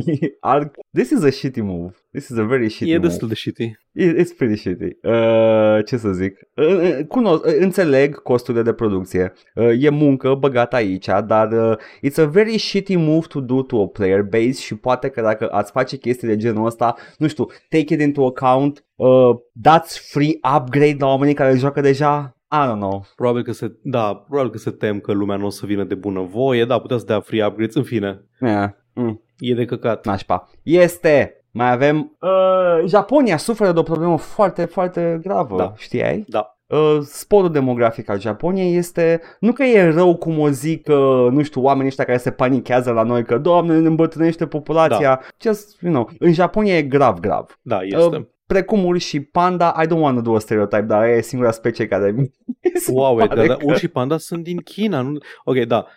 [0.40, 1.94] Arc, this is a shitty move.
[2.12, 3.06] This is a very shitty E move.
[3.06, 3.64] destul de shitty.
[3.92, 4.96] It- It's pretty shitty.
[5.02, 6.38] Uh, ce să zic?
[6.54, 9.32] Uh, uh, cunosc, uh, înțeleg costurile de producție.
[9.54, 11.76] Uh, e muncă băgată aici, dar uh,
[12.06, 15.48] it's a very shitty move to do to a player base și poate că dacă
[15.50, 19.08] ați face chestii de genul ăsta, nu știu, take it into account, uh,
[19.52, 22.36] dați free upgrade la oamenii care joacă deja.
[22.52, 23.04] I don't know.
[23.16, 25.94] Probabil că se, da, probabil că se tem că lumea nu o să vină de
[25.94, 28.24] bună voie, da, putea să dea free upgrades, în fine.
[28.40, 28.70] Yeah.
[28.94, 29.22] Mm.
[29.38, 30.06] E de căcat.
[30.06, 30.50] Nașpa.
[30.62, 31.32] Este.
[31.50, 35.56] Mai avem uh, Japonia suferă de o problemă foarte, foarte gravă.
[35.56, 35.72] Da.
[35.76, 36.24] Știai?
[36.28, 36.52] Da.
[36.66, 41.42] Uh, sporul demografic al Japoniei este, nu că e rău cum o zic, uh, nu
[41.42, 45.20] știu, oamenii ăștia care se panichează la noi că, doamne, ne îmbătrânește populația.
[45.40, 47.58] Just, you know, în Japonia e grav, grav.
[47.62, 48.16] Da, este.
[48.16, 51.86] Uh, precum și panda, I don't want to do a stereotype, dar e singura specie
[51.88, 52.30] care mi
[52.84, 55.00] se Wow, pare Edgar, dar că- urși și panda sunt din China.
[55.00, 55.18] Nu...
[55.44, 55.86] Ok, da.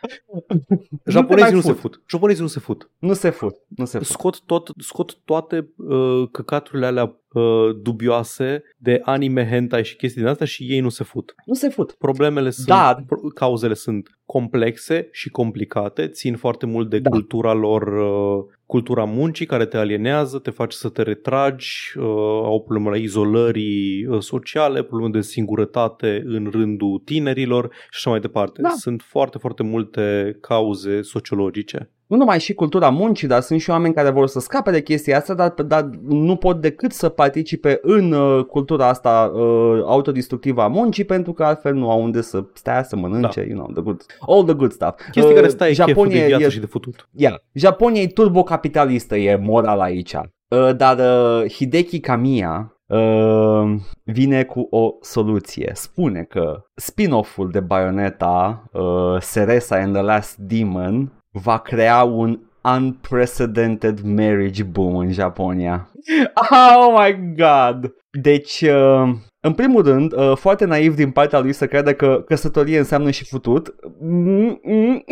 [0.67, 1.79] Nu te Japonezii mai nu se fut.
[1.79, 2.01] fut.
[2.07, 2.89] Japonezii nu se fut.
[2.99, 4.07] Nu se fut, nu se fut.
[4.07, 7.43] Scot, tot, scot toate uh, căcaturile alea uh,
[7.81, 11.33] dubioase de anime, hentai și chestii din astea și ei nu se fut.
[11.45, 11.91] Nu se fut.
[11.91, 17.09] Problemele sunt, Dar- pro- cauzele sunt complexe și complicate, țin foarte mult de Da.
[17.09, 22.03] cultura lor, uh, cultura muncii care te alienează, te face să te retragi, uh,
[22.43, 28.19] au probleme la izolării uh, sociale, probleme de singurătate în rândul tinerilor și așa mai
[28.19, 28.61] departe.
[28.61, 28.69] Da.
[28.69, 31.89] Sunt foarte, foarte multe cauze sociologice.
[32.11, 35.17] Nu numai și cultura muncii, dar sunt și oameni care vor să scape de chestia
[35.17, 40.67] asta, dar, dar nu pot decât să participe în uh, cultura asta uh, autodistructivă a
[40.67, 43.47] muncii, pentru că altfel nu au unde să stea, să mănânce, Da.
[43.47, 44.95] you know, the good, all the good stuff.
[45.11, 47.09] Chestii Uh, care stai cheful de viață e, și de futut.
[47.11, 47.35] Yeah.
[47.53, 50.13] Japonia e turbocapitalistă, e moral aici.
[50.13, 55.71] Uh, dar uh, Hideki Kamiya uh, vine cu o soluție.
[55.73, 63.99] Spune că spin-off-ul de Bayonetta, uh, Ceresa and the Last Demon, va crea un unprecedented
[63.99, 65.91] marriage boom în Japonia.
[66.75, 67.93] Oh my god!
[68.21, 69.09] Deci, uh,
[69.39, 73.25] în primul rând, uh, foarte naiv din partea lui să crede că căsătorie înseamnă și
[73.25, 73.75] futut.
[73.99, 75.03] Mm-mm.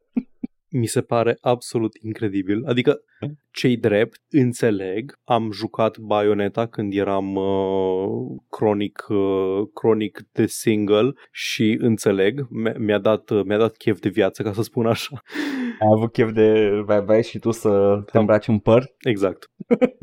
[0.80, 2.64] mi se pare absolut incredibil.
[2.66, 3.00] Adică,
[3.50, 8.21] cei drept, înțeleg, am jucat Bayonetta când eram uh,
[8.62, 14.08] cronic, uh, cronic de single și înțeleg, mi- mi-a dat, uh, mi-a dat chef de
[14.08, 15.22] viață, ca să spun așa.
[15.80, 18.84] Ai avut chef de vai, vai și tu să te îmbraci în păr?
[18.98, 19.50] Exact.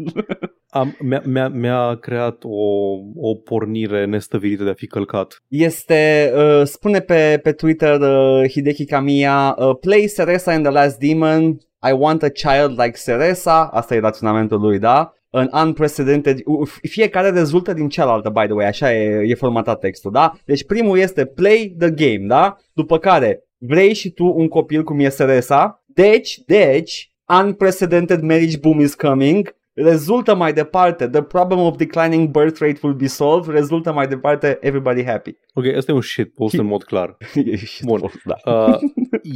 [0.72, 5.44] Am, mi-a, mi-a, mi-a creat o, o pornire nestăvilită de a fi călcat.
[5.48, 11.00] Este, uh, spune pe, pe Twitter uh, Hideki Kamiya, uh, play Ceresa in the Last
[11.00, 11.58] Demon,
[11.90, 15.14] I want a child like Ceresa, asta e raționamentul lui, da?
[15.32, 20.12] An unprecedented, uh, fiecare rezultă din cealaltă, by the way, așa e, e formatat textul,
[20.12, 20.34] da?
[20.46, 22.56] Deci primul este play the game, da?
[22.74, 28.80] După care vrei și tu un copil cum e Ceresa, deci, deci, unprecedented marriage boom
[28.80, 33.94] is coming, rezultă mai departe, the problem of declining birth rate will be solved, rezultă
[33.94, 35.38] mai departe, everybody happy.
[35.54, 37.18] Ok, asta e un shitpost în mod clar.
[37.46, 38.00] E și Bun.
[38.00, 38.52] tot, da.
[38.52, 38.78] Uh,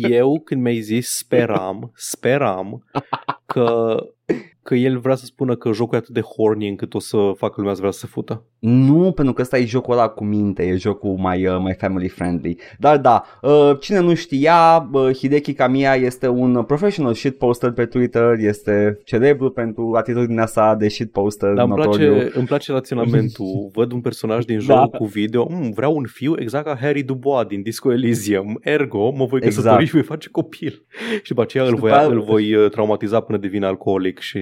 [0.09, 2.83] eu când mi-ai zis speram, speram
[3.45, 3.95] că,
[4.63, 7.53] că el vrea să spună că jocul e atât de horny încât o să facă
[7.57, 8.43] lumea să vrea să se fută.
[8.59, 12.07] Nu, pentru că ăsta e jocul ăla cu minte, e jocul mai, uh, mai family
[12.07, 12.57] friendly.
[12.79, 18.35] Dar da, uh, cine nu știa, uh, Hideki Kamiya este un professional shitposter pe Twitter,
[18.37, 22.13] este celebru pentru atitudinea sa de shitposter Dar îmi notoriu.
[22.13, 23.69] place, îmi place raționamentul.
[23.73, 24.73] Văd un personaj din Da.
[24.73, 25.47] joc cu video.
[25.49, 28.57] Mm, vreau un fiu exact ca Harry Dubois din Disco Elysium.
[28.61, 29.85] Ergo, mă voi căsători Exact.
[29.87, 30.85] și voi face copil.
[31.23, 34.19] Și după aceea Și îl după voi, aia- îl voi uh, traumatiza până devine alcoolic
[34.19, 34.39] și...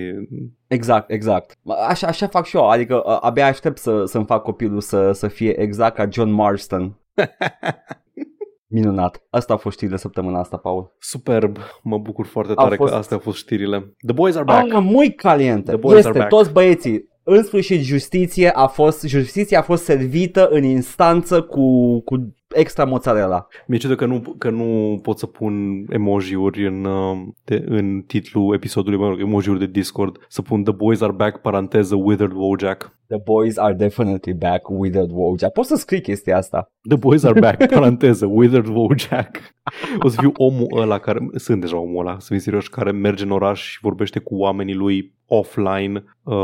[0.67, 1.57] Exact, exact.
[1.87, 5.27] Așa, așa fac și eu, adică uh, abia aștept să, să-mi fac copilul să, să
[5.27, 6.99] fie exact ca John Marston.
[8.67, 9.23] Minunat.
[9.29, 10.95] Asta a fost știrile săptămâna asta, Paul.
[10.99, 11.57] Superb.
[11.83, 13.95] Mă bucur foarte Au tare fost- că astea au fost știrile.
[14.05, 14.73] The boys are back.
[14.73, 15.71] Ah, muy caliente.
[15.71, 16.29] The boys are Este, back.
[16.29, 17.09] toți băieții.
[17.23, 23.47] În sfârșit, justiție a fost, justiția a fost servită în instanță cu, cu extra mozzarella.
[23.67, 28.53] Mi-e ciudă că nu, că nu pot să pun emoji-uri în, uh, de, în titlul
[28.53, 32.99] episodului, mă rog, emoji-uri de Discord, să pun The Boys Are Back, paranteză, Withered Wojak.
[33.07, 35.51] The boys are definitely back with the Wojak.
[35.51, 36.71] Poți să scrii chestia asta.
[36.87, 39.39] The Boys Are Back, paranteză, Withered Wojak.
[39.99, 43.23] O să fiu omul ăla care, sunt deja omul ăla, să fim serios, care merge
[43.23, 46.35] în oraș și vorbește cu oamenii lui offline uh,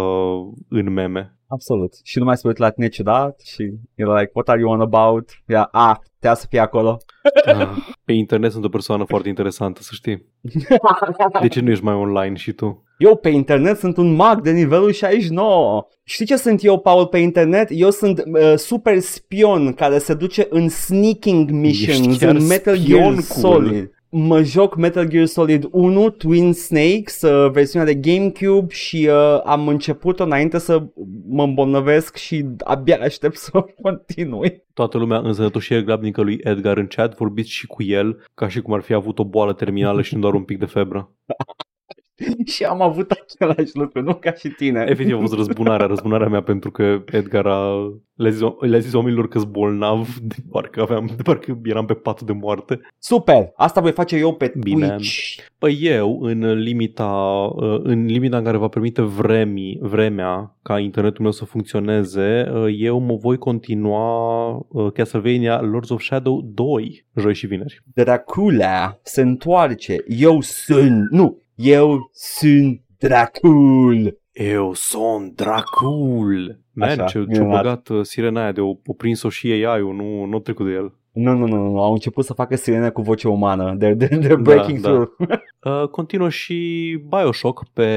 [0.70, 1.38] în meme.
[1.48, 1.94] Absolut.
[2.04, 3.62] Și nu mai se uită la tine ciudat și
[3.96, 5.30] e like, what are you on about?
[5.48, 6.98] Ia, ah, te să fie acolo.
[7.46, 7.70] Ah,
[8.06, 10.26] pe internet sunt o persoană foarte interesantă, să știi.
[11.42, 12.84] De ce nu ești mai online și tu?
[12.98, 15.88] Eu pe internet sunt un mag de nivelul 69.
[16.04, 17.68] Știi ce sunt eu, Paul, pe internet?
[17.72, 22.78] Eu sunt uh, super spion care se duce în sneaking missions Ești chiar în Metal
[22.78, 23.92] spion Gear cool.
[24.10, 24.28] Solid.
[24.28, 29.68] Mă joc Metal Gear Solid 1, Twin Snakes, uh, versiunea de GameCube și uh, am
[29.68, 30.84] început-o înainte să
[31.28, 34.64] mă îmbolnăvesc și abia aștept să o continui.
[34.74, 38.62] Toată lumea în sănătoșie grabnică lui Edgar în chat, vorbiți și cu el ca și
[38.62, 41.12] cum ar fi avut o boală terminală și nu doar un pic de febră.
[42.54, 44.86] și am avut același lucru, nu ca și tine.
[44.88, 49.28] Efectiv a fost răzbunarea, răzbunarea mea pentru că Edgar a, le-a, zis, le-a zis oamenilor
[49.28, 52.80] că-s bolnav, de parcă, aveam, de parcă eram pe pat de moarte.
[52.98, 54.88] Super, asta voi face eu pe Bine.
[54.88, 55.36] Twitch.
[55.58, 61.24] Păi eu, în limita, uh, în limita în care va permite vremii, vremea ca internetul
[61.24, 67.34] meu să funcționeze, uh, eu mă voi continua uh, Castlevania Lords of Shadow 2, joi
[67.34, 67.82] și vineri.
[67.94, 69.96] Dracula se întoarce.
[70.08, 74.20] Eu sunt, nu, eu sunt Dracul.
[74.32, 76.60] Eu sunt Dracul!
[76.74, 77.62] Man, Așa, ce, ce minunat.
[77.62, 80.94] băgat uh, sirena aia de o, o prins-o și AI-ul, nu, nu trecut de el.
[81.12, 83.78] Nu, nu, nu, nu, au început să facă sirene cu voce umană.
[83.78, 84.90] They're, they're breaking da.
[84.90, 85.10] through.
[85.64, 86.56] Uh, continuă și
[87.10, 87.90] Bioshock pe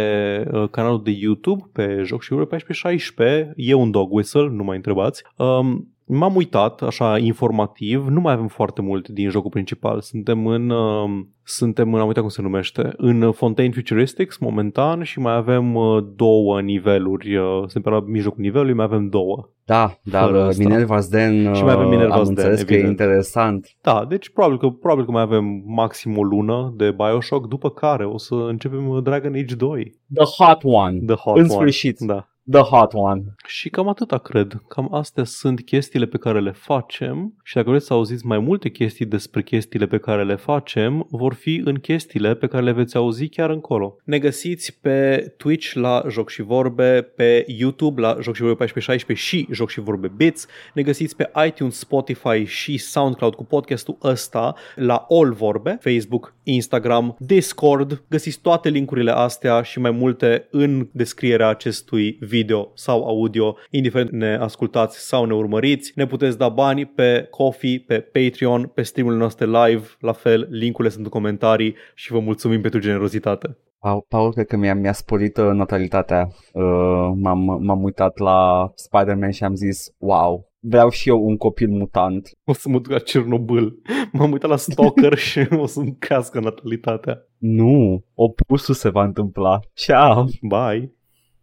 [0.53, 3.53] uh, canalul de YouTube, pe Joc și Ure 1416.
[3.57, 5.25] E un dog whistle, nu mai întrebați.
[5.37, 10.01] Um, m-am uitat, așa, informativ, nu mai avem foarte mult din jocul principal.
[10.01, 11.11] Suntem în, uh,
[11.43, 16.05] suntem în, am uitat cum se numește, în Fontaine Futuristics, momentan, și mai avem uh,
[16.17, 17.37] două niveluri.
[17.37, 19.49] Uh, suntem pe la mijlocul nivelului, mai avem două.
[19.65, 20.65] Da, dar Fără uh, asta.
[20.65, 22.99] Minerva's Den Și mai avem uh, Minerva's am Den, înțeles că e evident.
[23.01, 23.69] interesant.
[23.81, 28.05] Da, deci probabil că, probabil că mai avem maxim o lună de Bioshock, după care
[28.07, 29.95] o să începem uh, Dragon Age 2.
[30.15, 30.99] The hot one.
[31.07, 31.53] The hot În one.
[31.53, 31.99] sfârșit.
[31.99, 32.29] Da.
[32.45, 33.23] The hot one.
[33.47, 34.63] Și cam atâta cred.
[34.69, 38.69] Cam astea sunt chestiile pe care le facem și dacă vreți să auziți mai multe
[38.69, 42.97] chestii despre chestiile pe care le facem, vor fi în chestiile pe care le veți
[42.97, 43.97] auzi chiar încolo.
[44.05, 49.27] Ne găsiți pe Twitch la Joc și Vorbe, pe YouTube la Joc și Vorbe 1416
[49.27, 50.47] și Joc și Vorbe Bits.
[50.75, 57.17] Ne găsiți pe iTunes, Spotify și SoundCloud cu podcastul ăsta la All Vorbe, Facebook, Instagram,
[57.19, 58.03] Discord.
[58.09, 62.39] Găsiți toate linkurile astea și mai multe în descrierea acestui video
[62.75, 65.93] sau audio, indiferent ne ascultați sau ne urmăriți.
[65.95, 70.93] Ne puteți da bani pe Coffee, pe Patreon, pe streamurile noastre live, la fel, linkurile
[70.93, 73.57] sunt în comentarii și vă mulțumim pentru generozitate.
[73.81, 76.29] Paul, Paul cred că mi-a, mi-a sporit uh, natalitatea.
[76.53, 81.69] Uh, m-am, m-am uitat la Spider-Man și am zis, wow, vreau și eu un copil
[81.69, 82.31] mutant.
[82.45, 83.79] O să mă duc la Cernobâl.
[84.13, 87.27] M-am uitat la Stalker și o să-mi crească natalitatea.
[87.39, 89.59] Nu, opusul se va întâmpla.
[89.75, 90.25] Ciao!
[90.43, 91.00] Bye!